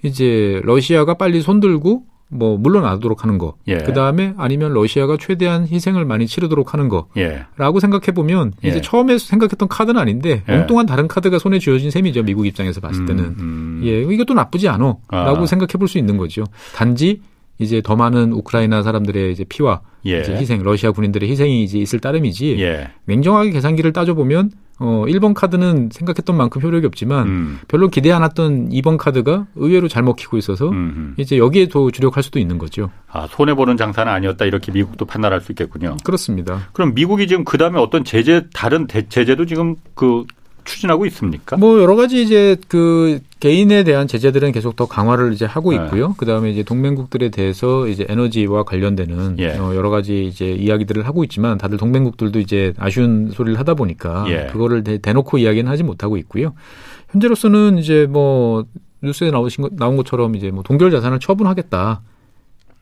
이제 0.02 0.60
러시아가 0.64 1.14
빨리 1.14 1.40
손들고 1.40 2.04
뭐 2.28 2.58
물러나도록 2.58 3.22
하는 3.22 3.38
거. 3.38 3.54
예. 3.68 3.78
그 3.78 3.92
다음에 3.92 4.34
아니면 4.36 4.72
러시아가 4.72 5.16
최대한 5.16 5.66
희생을 5.66 6.04
많이 6.04 6.26
치르도록 6.26 6.74
하는 6.74 6.88
거라고 6.88 7.06
예. 7.16 7.80
생각해 7.80 8.06
보면 8.14 8.52
예. 8.64 8.68
이제 8.68 8.80
처음에 8.80 9.16
생각했던 9.16 9.68
카드는 9.68 10.00
아닌데 10.00 10.42
예. 10.48 10.52
엉뚱한 10.52 10.86
다른 10.86 11.06
카드가 11.06 11.38
손에 11.38 11.60
쥐어진 11.60 11.92
셈이죠 11.92 12.24
미국 12.24 12.44
입장에서 12.46 12.80
봤을 12.80 13.02
음, 13.02 13.06
때는 13.06 13.24
음, 13.24 13.36
음. 13.38 13.80
예 13.84 14.00
이것도 14.02 14.34
나쁘지 14.34 14.68
않어라고 14.68 14.98
아. 15.10 15.46
생각해 15.46 15.74
볼 15.78 15.86
수 15.86 15.98
있는 15.98 16.16
거죠. 16.16 16.42
단지 16.74 17.20
이제 17.58 17.80
더 17.82 17.96
많은 17.96 18.32
우크라이나 18.32 18.82
사람들의 18.82 19.32
이제 19.32 19.44
피와 19.44 19.80
예. 20.06 20.20
이제 20.20 20.36
희생, 20.36 20.62
러시아 20.62 20.92
군인들의 20.92 21.28
희생이 21.28 21.64
이제 21.64 21.78
있을 21.78 22.00
따름이지. 22.00 22.56
예. 22.60 22.90
냉정하게 23.06 23.50
계산기를 23.50 23.92
따져보면 23.92 24.50
어 24.78 25.04
1번 25.06 25.32
카드는 25.32 25.88
생각했던 25.90 26.36
만큼 26.36 26.60
효력이 26.60 26.86
없지만 26.86 27.26
음. 27.26 27.58
별로 27.66 27.88
기대 27.88 28.12
않았던 28.12 28.68
2번 28.68 28.98
카드가 28.98 29.46
의외로 29.56 29.88
잘 29.88 30.02
먹히고 30.02 30.36
있어서 30.36 30.68
음흠. 30.68 31.14
이제 31.16 31.38
여기에 31.38 31.68
더 31.68 31.90
주력할 31.90 32.22
수도 32.22 32.38
있는 32.38 32.58
거죠. 32.58 32.90
아, 33.08 33.26
손해 33.26 33.54
보는 33.54 33.78
장사는 33.78 34.12
아니었다 34.12 34.44
이렇게 34.44 34.72
미국도 34.72 35.06
판단할 35.06 35.40
수 35.40 35.52
있겠군요. 35.52 35.96
그렇습니다. 36.04 36.68
그럼 36.72 36.92
미국이 36.94 37.26
지금 37.26 37.44
그 37.44 37.56
다음에 37.56 37.78
어떤 37.78 38.04
제재 38.04 38.44
다른 38.52 38.86
대, 38.86 39.08
제재도 39.08 39.46
지금 39.46 39.76
그 39.94 40.26
추진하고 40.66 41.06
있습니까? 41.06 41.56
뭐 41.56 41.80
여러 41.80 41.96
가지 41.96 42.22
이제 42.22 42.56
그 42.68 43.20
개인에 43.40 43.84
대한 43.84 44.06
제재들은 44.06 44.52
계속 44.52 44.76
더 44.76 44.86
강화를 44.86 45.32
이제 45.32 45.46
하고 45.46 45.70
네. 45.70 45.76
있고요. 45.76 46.08
네. 46.08 46.14
그다음에 46.18 46.50
이제 46.50 46.62
동맹국들에 46.62 47.30
대해서 47.30 47.88
이제 47.88 48.04
에너지와 48.08 48.64
관련되는 48.64 49.36
예. 49.38 49.56
어, 49.56 49.74
여러 49.74 49.88
가지 49.90 50.24
이제 50.24 50.50
이야기들을 50.50 51.06
하고 51.06 51.24
있지만 51.24 51.56
다들 51.56 51.78
동맹국들도 51.78 52.40
이제 52.40 52.74
아쉬운 52.78 53.30
소리를 53.30 53.58
하다 53.58 53.74
보니까 53.74 54.26
예. 54.28 54.48
그거를 54.52 54.84
대, 54.84 54.98
대놓고 54.98 55.38
이야기는 55.38 55.70
하지 55.70 55.82
못하고 55.82 56.16
있고요. 56.18 56.52
현재로서는 57.10 57.78
이제 57.78 58.06
뭐 58.10 58.64
뉴스에 59.02 59.30
나오신 59.30 59.62
것, 59.62 59.74
나온 59.74 59.96
것처럼 59.96 60.34
이제 60.34 60.50
뭐 60.50 60.62
동결 60.62 60.90
자산을 60.90 61.20
처분하겠다. 61.20 62.02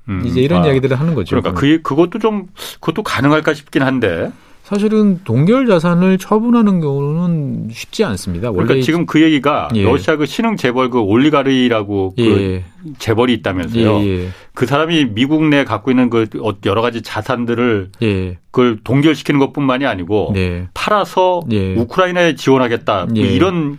음, 0.09 0.23
이제 0.27 0.41
이런 0.41 0.63
아, 0.63 0.67
이야기들을 0.67 0.99
하는 0.99 1.15
거죠. 1.15 1.41
그러니까 1.41 1.61
그 1.61 1.81
그것도 1.83 2.19
좀 2.19 2.49
그것도 2.81 3.03
가능할까 3.03 3.55
싶긴 3.55 3.83
한데. 3.83 4.31
사실은 4.65 5.21
동결 5.25 5.67
자산을 5.67 6.17
처분하는 6.17 6.81
경우는 6.81 7.69
쉽지 7.71 8.03
않습니다. 8.05 8.51
원래 8.51 8.65
그러니까 8.65 8.85
지금 8.85 9.05
그 9.05 9.21
얘기가 9.21 9.69
예. 9.75 9.85
러시아 9.85 10.17
그 10.17 10.25
신흥 10.25 10.57
재벌 10.57 10.89
그 10.89 11.01
올리가르이라고 11.01 12.15
그 12.17 12.23
예. 12.23 12.65
재벌이 12.99 13.35
있다면서요. 13.35 13.99
예, 14.01 14.07
예. 14.07 14.29
그 14.55 14.65
사람이 14.65 15.11
미국 15.15 15.45
내 15.45 15.65
갖고 15.65 15.91
있는 15.91 16.09
그 16.09 16.27
여러 16.65 16.81
가지 16.81 17.03
자산들을 17.03 17.91
예. 18.03 18.39
그걸 18.51 18.79
동결시키는 18.83 19.39
것뿐만이 19.39 19.85
아니고 19.85 20.31
네. 20.33 20.67
팔아서 20.73 21.43
예. 21.51 21.75
우크라이나에 21.75 22.35
지원하겠다 22.35 23.07
뭐 23.11 23.23
이런 23.23 23.79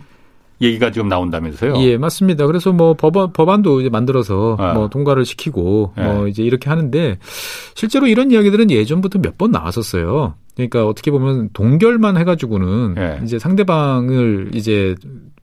얘기가 0.62 0.92
지금 0.92 1.08
나온다면서요? 1.08 1.74
예, 1.78 1.98
맞습니다. 1.98 2.46
그래서 2.46 2.72
뭐 2.72 2.94
법안, 2.94 3.32
법안도 3.32 3.80
이제 3.80 3.90
만들어서 3.90 4.56
아. 4.60 4.72
뭐 4.74 4.88
통과를 4.88 5.24
시키고 5.24 5.94
네. 5.96 6.04
뭐 6.04 6.28
이제 6.28 6.44
이렇게 6.44 6.70
하는데 6.70 7.18
실제로 7.74 8.06
이런 8.06 8.30
이야기들은 8.30 8.70
예전부터 8.70 9.18
몇 9.18 9.36
번 9.36 9.50
나왔었어요. 9.50 10.34
그러니까 10.56 10.86
어떻게 10.86 11.10
보면 11.10 11.50
동결만 11.52 12.16
해가지고는 12.16 12.94
네. 12.94 13.20
이제 13.22 13.38
상대방을 13.38 14.50
이제 14.54 14.94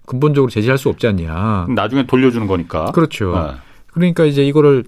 근본적으로 0.05 0.49
제재할 0.49 0.77
수 0.77 0.89
없지 0.89 1.07
않냐. 1.07 1.67
나중에 1.69 2.05
돌려주는 2.05 2.47
거니까. 2.47 2.91
그렇죠. 2.91 3.33
네. 3.35 3.57
그러니까 3.93 4.25
이제 4.25 4.43
이거를 4.43 4.83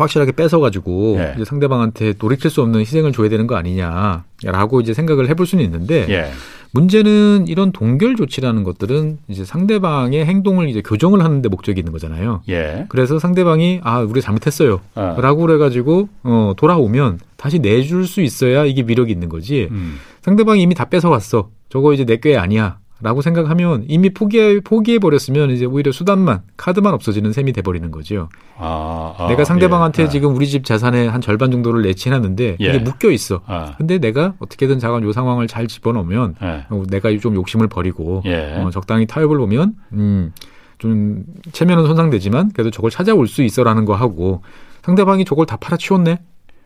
확실하게 0.00 0.32
뺏어가지고 0.32 1.16
예. 1.18 1.32
이제 1.36 1.44
상대방한테 1.44 2.14
돌이킬 2.14 2.50
수 2.50 2.62
없는 2.62 2.80
희생을 2.80 3.12
줘야 3.12 3.28
되는 3.28 3.46
거 3.46 3.56
아니냐라고 3.56 4.80
이제 4.80 4.94
생각을 4.94 5.28
해볼 5.28 5.46
수는 5.46 5.64
있는데 5.64 6.06
예. 6.08 6.30
문제는 6.72 7.46
이런 7.46 7.70
동결 7.70 8.16
조치라는 8.16 8.64
것들은 8.64 9.18
이제 9.28 9.44
상대방의 9.44 10.26
행동을 10.26 10.68
이제 10.68 10.82
교정을 10.82 11.22
하는데 11.22 11.48
목적이 11.48 11.80
있는 11.80 11.92
거잖아요. 11.92 12.42
예. 12.48 12.86
그래서 12.88 13.20
상대방이 13.20 13.80
아 13.84 14.00
우리 14.00 14.20
잘못했어요. 14.20 14.80
어. 14.96 15.16
라고 15.20 15.42
그래가지고 15.42 16.08
어 16.24 16.52
돌아오면 16.56 17.20
다시 17.36 17.60
내줄 17.60 18.08
수 18.08 18.22
있어야 18.22 18.64
이게 18.64 18.82
위력이 18.84 19.12
있는 19.12 19.28
거지. 19.28 19.68
음. 19.70 19.98
상대방이 20.22 20.62
이미 20.62 20.74
다 20.74 20.86
뺏어왔어. 20.86 21.50
저거 21.68 21.92
이제 21.94 22.04
내게 22.04 22.36
아니야. 22.36 22.78
라고 23.04 23.20
생각하면 23.20 23.84
이미 23.86 24.08
포기해, 24.08 24.60
포기해 24.60 24.98
버렸으면 24.98 25.50
이제 25.50 25.66
오히려 25.66 25.92
수단만, 25.92 26.40
카드만 26.56 26.94
없어지는 26.94 27.34
셈이 27.34 27.52
돼버리는 27.52 27.90
거죠. 27.90 28.30
아, 28.56 29.14
아, 29.18 29.28
내가 29.28 29.44
상대방한테 29.44 30.04
예, 30.04 30.08
지금 30.08 30.34
우리 30.34 30.48
집 30.48 30.64
자산의 30.64 31.10
한 31.10 31.20
절반 31.20 31.50
정도를 31.50 31.82
내치놨는데 31.82 32.56
예. 32.58 32.64
이게 32.66 32.78
묶여 32.78 33.10
있어. 33.10 33.42
아. 33.44 33.74
근데 33.76 33.98
내가 33.98 34.32
어떻게든 34.38 34.78
자간 34.78 35.02
요 35.02 35.12
상황을 35.12 35.48
잘 35.48 35.66
집어넣으면 35.66 36.36
예. 36.42 36.64
어, 36.70 36.82
내가 36.88 37.14
좀 37.18 37.34
욕심을 37.34 37.68
버리고 37.68 38.22
예. 38.24 38.54
어, 38.56 38.70
적당히 38.70 39.06
타협을 39.06 39.36
보면 39.36 39.74
음, 39.92 40.32
좀 40.78 41.24
체면은 41.52 41.84
손상되지만 41.84 42.52
그래도 42.54 42.70
저걸 42.70 42.90
찾아올 42.90 43.28
수 43.28 43.42
있어라는 43.42 43.84
거 43.84 43.94
하고 43.94 44.42
상대방이 44.80 45.26
저걸 45.26 45.44
다 45.44 45.58
팔아치웠네. 45.58 46.20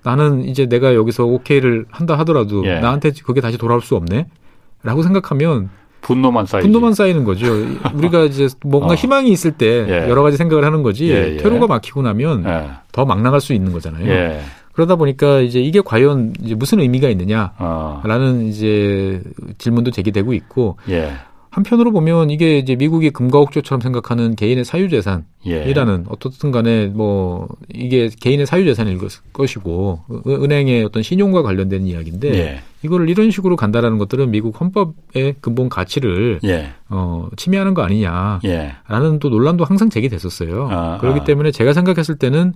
나는 0.04 0.44
이제 0.44 0.66
내가 0.66 0.94
여기서 0.94 1.24
오케이를 1.24 1.86
한다 1.90 2.16
하더라도 2.20 2.64
예. 2.64 2.78
나한테 2.78 3.10
그게 3.24 3.40
다시 3.40 3.58
돌아올 3.58 3.80
수 3.80 3.96
없네. 3.96 4.28
라고 4.84 5.02
생각하면 5.02 5.70
분노만 6.08 6.46
쌓이 6.46 6.62
분노만 6.62 6.94
쌓이는 6.94 7.24
거죠. 7.24 7.52
우리가 7.92 8.24
이제 8.24 8.48
뭔가 8.64 8.92
어. 8.92 8.94
희망이 8.94 9.30
있을 9.30 9.52
때 9.52 9.86
예. 9.86 10.08
여러 10.08 10.22
가지 10.22 10.38
생각을 10.38 10.64
하는 10.64 10.82
거지 10.82 11.10
예, 11.10 11.34
예. 11.34 11.36
퇴로가 11.36 11.66
막히고 11.66 12.00
나면 12.00 12.44
예. 12.46 12.70
더막 12.92 13.20
나갈 13.20 13.42
수 13.42 13.52
있는 13.52 13.72
거잖아요. 13.72 14.08
예. 14.08 14.40
그러다 14.72 14.96
보니까 14.96 15.40
이제 15.40 15.60
이게 15.60 15.82
과연 15.84 16.32
이제 16.40 16.54
무슨 16.54 16.80
의미가 16.80 17.10
있느냐라는 17.10 17.52
어. 17.58 18.48
이제 18.48 19.20
질문도 19.58 19.90
제기되고 19.90 20.32
있고 20.32 20.78
예. 20.88 21.12
한편으로 21.50 21.92
보면 21.92 22.30
이게 22.30 22.58
이제 22.58 22.76
미국이 22.76 23.10
금가옥조처럼 23.10 23.80
생각하는 23.80 24.36
개인의 24.36 24.64
사유재산이라는 24.64 25.24
예. 25.46 26.04
어떻든 26.08 26.50
간에 26.50 26.86
뭐 26.86 27.48
이게 27.72 28.10
개인의 28.20 28.46
사유재산일 28.46 28.98
것이고 29.32 30.00
은행의 30.26 30.84
어떤 30.84 31.02
신용과 31.02 31.42
관련된 31.42 31.86
이야기인데 31.86 32.34
예. 32.34 32.60
이거를 32.82 33.08
이런 33.08 33.30
식으로 33.30 33.56
간다라는 33.56 33.98
것들은 33.98 34.30
미국 34.30 34.60
헌법의 34.60 35.36
근본 35.40 35.68
가치를 35.68 36.40
예. 36.44 36.72
어, 36.88 37.28
침해하는 37.36 37.74
거 37.74 37.82
아니냐라는 37.82 38.40
예. 38.44 39.18
또 39.20 39.28
논란도 39.28 39.64
항상 39.64 39.90
제기됐었어요. 39.90 40.68
아, 40.70 40.98
그렇기 40.98 41.20
아. 41.20 41.24
때문에 41.24 41.50
제가 41.50 41.72
생각했을 41.72 42.16
때는 42.16 42.52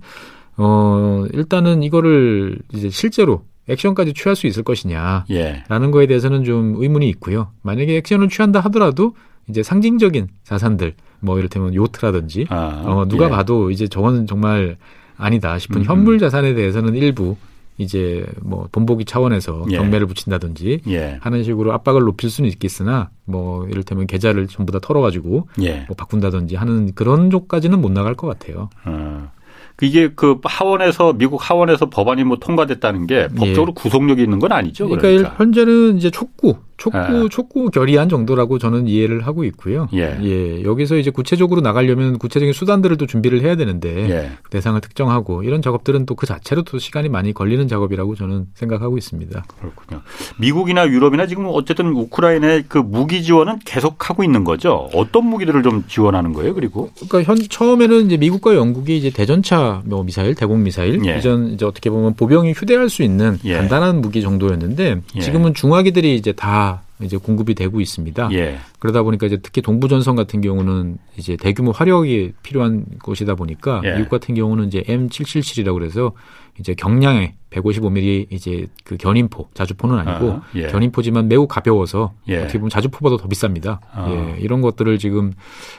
어 0.55 1.25
일단은 1.33 1.81
이거를 1.81 2.59
이제 2.73 2.89
실제로 2.89 3.41
액션까지 3.67 4.13
취할 4.13 4.35
수 4.35 4.47
있을 4.47 4.63
것이냐라는 4.63 5.25
예. 5.31 5.63
거에 5.91 6.07
대해서는 6.07 6.43
좀 6.43 6.75
의문이 6.77 7.07
있고요. 7.09 7.51
만약에 7.61 7.97
액션을 7.97 8.29
취한다 8.29 8.59
하더라도 8.61 9.15
이제 9.47 9.63
상징적인 9.63 10.27
자산들 10.43 10.93
뭐 11.19 11.37
이를테면 11.39 11.73
요트라든지 11.73 12.47
아, 12.49 12.83
어, 12.85 13.05
누가 13.07 13.25
예. 13.25 13.29
봐도 13.29 13.71
이제 13.71 13.87
저거는 13.87 14.27
정말 14.27 14.77
아니다 15.17 15.57
싶은 15.59 15.81
음 15.81 15.83
현물 15.83 16.19
자산에 16.19 16.53
대해서는 16.53 16.95
일부 16.95 17.35
이제 17.77 18.25
뭐 18.41 18.67
본보기 18.71 19.05
차원에서 19.05 19.65
예. 19.71 19.77
경매를 19.77 20.05
붙인다든지 20.07 20.81
예. 20.87 21.17
하는 21.21 21.43
식으로 21.43 21.73
압박을 21.73 22.01
높일 22.01 22.29
수는 22.29 22.49
있겠으나 22.49 23.09
뭐 23.25 23.67
이를테면 23.67 24.05
계좌를 24.05 24.47
전부 24.47 24.71
다 24.71 24.79
털어가지고 24.81 25.47
예. 25.61 25.85
뭐 25.87 25.95
바꾼다든지 25.97 26.55
하는 26.55 26.93
그런 26.93 27.29
쪽까지는 27.29 27.81
못 27.81 27.91
나갈 27.91 28.15
것 28.15 28.27
같아요. 28.27 28.69
어. 28.85 29.31
이게 29.81 30.09
그 30.15 30.39
하원에서 30.43 31.13
미국 31.13 31.49
하원에서 31.49 31.89
법안이 31.89 32.23
뭐 32.23 32.37
통과됐다는 32.37 33.07
게 33.07 33.27
법적으로 33.29 33.69
예. 33.69 33.73
구속력이 33.73 34.21
있는 34.21 34.39
건 34.39 34.51
아니죠. 34.51 34.87
그러니까, 34.87 35.07
그러니까. 35.07 35.35
현재는 35.37 35.97
이제 35.97 36.11
촉구 36.11 36.55
촉구 36.77 36.97
예. 37.25 37.29
촉구 37.29 37.69
결의안 37.69 38.09
정도라고 38.09 38.57
저는 38.57 38.87
이해를 38.87 39.27
하고 39.27 39.43
있고요. 39.43 39.87
예. 39.93 40.17
예. 40.23 40.63
여기서 40.63 40.97
이제 40.97 41.11
구체적으로 41.11 41.61
나가려면 41.61 42.17
구체적인 42.17 42.53
수단들을 42.53 42.97
또 42.97 43.05
준비를 43.05 43.41
해야 43.41 43.55
되는데 43.55 44.09
예. 44.09 44.31
대상을 44.49 44.79
특정하고 44.81 45.43
이런 45.43 45.61
작업들은 45.61 46.05
또 46.07 46.15
그 46.23 46.25
자체로 46.27 46.61
또 46.63 46.79
시간이 46.79 47.09
많이 47.09 47.33
걸리는 47.33 47.67
작업이라고 47.67 48.15
저는 48.15 48.45
생각하고 48.53 48.97
있습니다. 48.97 49.43
그렇군요. 49.59 50.01
미국이나 50.39 50.87
유럽이나 50.87 51.27
지금 51.27 51.47
어쨌든 51.49 51.87
우크라이나의 51.87 52.63
그 52.69 52.77
무기 52.77 53.23
지원은 53.23 53.59
계속 53.65 54.09
하고 54.09 54.23
있는 54.23 54.45
거죠. 54.45 54.89
어떤 54.93 55.27
무기들을 55.27 55.63
좀 55.63 55.83
지원하는 55.89 56.31
거예요? 56.31 56.53
그리고 56.53 56.91
그러니까 56.95 57.23
현 57.23 57.37
처음에는 57.49 58.05
이제 58.05 58.15
미국과 58.15 58.55
영국이 58.55 58.97
이제 58.97 59.09
대전차 59.09 59.81
뭐 59.83 60.03
미사일, 60.03 60.33
대공 60.35 60.63
미사일 60.63 61.05
예. 61.05 61.17
이전 61.17 61.49
이제 61.49 61.65
어떻게 61.65 61.89
보면 61.89 62.13
보병이 62.15 62.53
휴대할 62.53 62.89
수 62.89 63.03
있는 63.03 63.37
예. 63.43 63.57
간단한 63.57 63.99
무기 63.99 64.21
정도였는데 64.21 65.01
예. 65.15 65.19
지금은 65.19 65.53
중화기들이 65.53 66.15
이제 66.15 66.31
다 66.31 66.62
이제 67.01 67.17
공급이 67.17 67.55
되고 67.55 67.81
있습니다. 67.81 68.29
예. 68.33 68.57
그러다 68.79 69.03
보니까 69.03 69.27
이제 69.27 69.37
특히 69.37 69.61
동부 69.61 69.87
전선 69.87 70.15
같은 70.15 70.41
경우는 70.41 70.97
이제 71.17 71.35
대규모 71.35 71.71
화력이 71.71 72.33
필요한 72.43 72.85
곳이다 73.03 73.35
보니까 73.35 73.81
예. 73.83 73.95
미국 73.95 74.09
같은 74.09 74.35
경우는 74.35 74.67
이제 74.67 74.81
M777이라고 74.83 75.73
그래서 75.73 76.13
이제 76.59 76.73
경량의 76.75 77.33
155mm 77.49 78.27
이제 78.31 78.67
그 78.83 78.97
견인포, 78.97 79.49
자주포는 79.53 79.99
아니고 79.99 80.31
아, 80.33 80.41
예. 80.55 80.67
견인포지만 80.67 81.27
매우 81.27 81.47
가벼워서 81.47 82.13
예. 82.27 82.37
어떻게 82.37 82.59
보면 82.59 82.69
자주포보다 82.69 83.21
더 83.21 83.27
비쌉니다. 83.27 83.79
아. 83.91 84.09
예. 84.09 84.39
이런 84.39 84.61
것들을 84.61 84.97
지금 84.99 85.33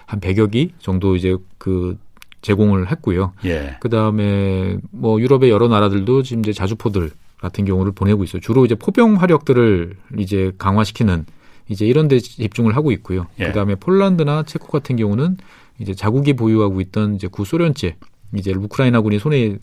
한 0.06 0.20
100여 0.20 0.50
기 0.50 0.72
정도 0.78 1.16
이제 1.16 1.36
그 1.58 1.96
제공을 2.42 2.90
했고요. 2.90 3.32
예. 3.44 3.76
그다음에 3.80 4.76
뭐 4.90 5.20
유럽의 5.20 5.50
여러 5.50 5.68
나라들도 5.68 6.22
지금 6.22 6.42
이제 6.42 6.52
자주포들 6.52 7.10
같은 7.44 7.66
경우를 7.66 7.92
보내고 7.92 8.24
있어요. 8.24 8.40
주로 8.40 8.64
이제 8.64 8.74
포병 8.74 9.16
화력들을 9.16 9.96
이제 10.18 10.52
강화시키는 10.56 11.26
이제 11.68 11.86
이런 11.86 12.08
데 12.08 12.18
집중을 12.18 12.74
하고 12.74 12.90
있고요. 12.92 13.26
예. 13.38 13.46
그다음에 13.46 13.74
폴란드나 13.74 14.44
체코 14.44 14.68
같은 14.68 14.96
경우는 14.96 15.36
이제 15.78 15.94
자국이 15.94 16.32
보유하고 16.32 16.80
있던 16.80 17.14
이제 17.14 17.26
구소련제 17.26 17.96
이제 18.34 18.52
우크라이나군이 18.52 19.18
손에 19.18 19.58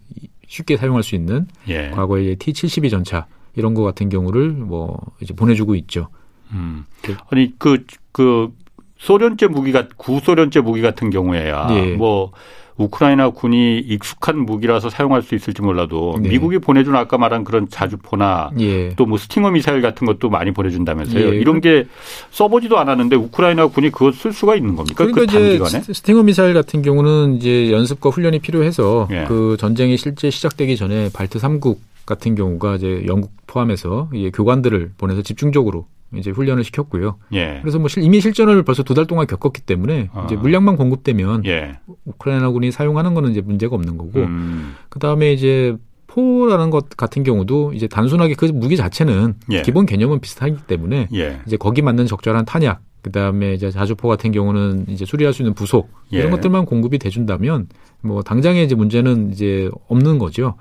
쉽게 0.48 0.78
사용할 0.78 1.02
수 1.02 1.16
있는 1.16 1.48
예. 1.68 1.90
과거의 1.90 2.36
T-72 2.36 2.92
전차 2.92 3.26
이런 3.56 3.74
거 3.74 3.82
같은 3.84 4.10
경우를 4.10 4.52
뭐 4.52 5.00
이제 5.20 5.34
보내주고 5.34 5.76
있죠. 5.76 6.08
음. 6.52 6.86
아니 7.30 7.58
그그 7.58 8.54
소련제 8.98 9.48
무기가 9.48 9.88
구소련제 9.98 10.62
무기 10.62 10.82
같은 10.82 11.10
경우에야 11.10 11.68
예. 11.72 11.96
뭐 11.96 12.32
우크라이나 12.78 13.30
군이 13.30 13.80
익숙한 13.80 14.40
무기라서 14.40 14.90
사용할 14.90 15.22
수 15.22 15.36
있을지 15.36 15.62
몰라도 15.62 16.18
네. 16.22 16.30
미국이 16.30 16.58
보내준 16.60 16.96
아까 16.96 17.18
말한 17.18 17.44
그런 17.44 17.70
자주포나 17.70 18.52
예. 18.60 18.90
또뭐 18.96 19.18
스팅어 19.18 19.52
미사일 19.52 19.82
같은 19.82 20.08
것도 20.08 20.30
많이 20.30 20.52
보내준다면서요. 20.52 21.34
예. 21.34 21.38
이런 21.38 21.62
게 21.62 21.86
써보지도 22.32 22.78
않았는데 22.80 23.16
우크라이나 23.16 23.68
군이 23.68 23.92
그걸 23.92 24.14
쓸 24.14 24.34
수가 24.34 24.56
있는 24.56 24.76
겁니까? 24.76 24.96
그러니까 25.06 25.20
그 25.22 25.24
이제 25.26 25.58
단기간에? 25.60 25.84
스- 25.84 25.94
스팅어 25.94 26.24
미사일 26.24 26.54
같은 26.54 26.82
경우는 26.82 27.36
이제 27.36 27.72
연습과 27.72 28.10
훈련이 28.10 28.40
필요해서 28.40 29.08
예. 29.12 29.26
그 29.28 29.58
전쟁이 29.60 29.98
실제 29.98 30.30
시작되기 30.30 30.78
전에 30.78 31.10
발트 31.14 31.40
3국 31.40 31.78
같은 32.06 32.36
경우가 32.36 32.76
이제 32.76 33.04
영국 33.08 33.32
포함해서 33.48 34.10
이제 34.14 34.32
교관들을 34.32 34.92
보내서 34.98 35.22
집중적으로 35.22 35.86
이제 36.16 36.32
훈련을 36.32 36.64
시켰고요. 36.64 37.18
예. 37.34 37.60
그래서 37.62 37.80
뭐 37.80 37.88
실- 37.88 38.04
이미 38.04 38.20
실전을 38.22 38.64
벌써 38.64 38.84
두 38.84 38.94
달 38.94 39.06
동안 39.08 39.26
겪었기 39.28 39.62
때문에 39.62 40.10
아. 40.14 40.26
이제 40.26 40.36
물량만 40.36 40.76
공급되면 40.76 41.46
예. 41.46 41.80
우크라이나군이 42.06 42.72
사용하는 42.72 43.14
거는 43.14 43.32
이제 43.32 43.42
문제가 43.42 43.76
없는 43.76 43.98
거고 43.98 44.20
음. 44.20 44.76
그 44.90 45.00
다음에 45.00 45.32
이제 45.34 45.76
포라는 46.08 46.70
것 46.72 46.90
같은 46.90 47.24
경우도 47.24 47.72
이제 47.74 47.88
단순하게 47.88 48.34
그 48.34 48.44
무기 48.46 48.76
자체는 48.76 49.36
예. 49.52 49.62
기본 49.62 49.86
개념은 49.86 50.20
비슷하기 50.20 50.58
때문에 50.68 51.08
예. 51.14 51.40
이제 51.48 51.56
거기 51.56 51.82
맞는 51.82 52.06
적절한 52.08 52.44
탄약, 52.44 52.82
그 53.02 53.12
다음에 53.12 53.54
이제 53.54 53.72
자주포 53.72 54.10
같은 54.10 54.34
경우는 54.34 54.88
이제 54.90 55.06
수리할 55.06 55.34
수 55.34 55.42
있는 55.42 55.54
부속 55.54 55.90
예. 56.12 56.18
이런 56.18 56.32
것들만 56.32 56.66
공급이 56.66 57.00
돼준다면 57.00 57.68
뭐 58.02 58.22
당장의 58.24 58.66
이제 58.66 58.76
문제는 58.76 59.32
이제 59.32 59.70
없는 59.88 60.18
거죠. 60.20 60.56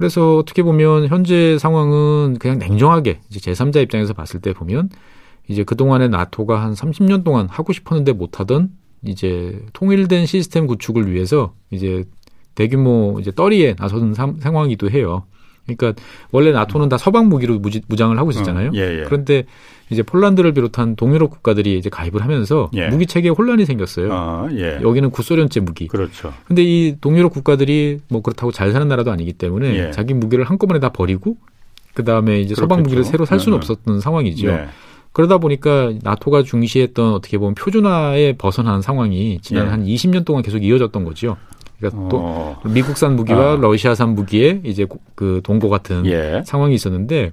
예. 0.00 0.02
그래서 0.02 0.36
어떻게 0.36 0.62
보면 0.62 1.08
현재 1.08 1.58
상황은 1.58 2.38
그냥 2.38 2.58
냉정하게 2.58 3.20
이제 3.30 3.52
제3자 3.52 3.82
입장에서 3.82 4.14
봤을 4.14 4.40
때 4.40 4.52
보면 4.52 4.88
이제 5.48 5.64
그동안에 5.64 6.08
나토가 6.08 6.62
한 6.62 6.72
30년 6.74 7.24
동안 7.24 7.48
하고 7.50 7.72
싶었는데 7.72 8.12
못하던 8.12 8.70
이제 9.04 9.62
통일된 9.72 10.26
시스템 10.26 10.66
구축을 10.66 11.10
위해서 11.12 11.54
이제 11.70 12.04
대규모 12.54 13.18
이제 13.20 13.30
떨이에 13.30 13.74
나서는 13.78 14.14
상- 14.14 14.38
상황이기도 14.40 14.90
해요. 14.90 15.24
그러니까 15.76 16.00
원래 16.30 16.52
나토는 16.52 16.88
다 16.88 16.98
서방 16.98 17.28
무기로 17.28 17.58
무지- 17.58 17.82
무장을 17.88 18.16
하고 18.18 18.30
있었잖아요. 18.30 18.68
어, 18.68 18.72
예, 18.74 19.00
예. 19.00 19.04
그런데 19.04 19.44
이제 19.90 20.02
폴란드를 20.02 20.52
비롯한 20.52 20.94
동유럽 20.96 21.30
국가들이 21.30 21.76
이제 21.78 21.90
가입을 21.90 22.22
하면서 22.22 22.70
예. 22.74 22.88
무기 22.88 23.06
체계에 23.06 23.30
혼란이 23.30 23.64
생겼어요. 23.66 24.08
아, 24.12 24.48
예. 24.52 24.78
여기는 24.82 25.10
구소련제 25.10 25.60
무기. 25.60 25.88
그렇죠. 25.88 26.32
근데 26.46 26.62
이 26.62 26.96
동유럽 27.00 27.32
국가들이 27.32 27.98
뭐 28.08 28.22
그렇다고 28.22 28.52
잘 28.52 28.70
사는 28.72 28.86
나라도 28.86 29.10
아니기 29.10 29.32
때문에 29.32 29.74
예. 29.88 29.90
자기 29.90 30.14
무기를 30.14 30.44
한꺼번에 30.44 30.78
다 30.80 30.90
버리고 30.90 31.36
그 31.94 32.04
다음에 32.04 32.40
이제 32.40 32.54
서방 32.54 32.68
그렇겠죠. 32.78 32.82
무기를 32.84 33.04
새로 33.04 33.24
살 33.24 33.40
수는 33.40 33.58
네. 33.58 33.64
없었던 33.64 34.00
상황이죠. 34.00 34.46
네. 34.46 34.66
그러다 35.12 35.38
보니까 35.38 35.92
나토가 36.04 36.44
중시했던 36.44 37.14
어떻게 37.14 37.36
보면 37.36 37.56
표준화에 37.56 38.34
벗어난 38.38 38.80
상황이 38.80 39.40
지난 39.42 39.66
예. 39.66 39.70
한 39.70 39.84
20년 39.84 40.24
동안 40.24 40.44
계속 40.44 40.62
이어졌던 40.62 41.02
거죠. 41.04 41.36
그러니까 41.80 42.08
또 42.10 42.18
어, 42.20 42.60
미국산 42.64 43.16
무기와 43.16 43.54
아. 43.54 43.56
러시아산 43.56 44.14
무기에 44.14 44.60
이제 44.64 44.84
고- 44.84 45.00
그 45.14 45.40
동거 45.42 45.68
같은 45.68 46.04
예. 46.06 46.42
상황이 46.44 46.74
있었는데 46.74 47.32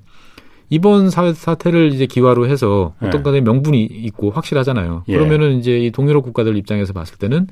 이번 0.69 1.10
사, 1.10 1.31
사태를 1.33 1.93
이제 1.93 2.05
기화로 2.05 2.47
해서 2.47 2.93
어떤 3.01 3.19
예. 3.19 3.23
간에 3.23 3.41
명분이 3.41 3.83
있고 3.83 4.31
확실하잖아요. 4.31 5.03
예. 5.07 5.13
그러면은 5.17 5.60
이제 5.60 5.77
이 5.79 5.91
동유럽 5.91 6.23
국가들 6.23 6.55
입장에서 6.57 6.93
봤을 6.93 7.17
때는 7.17 7.47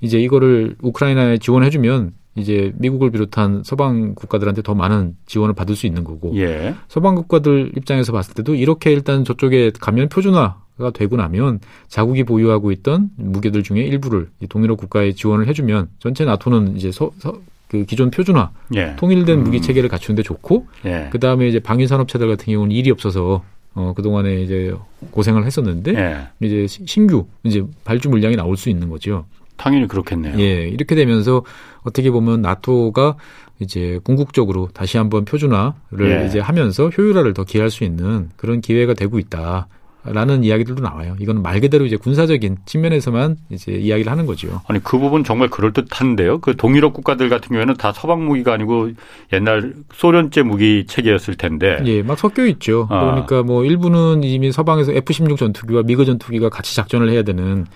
이제 0.00 0.18
이거를 0.20 0.76
우크라이나에 0.82 1.38
지원해주면 1.38 2.12
이제 2.36 2.72
미국을 2.76 3.10
비롯한 3.10 3.62
서방 3.64 4.14
국가들한테 4.14 4.62
더 4.62 4.74
많은 4.74 5.16
지원을 5.26 5.54
받을 5.54 5.74
수 5.76 5.86
있는 5.86 6.04
거고 6.04 6.32
예. 6.36 6.74
서방 6.88 7.14
국가들 7.16 7.72
입장에서 7.76 8.12
봤을 8.12 8.34
때도 8.34 8.54
이렇게 8.54 8.92
일단 8.92 9.24
저쪽에 9.24 9.72
가면 9.80 10.08
표준화가 10.08 10.90
되고 10.94 11.16
나면 11.16 11.60
자국이 11.88 12.24
보유하고 12.24 12.70
있던 12.72 13.10
무기들 13.16 13.62
중에 13.62 13.80
일부를 13.82 14.28
이 14.40 14.46
동유럽 14.46 14.78
국가에 14.78 15.12
지원을 15.12 15.48
해주면 15.48 15.88
전체 15.98 16.24
나토는 16.24 16.76
이제 16.76 16.92
서, 16.92 17.10
서- 17.18 17.38
그 17.68 17.84
기존 17.84 18.10
표준화 18.10 18.50
예. 18.74 18.94
통일된 18.96 19.38
음. 19.40 19.44
무기 19.44 19.60
체계를 19.60 19.88
갖추는데 19.88 20.22
좋고 20.24 20.66
예. 20.86 21.08
그 21.12 21.18
다음에 21.20 21.48
이제 21.48 21.58
방위 21.60 21.86
산업체들 21.86 22.26
같은 22.28 22.52
경우는 22.52 22.74
일이 22.74 22.90
없어서 22.90 23.44
어 23.74 23.92
그동안에 23.94 24.42
이제 24.42 24.74
고생을 25.12 25.44
했었는데 25.46 25.94
예. 25.94 26.46
이제 26.46 26.66
시- 26.66 26.84
신규 26.86 27.26
이제 27.44 27.64
발주 27.84 28.08
물량이 28.08 28.34
나올 28.36 28.56
수 28.56 28.70
있는 28.70 28.88
거죠. 28.88 29.26
당연히 29.60 29.86
그렇겠네요. 29.86 30.40
예, 30.40 30.68
이렇게 30.68 30.94
되면서 30.94 31.44
어떻게 31.82 32.10
보면 32.10 32.40
나토가 32.40 33.16
이제 33.58 34.00
궁극적으로 34.04 34.68
다시 34.72 34.96
한번 34.96 35.26
표준화를 35.26 36.22
예. 36.22 36.26
이제 36.26 36.40
하면서 36.40 36.88
효율화를 36.88 37.34
더 37.34 37.44
기할 37.44 37.70
수 37.70 37.84
있는 37.84 38.30
그런 38.36 38.62
기회가 38.62 38.94
되고 38.94 39.18
있다. 39.18 39.68
라는 40.02 40.44
이야기들도 40.44 40.82
나와요. 40.82 41.14
이거는 41.20 41.42
말 41.42 41.60
그대로 41.60 41.84
이제 41.84 41.96
군사적인 41.96 42.56
측면에서만 42.64 43.36
이제 43.50 43.72
이야기를 43.72 44.10
하는 44.10 44.24
거죠. 44.24 44.62
아니 44.66 44.82
그 44.82 44.98
부분 44.98 45.24
정말 45.24 45.50
그럴 45.50 45.74
듯한데요. 45.74 46.38
그 46.38 46.56
동유럽 46.56 46.94
국가들 46.94 47.28
같은 47.28 47.48
경우에는 47.50 47.74
다 47.74 47.92
서방 47.92 48.24
무기가 48.24 48.54
아니고 48.54 48.92
옛날 49.34 49.74
소련제 49.92 50.42
무기 50.42 50.86
체계였을 50.88 51.34
텐데. 51.34 51.76
예, 51.84 52.00
막 52.00 52.18
섞여 52.18 52.46
있죠. 52.46 52.88
아. 52.88 53.10
그러니까 53.10 53.42
뭐 53.42 53.62
일부는 53.62 54.24
이미 54.24 54.52
서방에서 54.52 54.92
F-16 54.92 55.36
전투기와 55.36 55.82
미그 55.82 56.06
전투기가 56.06 56.48
같이 56.48 56.74
작전을 56.74 57.10
해야 57.10 57.22
되는 57.22 57.66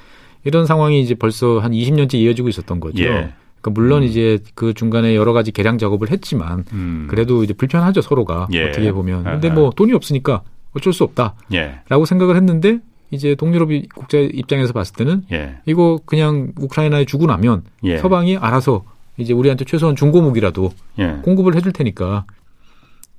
이런 0.44 0.66
상황이 0.66 1.00
이제 1.00 1.14
벌써 1.14 1.58
한 1.58 1.72
20년째 1.72 2.14
이어지고 2.14 2.48
있었던 2.48 2.80
거죠. 2.80 3.02
예. 3.02 3.32
그러니까 3.60 3.70
물론 3.80 4.02
이제 4.02 4.38
그 4.54 4.74
중간에 4.74 5.16
여러 5.16 5.32
가지 5.32 5.50
개량 5.50 5.78
작업을 5.78 6.10
했지만 6.10 6.64
음. 6.72 7.06
그래도 7.08 7.42
이제 7.42 7.54
불편하죠 7.54 8.02
서로가 8.02 8.48
예. 8.52 8.68
어떻게 8.68 8.92
보면. 8.92 9.24
근데 9.24 9.48
아, 9.48 9.52
아. 9.52 9.54
뭐 9.54 9.70
돈이 9.70 9.92
없으니까 9.94 10.42
어쩔 10.74 10.92
수 10.92 11.04
없다라고 11.04 11.34
예. 11.54 12.04
생각을 12.06 12.36
했는데 12.36 12.80
이제 13.10 13.34
동유럽 13.34 13.70
국자 13.94 14.18
입장에서 14.18 14.72
봤을 14.72 14.94
때는 14.96 15.22
예. 15.32 15.56
이거 15.66 16.00
그냥 16.04 16.52
우크라이나에 16.58 17.04
주고 17.06 17.26
나면 17.26 17.62
예. 17.84 17.98
서방이 17.98 18.36
알아서 18.36 18.84
이제 19.16 19.32
우리한테 19.32 19.64
최소한 19.64 19.94
중고 19.96 20.20
무기라도 20.20 20.72
예. 20.98 21.18
공급을 21.22 21.54
해줄 21.54 21.72
테니까 21.72 22.24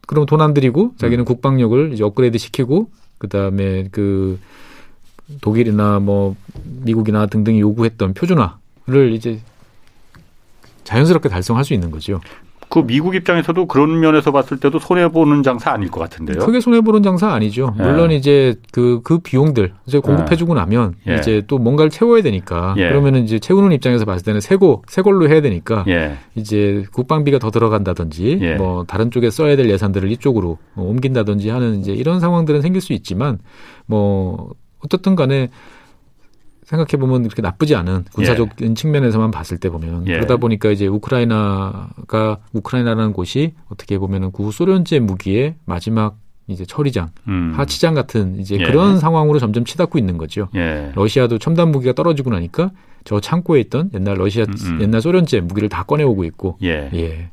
그럼 0.05 0.25
돈 0.25 0.41
안 0.41 0.53
들이고 0.53 0.93
자기는 0.97 1.23
음. 1.23 1.25
국방력을 1.25 1.93
이제 1.93 2.03
업그레이드 2.03 2.37
시키고 2.37 2.89
그 3.17 3.27
다음에 3.29 3.87
그 3.91 4.37
독일이나 5.41 5.99
뭐 5.99 6.35
미국이나 6.63 7.25
등등이 7.25 7.59
요구했던 7.59 8.13
표준화를 8.13 9.13
이제 9.13 9.39
자연스럽게 10.83 11.29
달성할 11.29 11.65
수 11.65 11.73
있는 11.73 11.91
거죠. 11.91 12.21
그 12.69 12.85
미국 12.85 13.15
입장에서도 13.15 13.67
그런 13.67 13.99
면에서 13.99 14.31
봤을 14.31 14.57
때도 14.57 14.79
손해 14.79 15.07
보는 15.07 15.43
장사 15.43 15.71
아닐 15.71 15.89
것 15.89 15.99
같은데요. 16.01 16.39
크게 16.39 16.59
손해 16.59 16.81
보는 16.81 17.03
장사 17.03 17.31
아니죠. 17.31 17.73
예. 17.79 17.83
물론 17.83 18.11
이제 18.11 18.55
그그 18.71 19.19
비용들 19.19 19.71
이제 19.85 19.99
공급해 19.99 20.35
주고 20.35 20.53
나면 20.55 20.95
예. 21.07 21.15
이제 21.15 21.41
또 21.47 21.57
뭔가를 21.57 21.89
채워야 21.89 22.21
되니까 22.21 22.73
예. 22.77 22.89
그러면은 22.89 23.23
이제 23.23 23.39
채우는 23.39 23.71
입장에서 23.71 24.05
봤을 24.05 24.25
때는 24.25 24.41
새고 24.41 24.83
새 24.87 25.01
걸로 25.01 25.29
해야 25.29 25.41
되니까 25.41 25.85
예. 25.87 26.17
이제 26.35 26.85
국방비가 26.91 27.39
더 27.39 27.51
들어간다든지 27.51 28.39
예. 28.41 28.55
뭐 28.55 28.83
다른 28.83 29.11
쪽에 29.11 29.29
써야 29.29 29.55
될 29.55 29.69
예산들을 29.69 30.11
이쪽으로 30.11 30.57
어, 30.75 30.81
옮긴다든지 30.81 31.49
하는 31.49 31.79
이제 31.79 31.93
이런 31.93 32.19
상황들은 32.19 32.61
생길 32.61 32.81
수 32.81 32.93
있지만 32.93 33.39
뭐 33.85 34.53
어떻든 34.85 35.15
간에 35.15 35.49
생각해 36.65 36.99
보면 36.99 37.23
그렇게 37.23 37.41
나쁘지 37.41 37.75
않은 37.75 38.05
군사적인 38.13 38.75
측면에서만 38.75 39.31
봤을 39.31 39.57
때 39.57 39.69
보면 39.69 40.07
예. 40.07 40.13
그러다 40.13 40.37
보니까 40.37 40.71
이제 40.71 40.87
우크라이나가 40.87 42.39
우크라이나라는 42.53 43.13
곳이 43.13 43.53
어떻게 43.69 43.99
보면은 43.99 44.31
구 44.31 44.51
소련제 44.51 44.99
무기의 44.99 45.55
마지막 45.65 46.17
이제 46.47 46.63
처리장, 46.65 47.09
음. 47.27 47.53
하치장 47.55 47.93
같은 47.95 48.39
이제 48.39 48.57
예. 48.59 48.65
그런 48.65 48.99
상황으로 48.99 49.39
점점 49.39 49.65
치닫고 49.65 49.97
있는 49.97 50.17
거죠. 50.17 50.49
예. 50.55 50.91
러시아도 50.95 51.37
첨단 51.39 51.71
무기가 51.71 51.93
떨어지고 51.93 52.31
나니까 52.31 52.71
저 53.03 53.19
창고에 53.19 53.59
있던 53.61 53.91
옛날 53.93 54.17
러시아 54.17 54.45
음, 54.45 54.53
음. 54.59 54.81
옛날 54.81 55.01
소련제 55.01 55.41
무기를 55.41 55.69
다 55.69 55.83
꺼내오고 55.83 56.23
있고 56.25 56.57
예. 56.93 57.31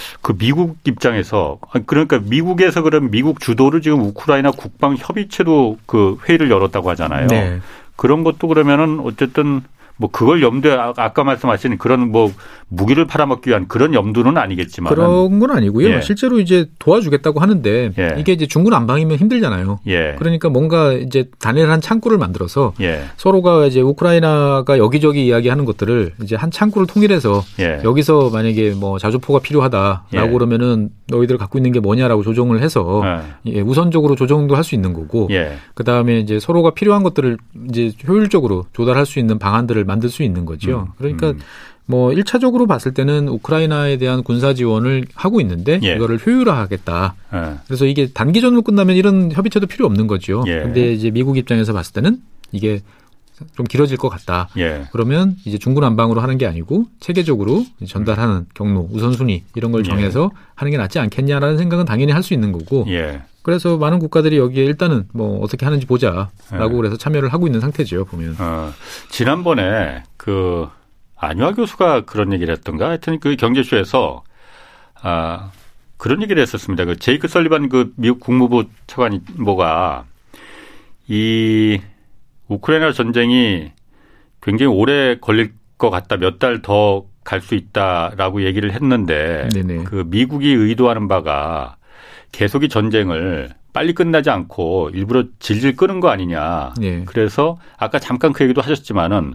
예. 0.00 0.18
그 0.20 0.36
미국 0.36 0.76
입장에서 0.84 1.58
아, 1.72 1.80
그러니까 1.86 2.18
미국에서 2.18 2.82
그런 2.82 3.10
미국 3.10 3.40
주도를 3.40 3.80
지금 3.82 4.00
우크라이나 4.02 4.50
국방 4.50 4.96
협의체도 4.96 5.78
그 5.86 6.18
회의를 6.28 6.50
열었다고 6.50 6.90
하잖아요. 6.90 7.26
네. 7.28 7.60
그런 7.96 8.24
것도 8.24 8.48
그러면은 8.48 9.00
어쨌든 9.00 9.62
뭐 10.00 10.08
그걸 10.10 10.42
염두에 10.42 10.72
아, 10.72 10.94
아까 10.96 11.22
말씀하신 11.24 11.76
그런 11.76 12.10
뭐 12.10 12.32
무기를 12.68 13.06
팔아먹기 13.06 13.50
위한 13.50 13.68
그런 13.68 13.92
염두는 13.92 14.38
아니겠지만 14.38 14.92
그런 14.94 15.38
건 15.38 15.50
아니고요. 15.50 15.88
예. 15.88 16.00
실제로 16.00 16.40
이제 16.40 16.70
도와주겠다고 16.78 17.40
하는데 17.40 17.90
예. 17.98 18.14
이게 18.18 18.32
이제 18.32 18.46
중군 18.46 18.72
안방이면 18.72 19.18
힘들잖아요. 19.18 19.80
예. 19.88 20.14
그러니까 20.18 20.48
뭔가 20.48 20.92
이제 20.92 21.28
단일한 21.38 21.80
창구를 21.82 22.16
만들어서 22.16 22.72
예. 22.80 23.02
서로가 23.18 23.66
이제 23.66 23.82
우크라이나가 23.82 24.78
여기저기 24.78 25.26
이야기하는 25.26 25.66
것들을 25.66 26.12
이제 26.22 26.36
한 26.36 26.50
창구를 26.50 26.86
통일해서 26.86 27.42
예. 27.58 27.80
여기서 27.84 28.30
만약에 28.32 28.70
뭐 28.70 28.98
자주포가 28.98 29.40
필요하다라고 29.40 30.06
예. 30.14 30.28
그러면은 30.30 30.88
너희들 31.08 31.36
갖고 31.36 31.58
있는 31.58 31.72
게 31.72 31.80
뭐냐라고 31.80 32.22
조정을 32.22 32.62
해서 32.62 33.02
예. 33.46 33.60
우선적으로 33.60 34.14
조정도 34.14 34.54
할 34.56 34.60
수 34.64 34.74
있는 34.74 34.92
거고 34.92 35.28
그 35.74 35.84
다음에 35.84 36.20
이제 36.20 36.38
서로가 36.38 36.70
필요한 36.70 37.02
것들을 37.02 37.38
이제 37.70 37.92
효율적으로 38.06 38.66
조달할 38.74 39.06
수 39.06 39.18
있는 39.18 39.38
방안들을 39.38 39.84
만들 39.90 40.08
수 40.08 40.22
있는 40.22 40.44
거죠. 40.46 40.86
음, 40.88 40.92
그러니까 40.98 41.30
음. 41.30 41.40
뭐 41.86 42.10
1차적으로 42.10 42.68
봤을 42.68 42.94
때는 42.94 43.26
우크라이나에 43.28 43.96
대한 43.98 44.22
군사 44.22 44.54
지원을 44.54 45.06
하고 45.14 45.40
있는데 45.40 45.80
예. 45.82 45.96
이거를 45.96 46.18
효율화하겠다. 46.24 47.14
예. 47.34 47.54
그래서 47.66 47.84
이게 47.86 48.08
단기전으로 48.12 48.62
끝나면 48.62 48.94
이런 48.96 49.32
협의체도 49.32 49.66
필요 49.66 49.86
없는 49.86 50.06
거죠. 50.06 50.44
예. 50.46 50.60
근데 50.62 50.92
이제 50.92 51.10
미국 51.10 51.36
입장에서 51.36 51.72
봤을 51.72 51.92
때는 51.92 52.18
이게 52.52 52.80
좀 53.56 53.66
길어질 53.66 53.96
것 53.96 54.08
같다. 54.08 54.48
예. 54.58 54.84
그러면 54.92 55.34
이제 55.44 55.58
중구난방으로 55.58 56.20
하는 56.20 56.38
게 56.38 56.46
아니고 56.46 56.84
체계적으로 57.00 57.64
전달하는 57.88 58.46
경로, 58.54 58.88
우선순위 58.92 59.42
이런 59.56 59.72
걸 59.72 59.80
예. 59.84 59.88
정해서 59.88 60.30
하는 60.54 60.70
게 60.70 60.76
낫지 60.78 60.98
않겠냐라는 61.00 61.58
생각은 61.58 61.86
당연히 61.86 62.12
할 62.12 62.22
수 62.22 62.34
있는 62.34 62.52
거고. 62.52 62.84
예. 62.88 63.22
그래서 63.42 63.76
많은 63.78 63.98
국가들이 63.98 64.36
여기에 64.36 64.64
일단은 64.64 65.08
뭐 65.14 65.40
어떻게 65.40 65.64
하는지 65.64 65.86
보자라고 65.86 66.30
예. 66.52 66.68
그래서 66.76 66.96
참여를 66.96 67.32
하고 67.32 67.46
있는 67.46 67.60
상태죠 67.60 68.04
보면. 68.04 68.36
어, 68.38 68.72
지난번에 69.08 70.02
그 70.16 70.68
안유아 71.16 71.52
교수가 71.54 72.02
그런 72.04 72.32
얘기를 72.32 72.54
했던가 72.54 72.88
하여튼 72.88 73.18
그 73.18 73.36
경제쇼에서 73.36 74.22
아 75.02 75.50
그런 75.96 76.22
얘기를 76.22 76.40
했었습니다. 76.42 76.84
그 76.84 76.96
제이크 76.96 77.28
설리반 77.28 77.68
그 77.68 77.92
미국 77.96 78.20
국무부 78.20 78.64
차관이 78.86 79.20
뭐가 79.38 80.04
이 81.08 81.80
우크라이나 82.48 82.92
전쟁이 82.92 83.72
굉장히 84.42 84.72
오래 84.74 85.18
걸릴 85.18 85.52
것 85.78 85.90
같다. 85.90 86.16
몇 86.16 86.38
달 86.38 86.62
더 86.62 87.04
갈 87.22 87.42
수 87.42 87.54
있다라고 87.54 88.44
얘기를 88.44 88.72
했는데 88.72 89.48
네네. 89.52 89.84
그 89.84 90.04
미국이 90.06 90.52
의도하는 90.52 91.06
바가 91.06 91.76
계속 92.32 92.64
이 92.64 92.68
전쟁을 92.68 93.50
빨리 93.72 93.94
끝나지 93.94 94.30
않고 94.30 94.90
일부러 94.94 95.24
질질 95.38 95.76
끄는 95.76 96.00
거 96.00 96.08
아니냐. 96.08 96.74
네. 96.78 97.04
그래서 97.06 97.58
아까 97.78 97.98
잠깐 97.98 98.32
그 98.32 98.44
얘기도 98.44 98.60
하셨지만은 98.60 99.34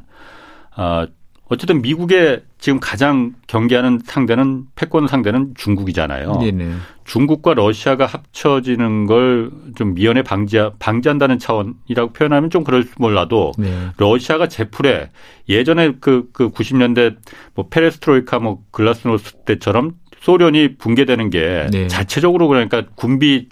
어 0.78 1.06
어쨌든 1.48 1.84
미국의 1.84 2.42
지금 2.58 2.80
가장 2.80 3.34
경계하는 3.46 4.00
상대는 4.04 4.66
패권 4.74 5.08
상대는 5.08 5.54
중국이잖아요. 5.56 6.40
네네. 6.40 6.72
중국과 7.04 7.54
러시아가 7.54 8.08
합쳐지는 8.08 9.06
걸 9.06 9.52
좀 9.76 9.94
미연에 9.94 10.24
방지 10.24 10.58
방지한다는 10.80 11.38
차원이라고 11.38 12.14
표현하면 12.14 12.50
좀 12.50 12.64
그럴 12.64 12.84
수 12.84 12.94
몰라도 12.98 13.52
네. 13.58 13.90
러시아가 13.98 14.48
제풀에 14.48 15.12
예전에 15.50 15.94
그, 16.00 16.30
그 16.34 16.50
90년대 16.50 17.18
뭐 17.54 17.68
페레스트로이카 17.70 18.40
뭐 18.40 18.64
글라스노스 18.72 19.44
때처럼 19.46 19.94
소련이 20.26 20.78
붕괴되는 20.78 21.30
게 21.30 21.68
네. 21.72 21.88
자체적으로 21.88 22.48
그러니까 22.48 22.82
군비 22.96 23.48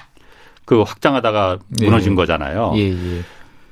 그 0.66 0.82
확장하다가 0.82 1.60
네. 1.68 1.86
무너진 1.86 2.16
거잖아요. 2.16 2.74
예, 2.78 2.90
예. 2.90 3.22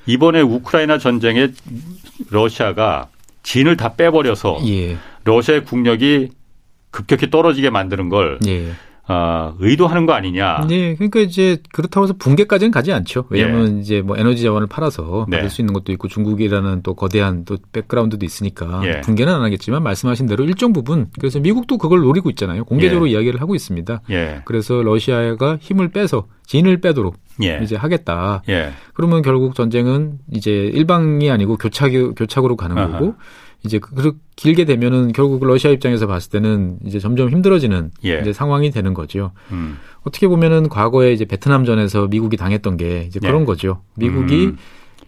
이번에 0.06 0.42
우크라이나 0.42 1.00
전쟁에 1.00 1.48
러시아가 2.30 3.08
진을 3.42 3.76
다 3.76 3.96
빼버려서 3.96 4.60
예. 4.68 4.98
러시아의 5.24 5.66
국력이 5.66 6.30
급격히 6.92 7.32
떨어지게 7.32 7.72
만드는 7.72 8.10
걸 8.10 8.38
예. 8.46 8.72
어, 9.08 9.56
의도하는 9.60 10.06
거 10.06 10.14
아니냐. 10.14 10.66
네, 10.70 10.96
그러니까 10.96 11.20
이제 11.22 11.58
그렇다고 11.74 12.06
해서 12.06 12.14
붕괴까지는 12.18 12.72
가지 12.72 12.94
않죠. 12.94 13.26
왜냐하면 13.30 13.78
예. 13.78 13.82
이제 13.82 14.02
뭐 14.02 14.18
에너지 14.18 14.44
자원을 14.44 14.68
팔아서 14.68 15.26
네. 15.28 15.38
받을 15.38 15.50
수 15.50 15.62
있는 15.62 15.74
것도 15.74 15.92
있고 15.94 16.08
중국이라는 16.08 16.84
또 16.84 16.94
거대한 16.94 17.44
또 17.46 17.58
백그라운드도 17.72 18.26
있으니까 18.26 18.82
예. 18.86 19.02
붕괴는 19.02 19.34
안 19.34 19.42
하겠지만 19.42 19.84
말씀하신 19.84 20.28
대로 20.28 20.44
일정 20.46 20.72
부분 20.72 21.08
그래서 21.20 21.40
미국도 21.40 21.78
그걸 21.78 22.02
노리고 22.02 22.30
있잖아요. 22.30 22.64
공개적으로 22.64 23.08
예. 23.08 23.14
이야기를 23.14 23.42
하고 23.42 23.56
있습니다. 23.56 24.02
예. 24.12 24.42
그래서 24.46 24.82
러시아가 24.82 25.58
힘을 25.60 25.90
빼서 25.90 26.28
진을 26.46 26.82
빼도록 26.82 27.18
예. 27.44 27.60
이제 27.64 27.76
하겠다. 27.76 28.44
예. 28.50 28.72
그러면 28.94 29.22
결국 29.22 29.56
전쟁은 29.56 30.20
이제 30.32 30.52
일방이 30.52 31.32
아니고 31.32 31.58
교착 31.58 31.92
교착으로 32.16 32.56
가는 32.56 32.78
아하. 32.78 32.92
거고 32.92 33.16
이제 33.64 33.80
그, 33.80 33.94
그 33.94 34.18
길게 34.36 34.66
되면은 34.66 35.12
결국 35.12 35.46
러시아 35.46 35.72
입장에서 35.72 36.08
봤을 36.08 36.32
때는 36.32 36.80
이제 36.86 37.00
점점 37.00 37.30
힘들어지는 37.30 37.92
예. 38.06 38.20
이제 38.20 38.34
상황이 38.34 38.72
되는 38.72 38.94
거죠. 38.94 39.32
음. 39.52 39.78
어떻게 40.04 40.28
보면은 40.28 40.68
과거에 40.68 41.14
이제 41.14 41.26
베트남전에서 41.26 42.08
미국이 42.08 42.38
당했던 42.38 42.78
게 42.78 43.04
이제 43.08 43.20
그런 43.20 43.42
예. 43.42 43.46
거죠. 43.46 43.82
미국이 43.96 44.48
음. 44.48 44.58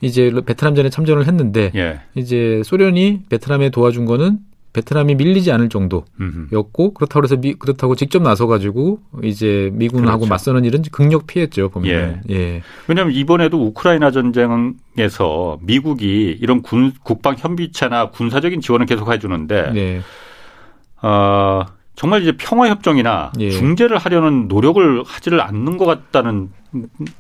이제 0.02 0.32
베트남전에 0.46 0.90
참전을 0.90 1.28
했는데 1.28 1.72
예. 1.76 2.02
이제 2.16 2.62
소련이 2.64 3.24
베트남에 3.30 3.70
도와준 3.70 4.06
거는 4.06 4.40
베트남이 4.74 5.16
밀리지 5.16 5.52
않을 5.52 5.70
정도였고 5.70 6.94
그렇다고 6.94 7.24
해서 7.24 7.38
미, 7.38 7.54
그렇다고 7.54 7.96
직접 7.96 8.22
나서 8.22 8.48
가지고 8.48 9.00
이제 9.24 9.70
미군하고 9.74 10.20
그렇죠. 10.20 10.30
맞서는 10.30 10.66
일은 10.66 10.82
극력 10.92 11.28
피했죠 11.28 11.70
보면. 11.70 11.92
예. 11.92 12.34
예. 12.34 12.62
왜냐하면 12.88 13.14
이번에도 13.14 13.64
우크라이나 13.68 14.12
전쟁에서 14.12 15.60
미국이 15.62 16.38
이런 16.42 16.62
군 16.62 16.92
국방 17.04 17.36
현비차나 17.38 18.10
군사적인 18.10 18.62
지원을 18.62 18.86
계속 18.88 19.12
해주는데. 19.12 19.72
네. 19.72 20.02
어, 21.04 21.66
정말 21.96 22.22
이제 22.24 22.34
평화 22.38 22.70
협정이나 22.70 23.32
예. 23.40 23.52
중재를 23.52 23.98
하려는 23.98 24.48
노력을 24.48 25.04
하지를 25.06 25.42
않는 25.42 25.78
것 25.78 25.86
같다는 25.86 26.50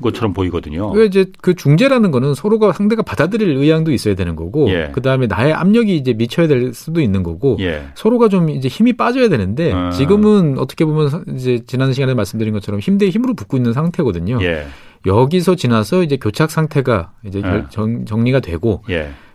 것처럼 0.01 0.33
보이거든요. 0.33 0.89
왜 0.91 1.05
이제 1.05 1.27
그 1.41 1.53
중재라는 1.53 2.09
거는 2.09 2.33
서로가 2.33 2.71
상대가 2.73 3.03
받아들일 3.03 3.49
의향도 3.55 3.91
있어야 3.91 4.15
되는 4.15 4.35
거고, 4.35 4.67
예. 4.71 4.89
그 4.91 5.01
다음에 5.01 5.27
나의 5.27 5.53
압력이 5.53 5.95
이제 5.95 6.13
미쳐야 6.13 6.47
될 6.47 6.73
수도 6.73 7.01
있는 7.01 7.21
거고, 7.21 7.57
예. 7.59 7.83
서로가 7.93 8.29
좀 8.29 8.49
이제 8.49 8.67
힘이 8.67 8.93
빠져야 8.93 9.29
되는데 9.29 9.71
음. 9.73 9.91
지금은 9.91 10.57
어떻게 10.57 10.85
보면 10.85 11.25
이제 11.35 11.59
지난 11.67 11.93
시간에 11.93 12.15
말씀드린 12.15 12.51
것처럼 12.53 12.79
힘 12.79 12.97
대 12.97 13.09
힘으로 13.09 13.35
붙고 13.35 13.57
있는 13.57 13.73
상태거든요. 13.73 14.39
예. 14.41 14.65
여기서 15.05 15.53
지나서 15.55 16.01
이제 16.01 16.17
교착 16.17 16.49
상태가 16.49 17.11
이제 17.23 17.41
예. 17.45 17.63
정, 17.69 18.05
정리가 18.05 18.39
되고. 18.39 18.81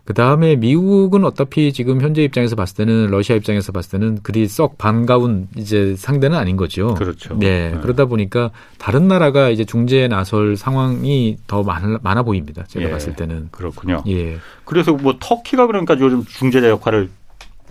예. 0.09 0.13
그 0.13 0.15
다음에 0.15 0.57
미국은 0.57 1.23
어차피 1.25 1.71
지금 1.73 2.01
현재 2.01 2.23
입장에서 2.25 2.57
봤을 2.57 2.77
때는 2.77 3.11
러시아 3.11 3.37
입장에서 3.37 3.73
봤을 3.73 3.91
때는 3.91 4.21
그리 4.23 4.49
썩 4.49 4.79
반가운 4.79 5.49
이제 5.55 5.95
상대는 5.97 6.35
아닌 6.35 6.57
거죠. 6.57 6.95
그렇죠. 6.95 7.37
네. 7.39 7.73
네. 7.73 7.79
그러다 7.83 8.07
보니까 8.07 8.51
다른 8.79 9.07
나라가 9.07 9.51
이제 9.51 9.67
중재에 9.67 10.09
나설 10.09 10.57
상황이 10.57 11.37
더 11.47 11.63
많아, 11.63 11.99
많아 12.03 12.23
보입니다. 12.23 12.65
제가 12.69 12.87
예. 12.87 12.91
봤을 12.91 13.17
때는. 13.17 13.49
그렇군요. 13.51 14.03
예. 14.09 14.39
그래서 14.65 14.95
뭐 14.95 15.17
터키가 15.21 15.67
그러니까 15.67 15.99
요즘 16.01 16.25
중재자 16.25 16.71
역할을 16.71 17.11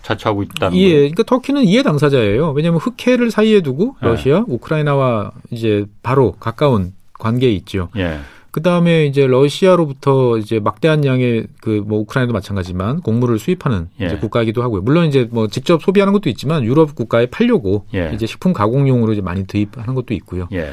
자처하고 0.03 0.43
있다는 0.43 0.77
예, 0.77 0.93
그러니까 0.93 1.23
터키는 1.23 1.63
이해 1.63 1.81
당사자예요. 1.81 2.51
왜냐하면 2.51 2.79
흑해를 2.79 3.31
사이에 3.31 3.61
두고 3.61 3.95
예. 4.03 4.07
러시아, 4.07 4.37
예. 4.37 4.43
우크라이나와 4.47 5.31
이제 5.49 5.85
바로 6.03 6.33
가까운 6.33 6.93
관계에 7.17 7.51
있죠. 7.51 7.89
예. 7.97 8.19
그 8.57 8.63
다음에 8.63 9.05
이제 9.05 9.27
러시아로부터 9.27 10.39
이제 10.39 10.59
막대한 10.59 11.05
양의 11.05 11.45
그 11.61 11.83
뭐 11.85 11.99
우크라이나도 11.99 12.33
마찬가지지만 12.33 13.01
곡물을 13.01 13.37
수입하는 13.37 13.89
예. 14.01 14.07
이제 14.07 14.17
국가이기도 14.17 14.63
하고요. 14.63 14.81
물론 14.81 15.05
이제 15.05 15.27
뭐 15.29 15.47
직접 15.47 15.79
소비하는 15.83 16.11
것도 16.11 16.27
있지만 16.31 16.63
유럽 16.63 16.95
국가에 16.95 17.27
팔려고 17.27 17.85
예. 17.93 18.09
이제 18.15 18.25
식품 18.25 18.53
가공용으로 18.53 19.13
이제 19.13 19.21
많이 19.21 19.45
도입하는 19.45 19.93
것도 19.93 20.15
있고요. 20.15 20.47
예. 20.53 20.71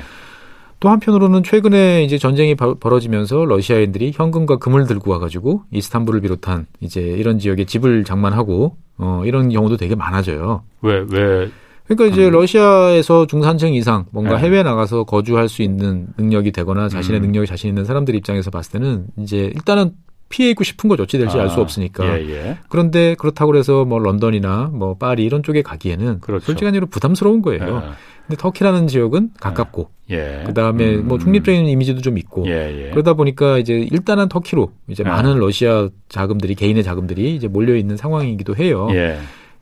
또 0.80 0.88
한편으로는 0.88 1.42
최근에 1.42 2.04
이제 2.04 2.16
전쟁이 2.16 2.54
벌어지면서 2.54 3.44
러시아인들이 3.44 4.12
현금과 4.14 4.56
금을 4.56 4.86
들고 4.86 5.10
와가지고 5.10 5.64
이스탄불을 5.70 6.22
비롯한 6.22 6.64
이제 6.80 7.02
이런 7.02 7.38
지역에 7.38 7.66
집을 7.66 8.04
장만하고 8.04 8.76
어 8.96 9.22
이런 9.26 9.50
경우도 9.50 9.76
되게 9.76 9.94
많아져요. 9.94 10.62
왜 10.80 11.04
왜? 11.10 11.50
그러니까 11.86 12.06
이제 12.06 12.26
음. 12.26 12.32
러시아에서 12.32 13.26
중산층 13.26 13.74
이상 13.74 14.06
뭔가 14.10 14.36
네. 14.36 14.44
해외 14.44 14.62
나가서 14.62 15.04
거주할 15.04 15.48
수 15.48 15.62
있는 15.62 16.08
능력이 16.16 16.52
되거나 16.52 16.88
자신의 16.88 17.20
음. 17.20 17.26
능력이 17.26 17.46
자신 17.46 17.68
있는 17.68 17.84
사람들 17.84 18.14
입장에서 18.14 18.50
봤을 18.50 18.72
때는 18.72 19.06
이제 19.18 19.52
일단은 19.54 19.92
피해 20.30 20.50
입고 20.50 20.64
싶은 20.64 20.88
거죠. 20.88 21.02
어찌 21.04 21.18
될지 21.18 21.38
아, 21.38 21.42
알수 21.42 21.60
없으니까. 21.60 22.18
예, 22.18 22.28
예. 22.28 22.58
그런데 22.68 23.14
그렇다고 23.16 23.54
해서 23.56 23.84
뭐 23.84 23.98
런던이나 23.98 24.70
뭐 24.72 24.96
파리 24.96 25.24
이런 25.24 25.42
쪽에 25.42 25.62
가기에는 25.62 26.20
그렇죠. 26.20 26.46
솔직한 26.46 26.74
얘로 26.74 26.86
부담스러운 26.86 27.42
거예요. 27.42 27.62
예. 27.62 28.14
근데 28.26 28.40
터키라는 28.40 28.86
지역은 28.86 29.32
가깝고 29.38 29.90
예. 30.10 30.42
그다음에 30.46 30.96
음. 30.96 31.08
뭐 31.08 31.18
중립적인 31.18 31.66
이미지도 31.66 32.00
좀 32.00 32.16
있고 32.16 32.46
예, 32.46 32.86
예. 32.86 32.90
그러다 32.90 33.12
보니까 33.14 33.58
이제 33.58 33.74
일단은 33.74 34.28
터키로 34.28 34.72
이제 34.88 35.04
아. 35.06 35.10
많은 35.10 35.38
러시아 35.38 35.90
자금들이 36.08 36.54
개인의 36.54 36.82
자금들이 36.82 37.36
이제 37.36 37.46
몰려 37.46 37.76
있는 37.76 37.98
상황이기도 37.98 38.56
해요. 38.56 38.88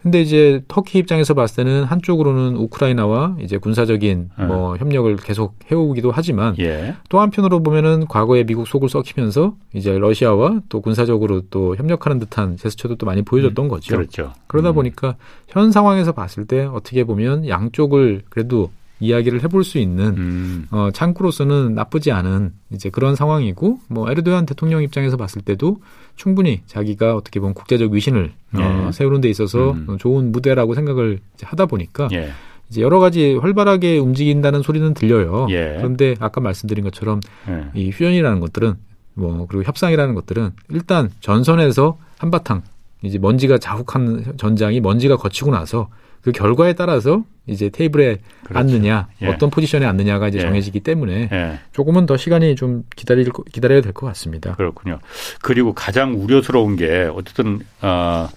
근데 0.02 0.20
이제 0.20 0.62
터키 0.66 0.98
입장에서 0.98 1.34
봤을 1.34 1.64
때는 1.64 1.84
한쪽으로는 1.84 2.56
우크라이나와 2.56 3.36
이제 3.40 3.56
군사적인 3.56 4.30
네. 4.36 4.44
뭐 4.44 4.76
협력을 4.76 5.14
계속 5.16 5.54
해오기도 5.70 6.10
하지만 6.10 6.56
예. 6.58 6.96
또 7.08 7.20
한편으로 7.20 7.62
보면은 7.62 8.06
과거에 8.08 8.42
미국 8.42 8.66
속을 8.66 8.88
썩히면서 8.88 9.54
이제 9.74 9.96
러시아와 9.96 10.60
또 10.68 10.80
군사적으로 10.80 11.42
또 11.50 11.76
협력하는 11.76 12.18
듯한 12.18 12.56
제스처도 12.56 12.96
또 12.96 13.06
많이 13.06 13.22
보여줬던 13.22 13.68
거죠. 13.68 13.96
그렇죠. 13.96 14.32
그러다 14.48 14.70
음. 14.70 14.74
보니까 14.74 15.16
현 15.48 15.70
상황에서 15.70 16.12
봤을 16.12 16.46
때 16.46 16.64
어떻게 16.64 17.04
보면 17.04 17.46
양쪽을 17.46 18.22
그래도 18.28 18.70
이야기를 19.02 19.42
해볼 19.42 19.64
수 19.64 19.78
있는 19.78 20.16
음. 20.16 20.66
어, 20.70 20.90
창구로서는 20.92 21.74
나쁘지 21.74 22.12
않은 22.12 22.52
이제 22.72 22.88
그런 22.88 23.16
상황이고 23.16 23.80
뭐 23.88 24.08
에르도안 24.08 24.46
대통령 24.46 24.82
입장에서 24.82 25.16
봤을 25.16 25.42
때도 25.42 25.78
충분히 26.14 26.62
자기가 26.66 27.16
어떻게 27.16 27.40
보면 27.40 27.54
국제적 27.54 27.90
위신을 27.90 28.32
어, 28.54 28.84
예. 28.86 28.92
세우는 28.92 29.20
데 29.20 29.28
있어서 29.28 29.72
음. 29.72 29.98
좋은 29.98 30.30
무대라고 30.30 30.74
생각을 30.74 31.18
하다 31.42 31.66
보니까 31.66 32.08
예. 32.12 32.30
이제 32.70 32.80
여러 32.80 33.00
가지 33.00 33.34
활발하게 33.34 33.98
움직인다는 33.98 34.62
소리는 34.62 34.94
들려요. 34.94 35.48
예. 35.50 35.74
그런데 35.78 36.14
아까 36.20 36.40
말씀드린 36.40 36.84
것처럼 36.84 37.20
예. 37.48 37.66
이 37.74 37.90
휴전이라는 37.90 38.38
것들은 38.38 38.74
뭐 39.14 39.46
그리고 39.48 39.64
협상이라는 39.64 40.14
것들은 40.14 40.50
일단 40.70 41.10
전선에서 41.20 41.98
한바탕 42.18 42.62
이제 43.02 43.18
먼지가 43.18 43.58
자욱한 43.58 44.34
전장이 44.36 44.80
먼지가 44.80 45.16
거치고 45.16 45.50
나서 45.50 45.88
그 46.22 46.30
결과에 46.32 46.72
따라서 46.74 47.24
이제 47.46 47.68
테이블에 47.68 48.18
그렇죠. 48.44 48.58
앉느냐 48.58 49.08
예. 49.22 49.26
어떤 49.26 49.50
포지션에 49.50 49.84
앉느냐가 49.84 50.28
이제 50.28 50.38
예. 50.38 50.42
정해지기 50.42 50.80
때문에 50.80 51.28
예. 51.32 51.58
조금은 51.72 52.06
더 52.06 52.16
시간이 52.16 52.54
좀 52.56 52.84
기다릴 52.94 53.30
거- 53.30 53.42
기다려야 53.50 53.80
될 53.80 53.92
것 53.92 54.06
같습니다. 54.06 54.54
그렇군요. 54.54 55.00
그리고 55.42 55.74
가장 55.74 56.14
우려스러운 56.14 56.76
게 56.76 57.10
어쨌든 57.12 57.60
어 57.80 58.28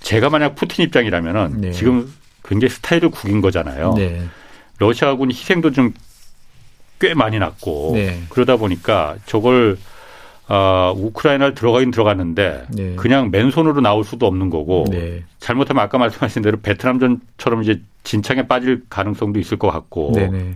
제가 0.00 0.30
만약 0.30 0.54
푸틴 0.54 0.84
입장이라면은 0.84 1.60
네. 1.60 1.72
지금 1.72 2.12
굉장히 2.44 2.70
스타일을 2.70 3.10
구긴 3.10 3.40
거잖아요. 3.40 3.94
네, 3.96 4.22
러시아군 4.78 5.30
희생도 5.30 5.72
좀 5.72 5.92
꽤 7.00 7.12
많이 7.12 7.40
났고 7.40 7.90
네. 7.94 8.22
그러다 8.28 8.56
보니까 8.56 9.16
저걸 9.26 9.76
어, 10.48 10.92
우크라이나를 10.96 11.54
들어가긴 11.54 11.90
들어갔는데 11.90 12.66
네. 12.70 12.94
그냥 12.96 13.30
맨손으로 13.30 13.80
나올 13.80 14.04
수도 14.04 14.26
없는 14.26 14.50
거고 14.50 14.84
네, 14.90 15.22
잘못하면 15.38 15.82
아까 15.82 15.96
말씀하신 15.98 16.42
대로 16.42 16.58
베트남전처럼 16.60 17.62
이제 17.62 17.80
진창에 18.02 18.46
빠질 18.46 18.82
가능성도 18.90 19.40
있을 19.40 19.58
것 19.58 19.70
같고 19.70 20.12
네, 20.14 20.28
네. 20.28 20.54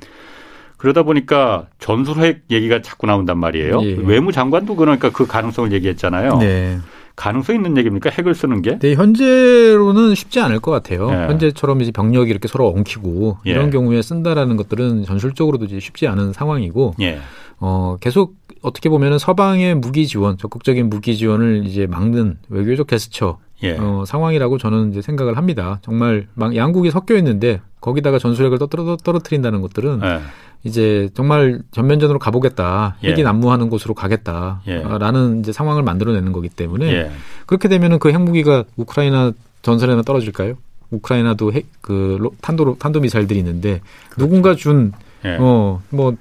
그러다 0.77 1.03
보니까 1.03 1.67
전술핵 1.81 2.43
얘기가 2.51 2.83
자꾸 2.83 3.07
나온단 3.07 3.39
말이에요. 3.39 3.83
예. 3.83 3.97
외무장관도 3.99 4.77
그러니까 4.77 5.11
그 5.11 5.27
가능성을 5.27 5.73
얘기했잖아요. 5.73 6.37
네. 6.39 6.79
가능성 7.17 7.57
있는 7.57 7.77
얘기입니까? 7.77 8.11
핵을 8.11 8.33
쓰는 8.33 8.63
게? 8.63 8.79
네, 8.79 8.95
현재로는 8.95 10.15
쉽지 10.15 10.39
않을 10.39 10.61
것 10.61 10.71
같아요. 10.71 11.11
예. 11.11 11.27
현재처럼 11.27 11.81
이제 11.81 11.91
병력이 11.91 12.31
이렇게 12.31 12.47
서로 12.47 12.69
엉키고 12.69 13.39
예. 13.47 13.51
이런 13.51 13.71
경우에 13.71 14.01
쓴다라는 14.03 14.57
것들은 14.57 15.05
전술적으로도 15.05 15.65
이제 15.65 15.81
쉽지 15.81 16.07
않은 16.07 16.33
상황이고 16.33 16.95
예. 17.01 17.19
어, 17.59 17.97
계속 18.01 18.37
어떻게 18.63 18.89
보면은 18.89 19.19
서방의 19.19 19.75
무기 19.77 20.07
지원, 20.07 20.37
적극적인 20.39 20.89
무기 20.89 21.17
지원을 21.17 21.67
이제 21.67 21.87
막는 21.87 22.39
외교적 22.49 22.87
게스처 22.87 23.39
예. 23.65 23.77
어, 23.79 24.05
상황이라고 24.07 24.59
저는 24.59 24.91
이제 24.93 25.03
생각을 25.03 25.37
합니다. 25.37 25.81
정말 25.83 26.29
막 26.35 26.55
양국이 26.55 26.91
섞여 26.91 27.17
있는데 27.17 27.61
거기다가 27.81 28.19
전술핵을 28.19 28.59
떨어, 28.71 28.97
떨어뜨린다는 28.97 29.61
것들은 29.63 30.01
예. 30.05 30.21
이제 30.65 31.09
정말 31.15 31.61
전면전으로 31.73 32.19
가보겠다, 32.19 32.97
예. 33.05 33.11
핵이 33.11 33.23
난무하는 33.23 33.69
곳으로 33.71 33.95
가겠다라는 33.95 35.37
예. 35.37 35.41
이제 35.41 35.53
상황을 35.53 35.83
만들어내는 35.83 36.33
거기 36.33 36.49
때문에 36.49 36.87
예. 36.93 37.11
그렇게 37.47 37.69
되면은 37.69 37.99
그 37.99 38.11
핵무기가 38.13 38.65
우크라이나 38.77 39.33
전선에나 39.63 40.03
떨어질까요? 40.03 40.55
우크라이나도 40.91 41.53
핵, 41.53 41.67
그 41.81 42.17
로- 42.21 42.33
탄도 42.41 42.77
탄도 42.79 43.01
미사일들이 43.01 43.39
있는데 43.41 43.81
누군가 44.17 44.55
준 44.55 44.93
예. 45.25 45.37
어, 45.41 45.83
뭐, 45.91 46.15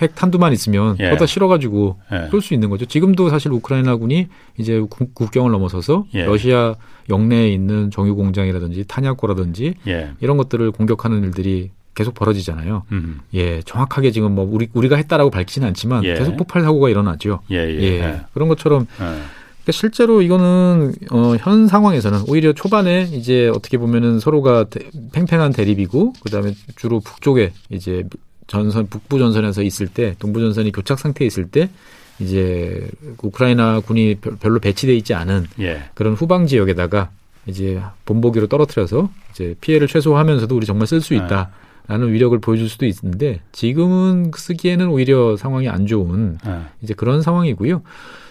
핵 0.00 0.14
탄두만 0.14 0.52
있으면 0.52 0.96
예. 1.00 1.08
거기다 1.08 1.26
실어가지고 1.26 1.96
예. 2.12 2.28
쏠수 2.30 2.54
있는 2.54 2.70
거죠. 2.70 2.84
지금도 2.86 3.30
사실 3.30 3.52
우크라이나군이 3.52 4.28
이제 4.58 4.80
국- 4.88 5.14
국경을 5.14 5.50
넘어서서 5.50 6.04
예. 6.14 6.24
러시아 6.24 6.74
영내에 7.08 7.48
있는 7.52 7.90
정유 7.90 8.14
공장이라든지 8.14 8.84
탄약고라든지 8.86 9.74
예. 9.88 10.10
이런 10.20 10.36
것들을 10.36 10.70
공격하는 10.72 11.24
일들이 11.24 11.70
계속 11.94 12.14
벌어지잖아요. 12.14 12.84
음. 12.92 13.18
예, 13.34 13.60
정확하게 13.62 14.12
지금 14.12 14.34
뭐 14.36 14.48
우리 14.48 14.68
우리가 14.72 14.94
했다라고 14.96 15.30
밝히지는 15.30 15.66
않지만 15.68 16.04
예. 16.04 16.14
계속 16.14 16.36
폭발 16.36 16.62
사고가 16.62 16.88
일어나죠. 16.90 17.40
예. 17.50 17.56
예. 17.56 17.80
예, 17.80 17.86
예. 18.00 18.20
그런 18.34 18.48
것처럼 18.48 18.82
예. 18.82 19.04
그러니까 19.04 19.72
실제로 19.72 20.22
이거는 20.22 20.92
어, 21.10 21.34
현 21.40 21.66
상황에서는 21.66 22.20
오히려 22.28 22.52
초반에 22.52 23.02
이제 23.12 23.48
어떻게 23.48 23.78
보면은 23.78 24.20
서로가 24.20 24.64
대- 24.70 24.88
팽팽한 25.12 25.52
대립이고 25.52 26.12
그다음에 26.22 26.54
주로 26.76 27.00
북쪽에 27.00 27.52
이제 27.68 28.04
전선 28.48 28.88
북부 28.88 29.18
전선에서 29.20 29.62
있을 29.62 29.86
때 29.86 30.16
동부 30.18 30.40
전선이 30.40 30.72
교착 30.72 30.98
상태에 30.98 31.26
있을 31.26 31.48
때 31.48 31.70
이제 32.18 32.90
우크라이나 33.22 33.78
군이 33.80 34.16
별- 34.16 34.36
별로 34.36 34.58
배치돼 34.58 34.94
있지 34.96 35.14
않은 35.14 35.46
예. 35.60 35.84
그런 35.94 36.14
후방 36.14 36.46
지역에다가 36.46 37.10
이제 37.46 37.80
본보기로 38.06 38.48
떨어뜨려서 38.48 39.08
이제 39.30 39.54
피해를 39.60 39.86
최소화하면서도 39.86 40.56
우리 40.56 40.66
정말 40.66 40.86
쓸수 40.88 41.14
네. 41.14 41.20
있다라는 41.20 42.12
위력을 42.12 42.36
보여줄 42.40 42.68
수도 42.68 42.86
있는데 42.86 43.40
지금은 43.52 44.32
쓰기에는 44.34 44.88
오히려 44.88 45.36
상황이 45.36 45.68
안 45.68 45.86
좋은 45.86 46.38
예. 46.46 46.58
이제 46.82 46.94
그런 46.94 47.22
상황이고요. 47.22 47.82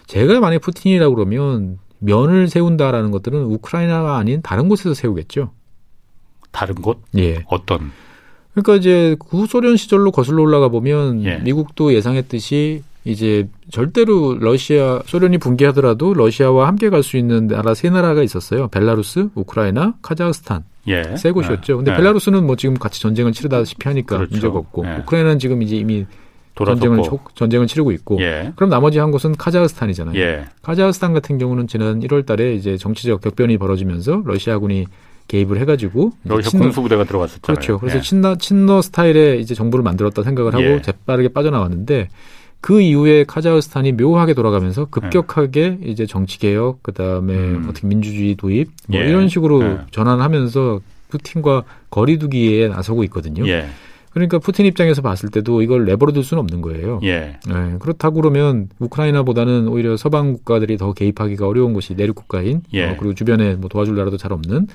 제가 0.07 0.39
만약 0.41 0.59
푸틴이라고 0.61 1.15
그러면 1.15 1.79
면을 1.99 2.47
세운다라는 2.47 3.11
것들은 3.11 3.43
우크라이나가 3.43 4.17
아닌 4.17 4.41
다른 4.41 4.67
곳에서 4.67 4.93
세우겠죠. 4.93 5.51
다른 6.51 6.75
곳 6.75 7.01
예. 7.17 7.43
어떤 7.47 7.91
그러니까 8.57 8.75
이제 8.75 9.15
구소련 9.19 9.77
시절로 9.77 10.11
거슬러 10.11 10.41
올라가 10.41 10.67
보면 10.69 11.23
예. 11.25 11.37
미국도 11.37 11.93
예상했듯이 11.93 12.81
이제 13.05 13.47
절대로 13.71 14.35
러시아 14.39 15.01
소련이 15.05 15.37
붕괴하더라도 15.37 16.13
러시아와 16.15 16.67
함께 16.67 16.89
갈 16.89 17.03
수 17.03 17.17
있는 17.17 17.47
나라 17.47 17.73
세 17.75 17.89
나라가 17.91 18.23
있었어요. 18.23 18.67
벨라루스, 18.69 19.29
우크라이나, 19.35 19.93
카자흐스탄 20.01 20.63
예. 20.87 21.15
세 21.17 21.31
곳이었죠. 21.31 21.77
근데 21.77 21.91
예. 21.91 21.95
벨라루스는 21.97 22.45
뭐 22.47 22.55
지금 22.55 22.75
같이 22.75 22.99
전쟁을 23.01 23.31
치르다시피 23.31 23.87
하니까 23.87 24.17
그렇죠. 24.17 24.31
문제가 24.31 24.57
없고 24.57 24.85
예. 24.87 24.97
우크라이나는 25.01 25.37
지금 25.39 25.61
이제 25.61 25.75
이미 25.77 26.05
전쟁을 26.57 27.03
초- 27.03 27.19
전쟁을 27.35 27.67
치르고 27.67 27.91
있고 27.91 28.19
예. 28.21 28.51
그럼 28.55 28.71
나머지 28.71 28.97
한 28.97 29.11
곳은 29.11 29.35
카자흐스탄이잖아요. 29.35 30.19
예. 30.19 30.45
카자흐스탄 30.63 31.13
같은 31.13 31.37
경우는 31.37 31.67
지난 31.67 31.99
1월 31.99 32.25
달에 32.25 32.55
이제 32.55 32.75
정치적 32.77 33.21
격변이 33.21 33.59
벌어지면서 33.59 34.23
러시아군이 34.25 34.87
개입을 35.27 35.59
해가지고 35.59 36.11
러시아 36.23 36.49
친러- 36.49 36.63
공수부대가 36.65 37.03
들어갔었잖아요. 37.03 37.55
그렇죠. 37.55 37.79
그래서 37.79 37.97
예. 37.97 38.01
친러, 38.01 38.35
친러 38.37 38.81
스타일의 38.81 39.41
이제 39.41 39.53
정부를 39.55 39.83
만들었다 39.83 40.23
생각을 40.23 40.53
하고 40.53 40.63
예. 40.63 40.81
재빠르게 40.81 41.29
빠져나왔는데 41.29 42.07
그 42.61 42.81
이후에 42.81 43.23
카자흐스탄이 43.25 43.91
묘하게 43.93 44.33
돌아가면서 44.33 44.85
급격하게 44.85 45.79
이제 45.83 46.05
정치 46.05 46.39
개혁, 46.39 46.81
그 46.81 46.91
다음에 46.91 47.33
예. 47.33 47.37
음. 47.37 47.67
어떻게 47.69 47.87
민주주의 47.87 48.35
도입 48.35 48.69
뭐 48.87 48.99
예. 48.99 49.07
이런 49.09 49.27
식으로 49.29 49.63
예. 49.63 49.77
전환하면서 49.91 50.79
푸틴과 51.09 51.63
거리두기에 51.89 52.69
나서고 52.69 53.03
있거든요. 53.05 53.47
예. 53.47 53.67
그러니까 54.11 54.39
푸틴 54.39 54.65
입장에서 54.65 55.01
봤을 55.03 55.29
때도 55.29 55.61
이걸 55.61 55.85
내버려둘 55.85 56.23
수는 56.23 56.41
없는 56.41 56.61
거예요. 56.61 56.99
예. 57.03 57.37
네, 57.47 57.75
그렇다고 57.79 58.15
그러면 58.21 58.67
우크라이나보다는 58.79 59.67
오히려 59.67 59.95
서방 59.95 60.33
국가들이 60.33 60.77
더 60.77 60.93
개입하기가 60.93 61.47
어려운 61.47 61.73
곳이 61.73 61.93
내륙 61.93 62.15
국가인 62.15 62.61
예. 62.73 62.85
어, 62.89 62.95
그리고 62.97 63.13
주변에 63.13 63.53
뭐 63.55 63.69
도와줄 63.69 63.95
나라도 63.95 64.17
잘 64.17 64.33
없는 64.33 64.67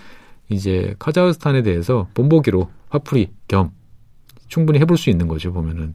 이제 0.48 0.94
카자흐스탄에 0.98 1.62
대해서 1.62 2.08
본보기로 2.14 2.68
화풀이 2.90 3.30
겸 3.48 3.70
충분히 4.48 4.78
해볼 4.80 4.98
수 4.98 5.10
있는 5.10 5.28
거죠 5.28 5.52
보면은 5.52 5.94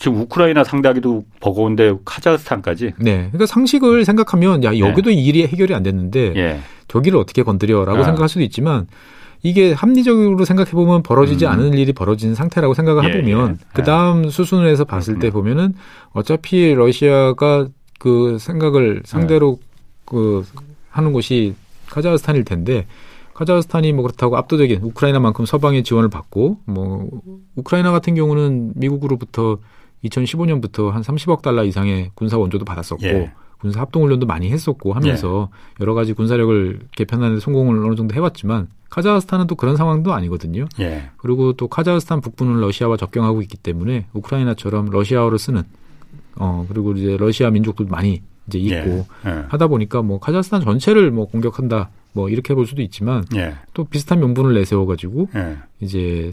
지금 0.00 0.18
우크라이나 0.22 0.64
상대하기도 0.64 1.24
버거운데 1.40 1.92
카자흐스탄까지. 2.06 2.94
네 2.98 3.28
그러니까 3.28 3.44
상식을 3.44 4.06
생각하면 4.06 4.64
야 4.64 4.76
여기도 4.78 5.10
이 5.10 5.24
일이 5.26 5.46
해결이 5.46 5.74
안 5.74 5.82
됐는데 5.82 6.32
예. 6.36 6.60
저기를 6.88 7.18
어떻게 7.18 7.42
건드려라고 7.42 7.98
아. 7.98 8.04
생각할 8.04 8.28
수도 8.30 8.40
있지만 8.40 8.86
이게 9.42 9.72
합리적으로 9.72 10.44
생각해 10.46 10.70
보면 10.70 11.02
벌어지지 11.02 11.44
음. 11.44 11.50
않은 11.50 11.74
일이 11.74 11.92
벌어진 11.92 12.34
상태라고 12.34 12.72
생각을 12.72 13.04
예, 13.04 13.08
해보면 13.08 13.58
예. 13.60 13.66
그 13.74 13.82
다음 13.82 14.30
수순을 14.30 14.66
해서 14.68 14.84
봤을 14.84 15.14
때 15.14 15.30
그렇군요. 15.30 15.54
보면은 15.54 15.74
어차피 16.12 16.74
러시아가 16.74 17.68
그 17.98 18.38
생각을 18.40 19.02
상대로 19.04 19.58
네. 19.60 19.66
그 20.06 20.46
하는 20.88 21.12
곳이 21.12 21.54
카자흐스탄일 21.90 22.44
텐데 22.44 22.86
카자흐스탄이 23.40 23.94
뭐 23.94 24.02
그렇다고 24.02 24.36
압도적인 24.36 24.82
우크라이나만큼 24.82 25.46
서방의 25.46 25.82
지원을 25.82 26.10
받고 26.10 26.58
뭐 26.66 27.08
우크라이나 27.56 27.90
같은 27.90 28.14
경우는 28.14 28.74
미국으로부터 28.76 29.56
2015년부터 30.04 30.90
한 30.90 31.00
30억 31.00 31.40
달러 31.40 31.64
이상의 31.64 32.10
군사 32.14 32.36
원조도 32.36 32.66
받았었고 32.66 33.06
예. 33.06 33.32
군사 33.58 33.80
합동 33.80 34.02
훈련도 34.02 34.26
많이 34.26 34.50
했었고 34.50 34.92
하면서 34.92 35.48
여러 35.80 35.94
가지 35.94 36.12
군사력을 36.12 36.80
개편하는 36.94 37.36
데 37.36 37.40
성공을 37.40 37.82
어느 37.82 37.94
정도 37.94 38.14
해왔지만 38.14 38.68
카자흐스탄은 38.90 39.46
또 39.46 39.54
그런 39.54 39.76
상황도 39.76 40.12
아니거든요. 40.12 40.66
예. 40.78 41.10
그리고 41.16 41.54
또 41.54 41.66
카자흐스탄 41.66 42.20
북부는 42.20 42.60
러시아와 42.60 42.98
접경하고 42.98 43.40
있기 43.40 43.56
때문에 43.56 44.06
우크라이나처럼 44.12 44.90
러시아어를 44.90 45.38
쓰는 45.38 45.62
어 46.36 46.66
그리고 46.68 46.92
이제 46.92 47.16
러시아 47.16 47.50
민족도 47.50 47.86
많이 47.86 48.20
이제 48.48 48.58
있고 48.58 49.06
예. 49.26 49.30
예. 49.30 49.44
하다 49.48 49.68
보니까 49.68 50.02
뭐 50.02 50.20
카자흐스탄 50.20 50.60
전체를 50.60 51.10
뭐 51.10 51.26
공격한다 51.26 51.88
뭐 52.12 52.28
이렇게 52.28 52.54
볼 52.54 52.66
수도 52.66 52.82
있지만 52.82 53.24
예. 53.36 53.54
또 53.74 53.84
비슷한 53.84 54.20
명분을 54.20 54.54
내세워 54.54 54.86
가지고 54.86 55.28
예. 55.34 55.58
이제 55.80 56.32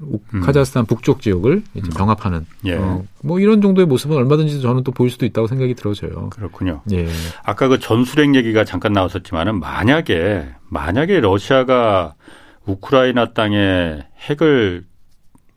우- 0.00 0.18
음. 0.34 0.40
카자흐스탄 0.42 0.84
북쪽 0.86 1.22
지역을 1.22 1.62
이제 1.74 1.88
병합하는 1.96 2.44
예. 2.66 2.74
어, 2.74 3.04
뭐 3.22 3.40
이런 3.40 3.62
정도의 3.62 3.86
모습은 3.86 4.16
얼마든지 4.16 4.60
저는 4.60 4.84
또 4.84 4.92
보일 4.92 5.10
수도 5.10 5.24
있다고 5.24 5.46
생각이 5.46 5.74
들어져요. 5.74 6.28
그렇군요. 6.30 6.82
예. 6.92 7.06
아까 7.44 7.68
그 7.68 7.78
전술핵 7.78 8.34
얘기가 8.34 8.64
잠깐 8.64 8.92
나왔었지만은 8.92 9.58
만약에 9.60 10.48
만약에 10.68 11.20
러시아가 11.20 12.14
우크라이나 12.66 13.32
땅에 13.32 14.00
핵을 14.28 14.84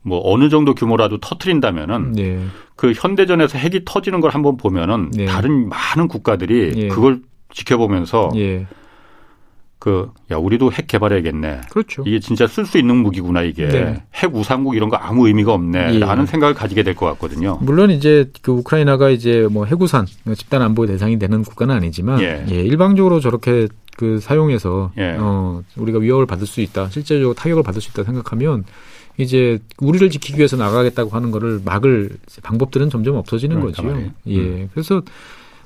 뭐 0.04 0.22
어느 0.32 0.48
정도 0.50 0.74
규모라도 0.74 1.20
터트린다면은 1.20 2.18
예. 2.20 2.40
그 2.76 2.94
현대전에서 2.96 3.58
핵이 3.58 3.82
터지는 3.84 4.22
걸 4.22 4.32
한번 4.32 4.56
보면은 4.56 5.12
네. 5.12 5.26
다른 5.26 5.68
많은 5.68 6.08
국가들이 6.08 6.74
예. 6.78 6.88
그걸 6.88 7.20
지켜보면서 7.52 8.32
예. 8.36 8.68
그 9.80 10.10
야 10.32 10.38
우리도 10.38 10.72
핵 10.74 10.88
개발해야겠네. 10.88 11.62
그렇죠. 11.72 12.04
이게 12.06 12.20
진짜 12.20 12.46
쓸 12.48 12.66
수 12.66 12.78
있는 12.78 12.98
무기구나 12.98 13.42
이게 13.44 13.68
네. 13.68 14.04
핵 14.14 14.36
우상국 14.36 14.76
이런 14.76 14.90
거 14.90 14.98
아무 14.98 15.28
의미가 15.28 15.52
예. 15.52 15.56
없네라는 15.56 16.26
생각을 16.26 16.54
가지게 16.54 16.84
될 16.84 16.96
것 16.96 17.06
같거든요. 17.08 17.58
물론 17.62 17.90
이제 17.90 18.30
그 18.42 18.52
우크라이나가 18.52 19.10
이제 19.10 19.48
뭐 19.50 19.66
해구산 19.66 20.06
집단 20.36 20.62
안보 20.62 20.86
대상이 20.86 21.18
되는 21.18 21.44
국가는 21.44 21.74
아니지만 21.74 22.22
예. 22.22 22.46
예. 22.52 22.56
일방적으로 22.62 23.20
저렇게 23.22 23.68
그 23.98 24.20
사용해서 24.20 24.92
예. 24.98 25.16
어 25.18 25.64
우리가 25.78 26.00
위협을 26.00 26.26
받을 26.26 26.46
수 26.46 26.62
있다 26.62 26.90
실제적으로 26.90 27.34
타격을 27.34 27.64
받을 27.64 27.82
수 27.82 27.90
있다 27.92 28.04
생각하면 28.04 28.66
이제 29.18 29.60
우리를 29.80 30.10
지키기 30.10 30.38
위해서 30.38 30.56
나가겠다고 30.58 31.10
하는 31.12 31.32
거를 31.32 31.60
막을 31.66 32.10
방법들은 32.44 32.90
점점 32.90 33.16
없어지는 33.16 33.58
그러니까 33.60 33.82
거죠. 33.82 33.94
말이에요. 33.94 34.12
예. 34.28 34.68
그래서 34.74 35.02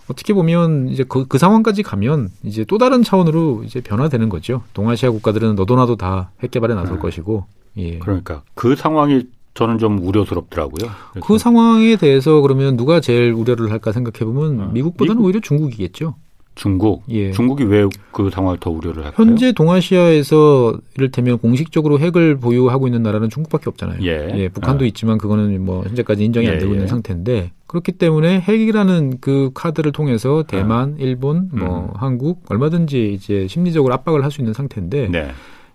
어떻게 0.08 0.34
보면 0.34 0.90
이제 0.90 1.04
그, 1.08 1.26
그 1.28 1.38
상황까지 1.38 1.84
가면 1.84 2.30
이제 2.44 2.66
또 2.66 2.78
다른 2.78 3.04
차원으로 3.04 3.64
이제 3.66 3.82
변화되는 3.82 4.30
거죠. 4.30 4.62
동아시아 4.74 5.12
국가들은 5.12 5.56
너도나도 5.56 5.96
다 5.96 6.30
핵 6.42 6.52
개발에 6.52 6.74
나설 6.76 6.96
네. 6.96 7.02
것이고. 7.02 7.46
예. 7.78 8.00
그러니까 8.00 8.44
그 8.54 8.76
상황이 8.76 9.24
저는 9.54 9.78
좀 9.78 10.00
우려스럽더라고요. 10.06 10.90
그래서 11.12 11.26
그 11.28 11.38
상황에 11.38 11.96
대해서 11.96 12.42
그러면 12.42 12.76
누가 12.76 13.00
제일 13.00 13.32
우려를 13.32 13.72
할까 13.72 13.92
생각해 13.92 14.26
보면 14.26 14.60
어, 14.60 14.72
미국보다는 14.74 15.18
미국? 15.18 15.26
오히려 15.26 15.40
중국이겠죠. 15.42 16.16
중국, 16.56 17.04
예. 17.10 17.32
중국이 17.32 17.64
왜 17.64 17.88
그 18.12 18.30
상황을 18.30 18.60
더 18.60 18.70
우려를 18.70 19.06
할까요? 19.06 19.14
현재 19.28 19.52
동아시아에서 19.54 20.78
이를테면 20.96 21.40
공식적으로 21.40 22.00
핵을 22.00 22.38
보유하고 22.38 22.88
있는 22.88 23.02
나라는 23.04 23.30
중국밖에 23.30 23.70
없잖아요. 23.70 24.00
예. 24.04 24.50
북한도 24.50 24.84
아. 24.84 24.88
있지만 24.88 25.18
그거는 25.18 25.64
뭐 25.66 25.84
현재까지 25.84 26.24
인정이 26.26 26.48
안 26.48 26.56
예, 26.56 26.58
되고 26.60 26.72
예. 26.72 26.76
있는 26.76 26.88
상태인데 26.88 27.52
그렇기 27.68 27.94
때문에 27.94 28.40
핵이라는 28.42 29.18
그 29.20 29.50
카드를 29.56 29.92
통해서 29.92 30.44
대만, 30.48 30.96
일본, 31.00 31.50
뭐 31.54 31.90
음. 31.92 32.00
한국 32.00 32.44
얼마든지 32.50 33.14
이제 33.14 33.48
심리적으로 33.48 33.94
압박을 33.96 34.24
할 34.24 34.30
수 34.30 34.42
있는 34.42 34.54
상태인데 34.54 35.10
네. 35.10 35.32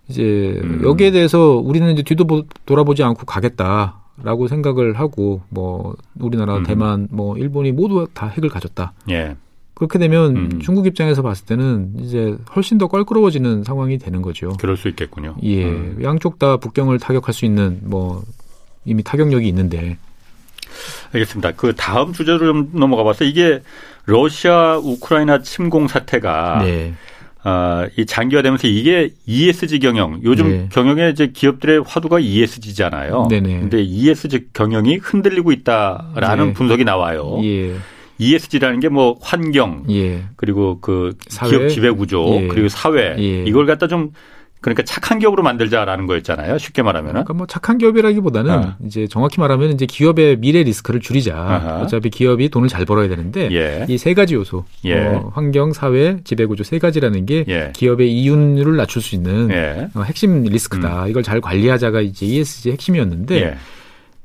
이제 0.09 0.61
음. 0.63 0.81
여기에 0.85 1.11
대해서 1.11 1.57
우리는 1.57 1.93
이제 1.93 2.03
뒤도 2.03 2.25
보- 2.27 2.45
돌아보지 2.67 3.03
않고 3.03 3.27
가겠다 3.27 4.01
라고 4.23 4.47
생각을 4.49 4.95
하고 4.95 5.43
뭐 5.49 5.95
우리나라, 6.21 6.57
음. 6.59 6.63
대만, 6.63 7.09
뭐 7.11 7.37
일본이 7.37 7.73
모두 7.73 8.07
다 8.15 8.27
핵을 8.29 8.49
가졌다. 8.49 8.93
예. 9.11 9.37
그렇게 9.79 10.01
되면 10.01 10.37
음. 10.37 10.61
중국 10.61 10.89
입장에서 10.89 11.23
봤을 11.23 11.47
때는 11.47 11.93
이제 12.01 12.37
훨씬 12.57 12.79
더 12.79 12.89
껄끄러워지는 12.89 13.63
상황이 13.63 13.97
되는 13.97 14.23
거죠. 14.23 14.57
그럴 14.59 14.77
수 14.77 14.89
있겠군요. 14.89 15.37
예, 15.45 15.67
음. 15.67 16.01
양쪽 16.03 16.41
다 16.41 16.57
북경을 16.57 16.99
타격할 16.99 17.33
수 17.33 17.45
있는 17.45 17.79
뭐 17.85 18.25
이미 18.85 19.05
타격력이 19.05 19.47
있는데 19.47 19.97
알겠습니다. 21.15 21.53
그 21.53 21.77
다음 21.77 22.13
주제로 22.13 22.41
좀 22.41 22.71
넘어가 22.73 23.05
봤어요. 23.05 23.29
이게 23.29 23.63
러시아 24.05 24.79
우크라이나 24.79 25.43
침공 25.43 25.87
사태가 25.87 26.63
네, 26.65 26.95
아, 27.45 27.87
이 27.97 28.05
장기화되면서 28.05 28.67
이게 28.67 29.11
ESG 29.27 29.79
경영, 29.79 30.19
요즘 30.25 30.49
네. 30.49 30.69
경영의 30.73 31.13
이제 31.13 31.29
기업들의 31.29 31.85
화두가 31.87 32.19
ESG잖아요. 32.19 33.29
네네. 33.31 33.61
근데 33.61 33.81
ESG 33.81 34.49
경영이 34.55 34.97
흔들리고 34.97 35.53
있다라는 35.53 36.47
네. 36.49 36.53
분석이 36.55 36.83
나와요. 36.83 37.39
예, 37.45 37.77
ESG라는 38.19 38.81
게 38.81 38.89
뭐 38.89 39.19
환경, 39.21 39.85
예, 39.91 40.25
그리고 40.37 40.79
그 40.81 41.15
사회? 41.29 41.51
기업 41.51 41.69
지배 41.69 41.91
구조, 41.91 42.27
예. 42.43 42.49
그리고 42.49 42.69
사회 42.69 43.15
예. 43.19 43.45
이걸 43.47 43.67
갖다 43.67 43.87
좀 43.87 44.11
그러니까 44.61 44.83
착한 44.83 45.21
기업으로 45.21 45.45
만들자라는 45.45 46.07
거였잖아요. 46.09 46.59
쉽게 46.59 46.83
말하면은. 46.83 47.13
그러니까 47.13 47.33
뭐 47.35 47.47
착한 47.47 47.79
기업이라기보다는 47.79 48.51
아. 48.51 48.77
이제 48.85 49.07
정확히 49.07 49.39
말하면 49.39 49.71
이제 49.71 49.87
기업의 49.87 50.39
미래 50.39 50.65
리스크를 50.65 51.01
줄이자. 51.01 51.37
아하. 51.37 51.83
어차피 51.83 52.11
기업이 52.11 52.49
돈을 52.49 52.69
잘 52.69 52.85
벌어야 52.85 53.07
되는데 53.09 53.49
예. 53.53 53.87
이세 53.89 54.15
가지 54.15 54.35
요소, 54.35 54.65
예. 54.87 54.99
어, 54.99 55.31
환경, 55.33 55.73
사회, 55.73 56.17
지배구조 56.25 56.65
세 56.65 56.81
가지라는 56.81 57.25
게 57.25 57.45
예. 57.47 57.71
기업의 57.73 58.11
이윤율을 58.13 58.77
낮출 58.77 59.01
수 59.01 59.15
있는 59.15 59.49
예. 59.53 59.89
어, 59.95 60.03
핵심 60.03 60.43
리스크다. 60.43 61.07
이걸 61.07 61.23
잘 61.23 61.41
관리하자가 61.41 62.01
이제 62.01 62.27
ESG 62.27 62.73
핵심이었는데 62.73 63.37
예. 63.41 63.55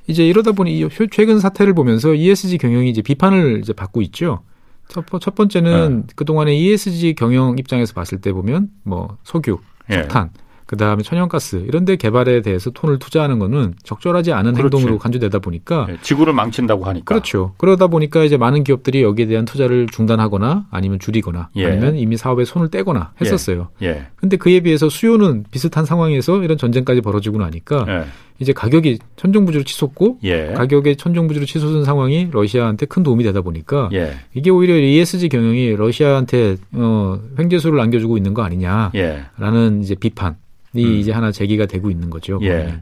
이제 0.07 0.25
이러다 0.27 0.51
보니 0.51 0.77
이 0.77 0.87
최근 1.11 1.39
사태를 1.39 1.73
보면서 1.73 2.13
ESG 2.13 2.57
경영이 2.57 2.89
이제 2.89 3.01
비판을 3.01 3.59
이제 3.59 3.73
받고 3.73 4.01
있죠. 4.03 4.41
첫, 4.89 5.05
번- 5.05 5.19
첫 5.21 5.33
번째는 5.35 6.01
네. 6.07 6.13
그동안의 6.15 6.59
ESG 6.61 7.15
경영 7.15 7.57
입장에서 7.57 7.93
봤을 7.93 8.19
때 8.19 8.33
보면 8.33 8.69
뭐 8.83 9.17
석유, 9.23 9.59
예. 9.91 10.01
석탄, 10.01 10.29
그다음에 10.73 11.03
천연가스 11.03 11.65
이런 11.67 11.85
데 11.85 11.95
개발에 11.95 12.41
대해서 12.41 12.71
돈을 12.71 12.97
투자하는 12.97 13.37
거는 13.37 13.75
적절하지 13.83 14.33
않은 14.33 14.53
그렇지. 14.53 14.75
행동으로 14.75 14.97
간주되다 14.97 15.37
보니까 15.39 15.85
예. 15.89 15.97
지구를 16.01 16.33
망친다고 16.33 16.83
하니까. 16.85 17.05
그렇죠. 17.05 17.53
그러다 17.57 17.87
보니까 17.87 18.23
이제 18.23 18.37
많은 18.37 18.63
기업들이 18.63 19.03
여기에 19.03 19.27
대한 19.27 19.45
투자를 19.45 19.87
중단하거나 19.87 20.65
아니면 20.71 20.97
줄이거나 20.97 21.49
예. 21.57 21.65
아니면 21.67 21.95
이미 21.95 22.17
사업에 22.17 22.43
손을 22.43 22.69
떼거나 22.69 23.13
했었어요. 23.21 23.69
예. 23.83 24.07
근데 24.15 24.35
그에 24.37 24.61
비해서 24.61 24.89
수요는 24.89 25.45
비슷한 25.51 25.85
상황에서 25.85 26.41
이런 26.41 26.57
전쟁까지 26.57 27.01
벌어지고 27.01 27.37
나니까 27.37 27.85
예. 27.87 28.05
이제 28.39 28.51
가격이 28.51 28.97
천정부지로 29.15 29.63
치솟고 29.63 30.17
예. 30.23 30.53
가격의 30.53 30.95
천정부지로 30.95 31.45
치솟은 31.45 31.83
상황이 31.83 32.29
러시아한테 32.31 32.87
큰 32.87 33.03
도움이 33.03 33.23
되다 33.23 33.41
보니까 33.41 33.89
예. 33.93 34.15
이게 34.33 34.49
오히려 34.49 34.75
ESG 34.75 35.29
경영이 35.29 35.75
러시아한테 35.75 36.57
어, 36.73 37.19
횡재수를 37.37 37.79
안겨주고 37.79 38.17
있는 38.17 38.33
거 38.33 38.41
아니냐라는 38.41 38.91
예. 38.95 39.83
이제 39.83 39.93
비판이 39.95 40.33
음. 40.81 40.95
이제 40.95 41.11
하나 41.11 41.31
제기가 41.31 41.65
되고 41.65 41.89
있는 41.89 42.09
거죠. 42.09 42.39
예. 42.43 42.79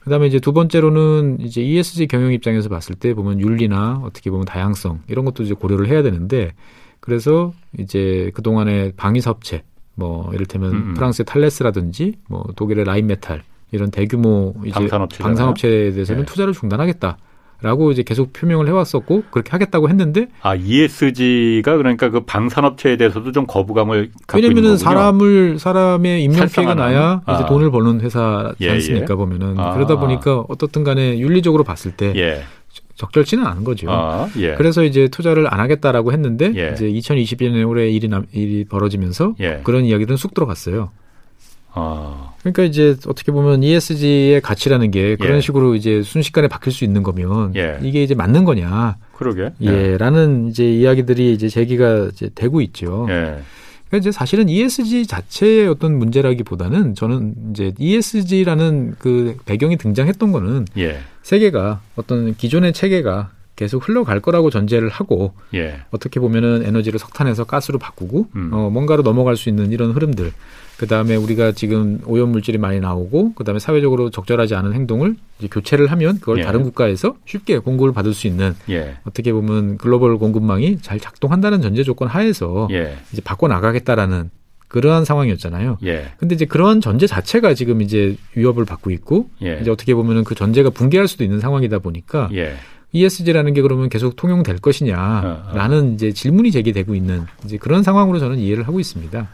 그다음에 0.00 0.26
이제 0.26 0.40
두 0.40 0.52
번째로는 0.52 1.40
이제 1.40 1.62
ESG 1.62 2.06
경영 2.06 2.32
입장에서 2.32 2.68
봤을 2.68 2.94
때 2.94 3.14
보면 3.14 3.40
윤리나 3.40 4.00
어떻게 4.02 4.30
보면 4.30 4.46
다양성 4.46 5.00
이런 5.08 5.24
것도 5.24 5.42
이제 5.42 5.54
고려를 5.54 5.88
해야 5.88 6.02
되는데 6.02 6.52
그래서 7.00 7.52
이제 7.78 8.30
그 8.34 8.42
동안의 8.42 8.92
방위 8.96 9.20
사업체 9.20 9.62
뭐 9.94 10.30
이를테면 10.32 10.72
음, 10.72 10.76
음. 10.88 10.94
프랑스의 10.94 11.26
탈레스라든지 11.26 12.14
뭐 12.28 12.44
독일의 12.56 12.84
라인메탈 12.84 13.42
이런 13.72 13.90
대규모 13.90 14.54
이제 14.64 14.72
방산업체잖아요. 14.72 15.28
방산업체에 15.28 15.92
대해서는 15.92 16.22
예. 16.22 16.24
투자를 16.24 16.54
중단하겠다. 16.54 17.18
라고 17.62 17.90
이제 17.92 18.02
계속 18.02 18.32
표명을 18.32 18.68
해왔었고 18.68 19.24
그렇게 19.30 19.50
하겠다고 19.50 19.88
했는데 19.88 20.28
아, 20.42 20.54
ESG가 20.54 21.76
그러니까 21.76 22.08
그 22.08 22.20
방산업체에 22.20 22.96
대해서도 22.96 23.32
좀 23.32 23.46
거부감을 23.46 24.10
갖고 24.26 24.42
왜냐면은. 24.42 24.76
사람을 24.76 25.58
사람의 25.58 26.24
인명 26.24 26.48
피해가? 26.48 26.74
나야 26.74 27.20
이제 27.22 27.42
아. 27.42 27.46
돈을 27.46 27.70
버는 27.70 28.00
회사지 28.00 28.56
예, 28.60 28.70
않습니까 28.70 29.12
예. 29.12 29.16
보면은 29.16 29.58
아. 29.58 29.74
그러다 29.74 29.98
보니까 29.98 30.44
어떻든 30.48 30.84
간에 30.84 31.18
윤리적으로 31.18 31.64
봤을 31.64 31.92
때 31.92 32.12
예. 32.16 32.42
적절치는 32.96 33.46
않은 33.46 33.64
거죠. 33.64 33.90
아, 33.90 34.28
예. 34.36 34.54
그래서 34.54 34.84
이제 34.84 35.08
투자를 35.08 35.52
안 35.52 35.58
하겠다라고 35.60 36.12
했는데 36.12 36.52
예. 36.54 36.72
이제 36.72 36.86
2021년에 36.86 37.66
올해 37.66 37.88
일이 37.88 38.08
남, 38.08 38.26
일이 38.32 38.64
벌어지면서 38.64 39.34
예. 39.40 39.60
그런 39.64 39.84
이야기들은 39.84 40.16
쑥 40.16 40.34
들어갔어요. 40.34 40.90
아, 41.72 42.34
그러니까 42.40 42.62
이제 42.64 42.96
어떻게 43.06 43.32
보면 43.32 43.62
ESG의 43.62 44.40
가치라는 44.40 44.90
게 44.90 45.16
그런 45.16 45.36
예. 45.36 45.40
식으로 45.40 45.74
이제 45.74 46.02
순식간에 46.02 46.48
바뀔 46.48 46.72
수 46.72 46.84
있는 46.84 47.02
거면 47.02 47.54
예. 47.56 47.78
이게 47.82 48.02
이제 48.02 48.14
맞는 48.14 48.44
거냐, 48.44 48.96
그러게. 49.12 49.52
예, 49.60 49.96
라는 49.98 50.48
이제 50.48 50.64
이야기들이 50.64 51.32
이제 51.32 51.48
제기가 51.48 52.08
이제 52.12 52.30
되고 52.34 52.60
있죠. 52.60 53.06
예. 53.10 53.40
그러니까 53.90 53.96
이제 53.98 54.12
사실은 54.12 54.48
ESG 54.48 55.06
자체의 55.06 55.68
어떤 55.68 55.98
문제라기보다는 55.98 56.94
저는 56.94 57.34
이제 57.50 57.72
ESG라는 57.76 58.94
그 58.98 59.36
배경이 59.44 59.76
등장했던 59.76 60.32
거는 60.32 60.66
예. 60.78 60.98
세계가 61.22 61.80
어떤 61.96 62.34
기존의 62.34 62.72
체계가 62.72 63.30
계속 63.60 63.86
흘러갈 63.86 64.20
거라고 64.20 64.48
전제를 64.48 64.88
하고 64.88 65.34
예. 65.52 65.82
어떻게 65.90 66.18
보면은 66.18 66.64
에너지를 66.64 66.98
석탄에서 66.98 67.44
가스로 67.44 67.78
바꾸고 67.78 68.28
음. 68.34 68.50
어, 68.54 68.70
뭔가로 68.70 69.02
넘어갈 69.02 69.36
수 69.36 69.50
있는 69.50 69.70
이런 69.70 69.90
흐름들. 69.90 70.32
그 70.78 70.86
다음에 70.86 71.14
우리가 71.14 71.52
지금 71.52 72.00
오염 72.06 72.30
물질이 72.30 72.56
많이 72.56 72.80
나오고 72.80 73.34
그 73.34 73.44
다음에 73.44 73.58
사회적으로 73.58 74.08
적절하지 74.08 74.54
않은 74.54 74.72
행동을 74.72 75.14
이제 75.38 75.48
교체를 75.48 75.88
하면 75.88 76.20
그걸 76.20 76.38
예. 76.38 76.42
다른 76.42 76.62
국가에서 76.62 77.16
쉽게 77.26 77.58
공급을 77.58 77.92
받을 77.92 78.14
수 78.14 78.26
있는 78.26 78.54
예. 78.70 78.96
어떻게 79.04 79.30
보면 79.30 79.76
글로벌 79.76 80.16
공급망이 80.16 80.78
잘 80.80 80.98
작동한다는 80.98 81.60
전제 81.60 81.82
조건 81.82 82.08
하에서 82.08 82.66
예. 82.70 82.96
이제 83.12 83.20
바꿔 83.20 83.46
나가겠다라는 83.46 84.30
그러한 84.68 85.04
상황이었잖아요. 85.04 85.76
예. 85.84 86.12
근데 86.16 86.34
이제 86.34 86.46
그러한 86.46 86.80
전제 86.80 87.06
자체가 87.06 87.52
지금 87.52 87.82
이제 87.82 88.16
위협을 88.36 88.64
받고 88.64 88.90
있고 88.90 89.28
예. 89.42 89.58
이제 89.60 89.70
어떻게 89.70 89.94
보면은 89.94 90.24
그 90.24 90.34
전제가 90.34 90.70
붕괴할 90.70 91.08
수도 91.08 91.24
있는 91.24 91.40
상황이다 91.40 91.80
보니까 91.80 92.30
예. 92.32 92.54
ESG라는 92.92 93.54
게 93.54 93.62
그러면 93.62 93.88
계속 93.88 94.16
통용될 94.16 94.54
어, 94.54 94.58
어. 94.58 94.60
것이냐라는 94.60 95.94
이제 95.94 96.12
질문이 96.12 96.50
제기되고 96.50 96.94
있는 96.94 97.26
이제 97.44 97.56
그런 97.56 97.82
상황으로 97.82 98.18
저는 98.18 98.38
이해를 98.38 98.66
하고 98.66 98.80
있습니다. 98.80 99.28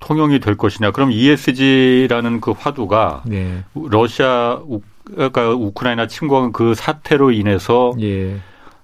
통용이 0.00 0.40
될 0.40 0.56
것이냐. 0.56 0.92
그럼 0.92 1.12
ESG라는 1.12 2.40
그 2.40 2.52
화두가 2.52 3.22
네. 3.26 3.64
러시아 3.74 4.58
우, 4.66 4.80
그러니까 5.04 5.50
우크라이나 5.50 6.06
침공한 6.06 6.52
그 6.52 6.74
사태로 6.74 7.32
인해서 7.32 7.92
예. 8.00 8.36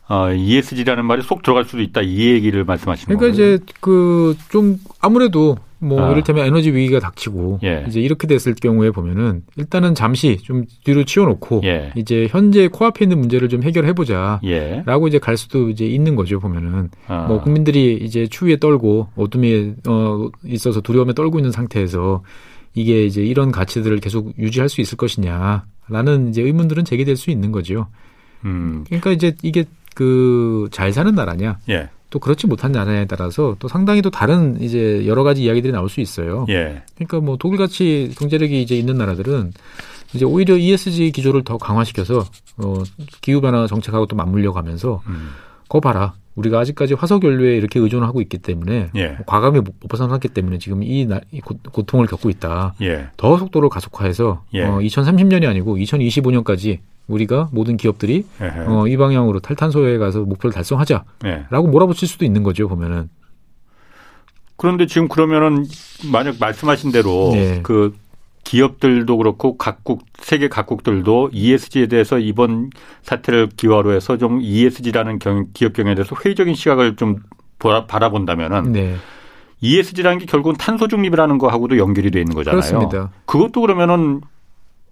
어, 0.09 0.31
ESG라는 0.33 1.05
말이 1.07 1.23
쏙 1.23 1.43
들어갈 1.43 1.65
수도 1.65 1.81
있다 1.83 2.03
이 2.03 2.21
얘기를 2.29 2.65
말씀하시는 2.65 3.17
거예요. 3.17 3.33
그러니까 3.33 3.57
이제 3.65 3.65
그 3.81 4.37
좀 4.51 4.79
아무래도 5.01 5.57
뭐 5.87 6.03
아. 6.03 6.11
이를테면 6.11 6.47
에너지 6.47 6.71
위기가 6.73 6.99
닥치고 7.01 7.61
예. 7.65 7.85
이제 7.89 8.01
이렇게 8.01 8.27
됐을 8.27 8.55
경우에 8.55 8.91
보면은 8.91 9.43
일단은 9.57 9.95
잠시 9.95 10.37
좀 10.39 10.65
뒤로 10.85 11.05
치워놓고 11.05 11.63
예. 11.65 11.93
이제 11.97 12.29
현재 12.31 12.69
코앞에 12.69 13.05
있는 13.05 13.19
문제를 13.19 13.49
좀 13.49 13.63
해결해 13.63 13.93
보자라고 13.93 14.41
예. 14.45 15.09
이제 15.09 15.19
갈 15.19 15.37
수도 15.37 15.69
이제 15.69 15.87
있는 15.87 16.17
거죠 16.17 16.41
보면은 16.41 16.91
아. 17.07 17.27
뭐 17.27 17.41
국민들이 17.41 17.99
이제 18.03 18.27
추위에 18.27 18.57
떨고 18.57 19.09
어둠에 19.17 19.75
어 19.87 20.29
있어서 20.45 20.81
두려움에 20.81 21.13
떨고 21.13 21.39
있는 21.39 21.53
상태에서 21.53 22.23
이게 22.75 23.07
이제 23.07 23.23
이런 23.23 23.53
가치들을 23.53 23.99
계속 24.01 24.35
유지할 24.39 24.69
수 24.69 24.81
있을 24.81 24.97
것이냐라는 24.99 26.29
이제 26.29 26.43
의문들은 26.43 26.85
제기될 26.85 27.17
수 27.17 27.31
있는 27.31 27.53
거죠. 27.53 27.87
음. 28.45 28.85
그러니까 28.87 29.13
이제 29.13 29.35
이게 29.43 29.65
그 29.95 30.47
잘 30.71 30.93
사는 30.93 31.15
나라냐, 31.15 31.59
예. 31.71 31.89
또 32.17 32.21
그렇지 32.21 32.47
못한 32.47 32.73
나라에 32.73 33.05
따라서 33.05 33.57
또 33.59 33.69
상당히 33.69 34.01
또 34.01 34.09
다른 34.09 34.57
이제 34.63 35.07
여러 35.07 35.23
가지 35.23 35.43
이야기들이 35.43 35.71
나올 35.71 35.91
수 35.91 36.01
있어요. 36.01 36.47
예. 36.49 36.83
그러니까 36.95 37.21
뭐 37.21 37.37
독일 37.37 37.59
같이 37.59 38.11
경제력이 38.17 38.63
이제 38.63 38.75
있는 38.75 38.97
나라들은 38.97 39.53
이제 40.15 40.25
오히려 40.25 40.57
ESG 40.57 41.13
기조를 41.13 41.45
더 41.45 41.59
강화시켜서 41.59 42.25
어 42.57 42.83
기후 43.21 43.43
변화 43.43 43.67
정책하고 43.67 44.07
또 44.07 44.17
맞물려 44.17 44.55
가면서 44.55 45.03
음. 45.09 45.29
거 45.69 45.79
봐라. 45.79 46.15
우리가 46.37 46.61
아직까지 46.61 46.95
화석 46.95 47.25
연료에 47.25 47.57
이렇게 47.57 47.81
의존하고 47.81 48.21
있기 48.21 48.39
때문에 48.39 48.91
예. 48.95 49.19
과감히 49.27 49.61
못 49.61 49.81
벗어났기 49.81 50.29
때문에 50.29 50.59
지금 50.59 50.83
이, 50.83 51.07
나, 51.07 51.21
이 51.33 51.41
고, 51.41 51.83
통을 51.83 52.07
겪고 52.07 52.31
있다. 52.31 52.75
예. 52.83 53.09
더 53.17 53.39
속도를 53.39 53.69
가속화해서 53.71 54.45
예. 54.55 54.65
어, 54.65 54.79
2030년이 54.79 55.49
아니고 55.49 55.77
2025년까지 55.77 56.79
우리가 57.09 57.49
모든 57.53 57.77
기업들이 57.77 58.27
어, 58.67 58.87
이 58.87 58.97
방향으로 58.97 59.41
탈탄소에 59.41 59.99
가서 59.99 60.21
목표를 60.21 60.53
달성하자라고 60.53 61.07
예. 61.25 61.47
몰아붙일 61.51 62.07
수도 62.07 62.25
있는 62.25 62.43
거죠 62.43 62.69
보면은. 62.69 63.09
그런데 64.57 64.87
지금 64.87 65.09
그러면은 65.09 65.67
만약 66.11 66.37
말씀하신 66.41 66.91
대로 66.91 67.31
네. 67.33 67.61
그 67.63 67.95
기업들도 68.47 69.17
그렇고 69.17 69.57
각국 69.57 70.05
세계 70.21 70.49
각국들도 70.49 71.31
ESG에 71.33 71.89
대해서 71.89 72.17
이번 72.21 72.71
사태를 73.03 73.49
기화로 73.57 73.93
해서 73.93 74.17
좀 74.19 74.41
ESG라는 74.41 75.19
경, 75.19 75.47
기업 75.53 75.73
경영에 75.73 75.97
대해서 75.97 76.15
회의적인 76.15 76.55
시각을 76.55 76.95
좀 76.95 77.17
바라본다면은 77.59 78.71
네. 78.71 78.95
ESG라는 79.61 80.19
게 80.19 80.27
결국은 80.27 80.55
탄소 80.57 80.87
중립이라는 80.87 81.39
거하고도 81.39 81.77
연결이 81.79 82.13
돼 82.13 82.21
있는 82.21 82.37
거잖아요. 82.37 82.61
그렇습니다. 82.61 83.11
그것도 83.25 83.63
그러면은 83.63 84.21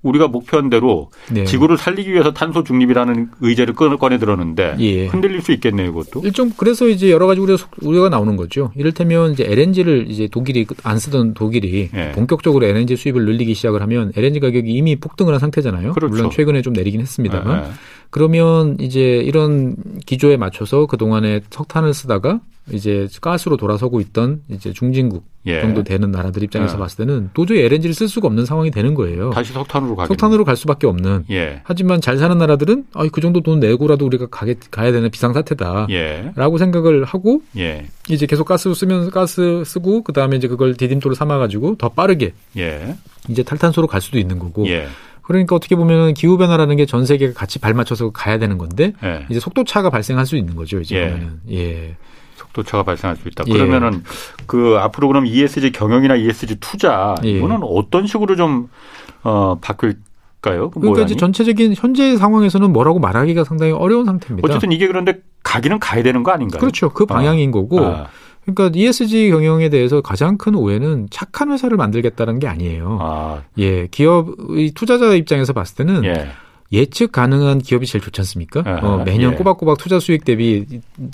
우리가 0.04 0.28
목표한 0.28 0.70
대로 0.70 1.10
네. 1.32 1.44
지구를 1.44 1.76
살리기 1.76 2.12
위해서 2.12 2.32
탄소 2.32 2.62
중립이라는 2.62 3.30
의제를 3.40 3.74
꺼내 3.74 4.18
들었는데 4.18 4.76
예. 4.78 5.06
흔들릴 5.06 5.42
수 5.42 5.50
있겠네요, 5.52 5.88
이것도. 5.88 6.20
일종 6.22 6.52
그래서 6.56 6.86
이제 6.86 7.10
여러 7.10 7.26
가지 7.26 7.40
우려 7.40 7.56
우려가 7.80 8.10
나오는 8.10 8.36
거죠. 8.36 8.70
이를테면 8.76 9.32
이제 9.32 9.44
LNG를 9.48 10.06
이제 10.08 10.28
독일이 10.28 10.66
안 10.84 10.98
쓰던 10.98 11.34
독일이 11.34 11.88
예. 11.94 12.12
본격적으로 12.12 12.66
LNG 12.66 12.96
수입을 12.96 13.24
늘리기 13.24 13.54
시작을 13.54 13.82
하면 13.82 14.12
LNG 14.14 14.40
가격이 14.40 14.70
이미 14.70 14.96
폭등을 14.96 15.32
한 15.32 15.40
상태잖아요. 15.40 15.92
그렇죠. 15.92 16.14
물론 16.14 16.30
최근에 16.30 16.62
좀 16.62 16.72
내리긴 16.74 17.00
했습니다만. 17.00 17.64
예. 17.64 17.70
그러면 18.10 18.76
이제 18.78 19.16
이런 19.24 19.74
기조에 20.06 20.36
맞춰서 20.36 20.86
그 20.86 20.96
동안에 20.96 21.40
석탄을 21.50 21.94
쓰다가 21.94 22.40
이제 22.72 23.06
가스로 23.20 23.56
돌아서고 23.58 24.00
있던 24.00 24.40
이제 24.48 24.72
중진국 24.72 25.24
예. 25.46 25.60
정도 25.60 25.82
되는 25.82 26.10
나라들 26.10 26.42
입장에서 26.42 26.76
예. 26.76 26.78
봤을 26.78 27.04
때는 27.04 27.28
도저히 27.34 27.60
LNG를 27.60 27.92
쓸 27.94 28.08
수가 28.08 28.26
없는 28.28 28.46
상황이 28.46 28.70
되는 28.70 28.94
거예요. 28.94 29.28
다시 29.30 29.52
석탄으로 29.52 29.94
가 29.96 30.06
석탄으로 30.06 30.44
갈 30.46 30.56
수밖에 30.56 30.86
없는. 30.86 31.24
예. 31.30 31.60
하지만 31.64 32.00
잘 32.00 32.16
사는 32.16 32.36
나라들은 32.38 32.86
아, 32.94 33.06
그 33.12 33.20
정도 33.20 33.42
돈 33.42 33.60
내고라도 33.60 34.06
우리가 34.06 34.28
가게, 34.30 34.54
가야 34.70 34.92
되는 34.92 35.10
비상 35.10 35.34
사태다라고 35.34 35.92
예. 35.92 36.32
생각을 36.58 37.04
하고 37.04 37.42
예. 37.58 37.86
이제 38.08 38.24
계속 38.24 38.46
가스 38.46 38.72
쓰면 38.72 39.10
가스 39.10 39.62
쓰고 39.66 40.02
그 40.02 40.14
다음에 40.14 40.36
이제 40.36 40.48
그걸 40.48 40.74
디딤돌을 40.74 41.14
삼아가지고 41.14 41.76
더 41.76 41.90
빠르게 41.90 42.32
예. 42.56 42.96
이제 43.28 43.42
탈탄소로 43.42 43.86
갈 43.86 44.00
수도 44.00 44.18
있는 44.18 44.38
거고. 44.38 44.64
그러니까 45.22 45.56
어떻게 45.56 45.74
보면 45.74 46.12
기후 46.14 46.36
변화라는 46.36 46.76
게 46.76 46.84
전 46.84 47.06
세계가 47.06 47.32
같이 47.34 47.58
발맞춰서 47.58 48.10
가야 48.10 48.38
되는 48.38 48.56
건데 48.58 48.92
이제 49.30 49.40
속도 49.40 49.64
차가 49.64 49.88
발생할 49.90 50.24
수 50.26 50.36
있는 50.36 50.54
거죠. 50.54 50.80
이제 50.80 51.00
보면은. 51.10 51.40
예. 51.50 51.96
속도차가 52.54 52.84
발생할 52.84 53.16
수 53.16 53.28
있다. 53.28 53.44
예. 53.48 53.52
그러면은 53.52 54.02
그 54.46 54.76
앞으로 54.78 55.08
그럼 55.08 55.26
ESG 55.26 55.72
경영이나 55.72 56.14
ESG 56.14 56.56
투자 56.60 57.14
예. 57.24 57.30
이거는 57.30 57.60
어떤 57.62 58.06
식으로 58.06 58.36
좀 58.36 58.68
어, 59.22 59.58
바뀔 59.60 59.96
까요? 60.40 60.70
그 60.70 60.80
그러니까 60.80 61.02
이제 61.04 61.16
전체적인 61.16 61.74
현재 61.74 62.16
상황에서는 62.16 62.70
뭐라고 62.72 62.98
말하기가 62.98 63.44
상당히 63.44 63.72
어려운 63.72 64.04
상태입니다. 64.04 64.46
어쨌든 64.46 64.72
이게 64.72 64.86
그런데 64.86 65.20
가기는 65.42 65.78
가야 65.80 66.02
되는 66.02 66.22
거 66.22 66.32
아닌가요? 66.32 66.60
그렇죠. 66.60 66.90
그 66.90 67.06
방향인 67.06 67.48
아. 67.48 67.52
거고. 67.52 67.80
아. 67.80 68.06
그러니까 68.44 68.78
ESG 68.78 69.30
경영에 69.30 69.70
대해서 69.70 70.02
가장 70.02 70.36
큰 70.36 70.54
오해는 70.54 71.08
착한 71.10 71.50
회사를 71.50 71.78
만들겠다는 71.78 72.40
게 72.40 72.46
아니에요. 72.46 72.98
아. 73.00 73.42
예, 73.56 73.86
기업의 73.86 74.72
투자자 74.74 75.14
입장에서 75.14 75.54
봤을 75.54 75.76
때는 75.76 76.04
예. 76.04 76.28
예측 76.74 77.12
가능한 77.12 77.58
기업이 77.58 77.86
제일 77.86 78.02
좋지 78.04 78.20
않습니까? 78.20 78.60
어, 78.82 79.02
매년 79.04 79.32
예. 79.32 79.36
꼬박꼬박 79.36 79.78
투자 79.78 79.98
수익 80.00 80.24
대비 80.24 80.64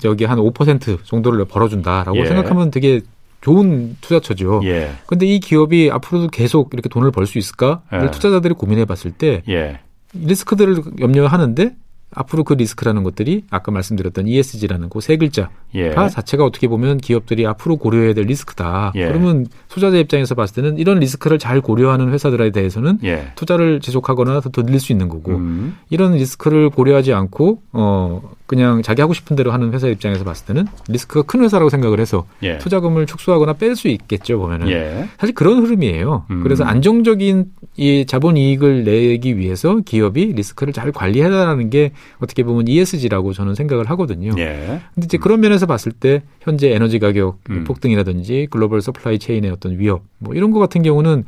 여기 0.03 0.25
한 0.25 0.37
5% 0.39 1.05
정도를 1.05 1.45
벌어준다라고 1.45 2.17
예. 2.17 2.25
생각하면 2.25 2.71
되게 2.71 3.01
좋은 3.41 3.95
투자처죠. 4.01 4.61
예. 4.65 4.91
근데 5.07 5.25
이 5.25 5.39
기업이 5.39 5.89
앞으로도 5.91 6.27
계속 6.29 6.69
이렇게 6.73 6.89
돈을 6.89 7.11
벌 7.11 7.25
수 7.25 7.37
있을까를 7.37 8.07
예. 8.07 8.11
투자자들이 8.11 8.53
고민해 8.53 8.85
봤을 8.85 9.11
때 9.11 9.41
예. 9.49 9.79
리스크들을 10.13 10.83
염려하는데 10.99 11.75
앞으로 12.13 12.43
그 12.43 12.53
리스크라는 12.53 13.03
것들이 13.03 13.45
아까 13.49 13.71
말씀드렸던 13.71 14.27
ESG라는 14.27 14.89
그 14.89 15.01
세 15.01 15.17
글자가 15.17 15.49
예. 15.75 15.93
자체가 15.93 16.45
어떻게 16.45 16.67
보면 16.67 16.99
기업들이 16.99 17.45
앞으로 17.45 17.77
고려해야 17.77 18.13
될 18.13 18.25
리스크다. 18.25 18.93
예. 18.95 19.07
그러면 19.07 19.47
투자자 19.67 19.97
입장에서 19.97 20.35
봤을 20.35 20.55
때는 20.55 20.77
이런 20.77 20.99
리스크를 20.99 21.39
잘 21.39 21.59
고려하는 21.59 22.13
회사들에 22.13 22.51
대해서는 22.51 22.99
예. 23.03 23.31
투자를 23.35 23.81
지속하거나 23.81 24.41
더 24.41 24.63
늘릴 24.63 24.79
수 24.79 24.91
있는 24.91 25.09
거고 25.09 25.33
음. 25.33 25.77
이런 25.89 26.13
리스크를 26.13 26.69
고려하지 26.69 27.13
않고 27.13 27.61
어 27.73 28.21
그냥 28.51 28.81
자기 28.81 28.99
하고 28.99 29.13
싶은 29.13 29.37
대로 29.37 29.53
하는 29.53 29.71
회사 29.71 29.87
입장에서 29.87 30.25
봤을 30.25 30.45
때는 30.45 30.67
리스크가 30.89 31.21
큰 31.21 31.41
회사라고 31.41 31.69
생각을 31.69 32.01
해서 32.01 32.25
예. 32.43 32.57
투자금을 32.57 33.05
축소하거나 33.05 33.53
뺄 33.53 33.77
수 33.77 33.87
있겠죠 33.87 34.39
보면은 34.39 34.67
예. 34.69 35.07
사실 35.17 35.33
그런 35.33 35.63
흐름이에요. 35.63 36.25
음. 36.29 36.43
그래서 36.43 36.65
안정적인 36.65 37.45
이 37.77 38.05
자본 38.05 38.35
이익을 38.35 38.83
내기 38.83 39.37
위해서 39.37 39.79
기업이 39.79 40.33
리스크를 40.33 40.73
잘 40.73 40.91
관리해라라는 40.91 41.69
게 41.69 41.93
어떻게 42.19 42.43
보면 42.43 42.67
ESG라고 42.67 43.31
저는 43.31 43.55
생각을 43.55 43.89
하거든요. 43.91 44.33
예. 44.37 44.81
근데 44.95 45.05
이제 45.05 45.17
그런 45.17 45.39
면에서 45.39 45.65
봤을 45.65 45.93
때 45.93 46.21
현재 46.41 46.71
에너지 46.71 46.99
가격 46.99 47.39
음. 47.49 47.63
폭등이라든지 47.63 48.49
글로벌 48.51 48.81
supply 48.81 49.17
chain의 49.19 49.49
어떤 49.49 49.79
위협 49.79 50.03
뭐 50.17 50.35
이런 50.35 50.51
것 50.51 50.59
같은 50.59 50.83
경우는 50.83 51.23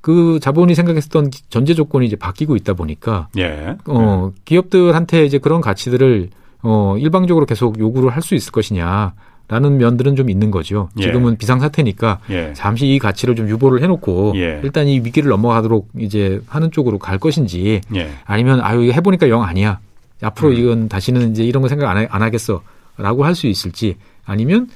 그 0.00 0.40
자본이 0.42 0.74
생각했던 0.74 1.30
전제 1.48 1.74
조건이 1.74 2.06
이제 2.06 2.16
바뀌고 2.16 2.56
있다 2.56 2.74
보니까 2.74 3.28
예. 3.38 3.76
어 3.86 4.32
기업들한테 4.44 5.24
이제 5.26 5.38
그런 5.38 5.60
가치들을 5.60 6.30
어 6.68 6.96
일방적으로 6.98 7.46
계속 7.46 7.78
요구를 7.78 8.10
할 8.10 8.22
수 8.22 8.34
있을 8.34 8.50
것이냐 8.52 9.14
라는 9.48 9.76
면들은 9.78 10.16
좀 10.16 10.28
있는 10.28 10.50
거죠. 10.50 10.88
예. 10.98 11.02
지금은 11.04 11.36
비상사태니까 11.36 12.18
예. 12.30 12.52
잠시 12.54 12.88
이 12.88 12.98
가치를 12.98 13.36
좀 13.36 13.48
유보를 13.48 13.80
해놓고 13.82 14.32
예. 14.36 14.60
일단 14.64 14.88
이 14.88 14.98
위기를 14.98 15.30
넘어가도록 15.30 15.88
이제 15.98 16.40
하는 16.48 16.72
쪽으로 16.72 16.98
갈 16.98 17.18
것인지 17.18 17.80
예. 17.94 18.10
아니면 18.24 18.60
아유 18.60 18.82
이거 18.82 18.92
해보니까 18.92 19.28
영 19.28 19.44
아니야 19.44 19.78
앞으로 20.20 20.48
음. 20.48 20.54
이건 20.56 20.88
다시는 20.88 21.30
이제 21.30 21.44
이런 21.44 21.62
거 21.62 21.68
생각 21.68 21.88
안, 21.90 21.96
하, 21.98 22.06
안 22.10 22.22
하겠어라고 22.22 23.24
할 23.24 23.36
수 23.36 23.46
있을지 23.46 23.96
아니면 24.24 24.68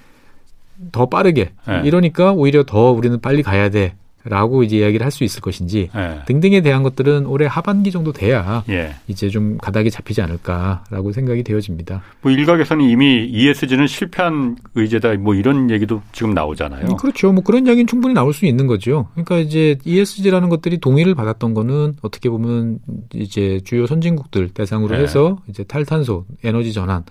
더 0.93 1.07
빠르게 1.07 1.51
네. 1.67 1.83
이러니까 1.85 2.33
오히려 2.33 2.63
더 2.63 2.91
우리는 2.93 3.21
빨리 3.21 3.43
가야 3.43 3.69
돼. 3.71 3.95
라고 4.25 4.63
이제 4.63 4.79
이야기를 4.79 5.05
할 5.05 5.11
수 5.11 5.25
있을 5.25 5.41
것인지 5.41 5.91
네. 5.93 6.21
등등에 6.27 6.61
대한 6.61 6.85
것들은 6.85 7.27
올해 7.27 7.47
하반기 7.47 7.91
정도 7.91 8.13
돼야 8.13 8.63
예. 8.69 8.95
이제 9.09 9.29
좀 9.29 9.59
가닥이 9.59 9.91
잡히지 9.91 10.23
않을까라고 10.23 11.11
생각이 11.13 11.43
되어집니다. 11.43 12.01
뭐 12.23 12.31
일각에서는 12.31 12.89
이미 12.89 13.27
ESG는 13.29 13.89
실패한 13.89 14.57
의제다 14.77 15.15
뭐 15.15 15.35
이런 15.35 15.69
얘기도 15.69 16.01
지금 16.13 16.33
나오잖아요. 16.33 16.87
음, 16.87 16.97
그렇죠. 16.97 17.33
뭐 17.33 17.43
그런 17.43 17.67
이야기는 17.67 17.89
충분히 17.89 18.15
나올 18.15 18.33
수 18.33 18.47
있는 18.47 18.69
거죠. 18.69 19.09
그러니까 19.15 19.39
이제 19.39 19.77
ESG라는 19.85 20.49
것들이 20.49 20.79
동의를 20.79 21.17
받았던 21.17 21.55
거는 21.55 21.97
어떻게 22.03 22.31
보면 22.31 22.79
이제 23.13 23.61
주요 23.65 23.87
선진국들 23.89 24.51
대상으로 24.51 24.97
네. 24.97 25.03
해서 25.03 25.39
이제 25.49 25.65
탈탄소, 25.65 26.25
에너지 26.45 26.73
전환 26.73 27.05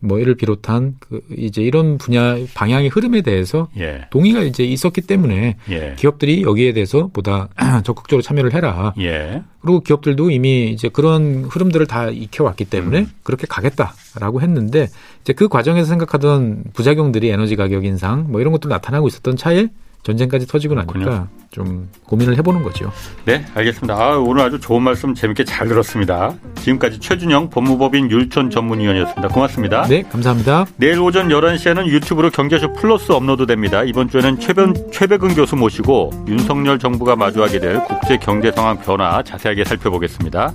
뭐 0.00 0.18
이를 0.18 0.34
비롯한 0.34 0.96
그 1.00 1.20
이제 1.36 1.62
이런 1.62 1.98
분야 1.98 2.36
방향의 2.54 2.88
흐름에 2.88 3.22
대해서 3.22 3.68
예. 3.78 4.06
동의가 4.10 4.40
이제 4.42 4.64
있었기 4.64 5.02
때문에 5.02 5.56
예. 5.70 5.94
기업들이 5.96 6.42
여기에 6.42 6.72
대해서 6.72 7.08
보다 7.12 7.48
적극적으로 7.84 8.22
참여를 8.22 8.54
해라. 8.54 8.94
예. 8.98 9.42
그리고 9.60 9.80
기업들도 9.80 10.30
이미 10.30 10.70
이제 10.70 10.88
그런 10.88 11.44
흐름들을 11.44 11.86
다 11.86 12.08
익혀왔기 12.08 12.66
때문에 12.66 13.00
음. 13.00 13.10
그렇게 13.22 13.46
가겠다라고 13.48 14.40
했는데 14.40 14.88
이제 15.22 15.32
그 15.32 15.48
과정에서 15.48 15.88
생각하던 15.88 16.64
부작용들이 16.72 17.28
에너지 17.30 17.56
가격 17.56 17.84
인상 17.84 18.30
뭐 18.30 18.40
이런 18.40 18.52
것들 18.52 18.68
나타나고 18.68 19.08
있었던 19.08 19.36
차에 19.36 19.68
전쟁까지 20.06 20.46
터지고 20.46 20.74
나니까 20.76 20.92
그렇군요. 20.92 21.28
좀 21.50 21.88
고민을 22.04 22.36
해보는 22.38 22.62
거죠. 22.62 22.92
네, 23.24 23.44
알겠습니다. 23.54 23.94
아, 23.94 24.16
오늘 24.18 24.42
아주 24.42 24.60
좋은 24.60 24.82
말씀 24.82 25.14
재밌게 25.14 25.44
잘 25.44 25.66
들었습니다. 25.66 26.34
지금까지 26.56 27.00
최준영 27.00 27.50
법무법인 27.50 28.08
율촌 28.10 28.50
전문위원이었습니다. 28.50 29.28
고맙습니다. 29.28 29.82
네, 29.88 30.02
감사합니다. 30.02 30.66
내일 30.76 31.00
오전 31.00 31.28
11시에는 31.28 31.88
유튜브로 31.88 32.30
경제쇼 32.30 32.74
플러스 32.74 33.10
업로드됩니다. 33.10 33.82
이번 33.82 34.08
주에는 34.08 34.38
최변, 34.38 34.74
최백은 34.92 35.34
교수 35.34 35.56
모시고 35.56 36.12
윤석열 36.28 36.78
정부가 36.78 37.16
마주하게 37.16 37.58
될 37.58 37.80
국제 37.80 38.16
경제 38.16 38.52
상황 38.52 38.78
변화 38.80 39.22
자세하게 39.24 39.64
살펴보겠습니다. 39.64 40.52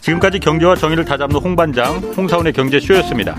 지금까지 0.00 0.40
경제와 0.40 0.74
정의를 0.74 1.04
다잡는 1.04 1.36
홍반장 1.36 1.98
홍사원의 2.16 2.52
경제쇼였습니다. 2.52 3.36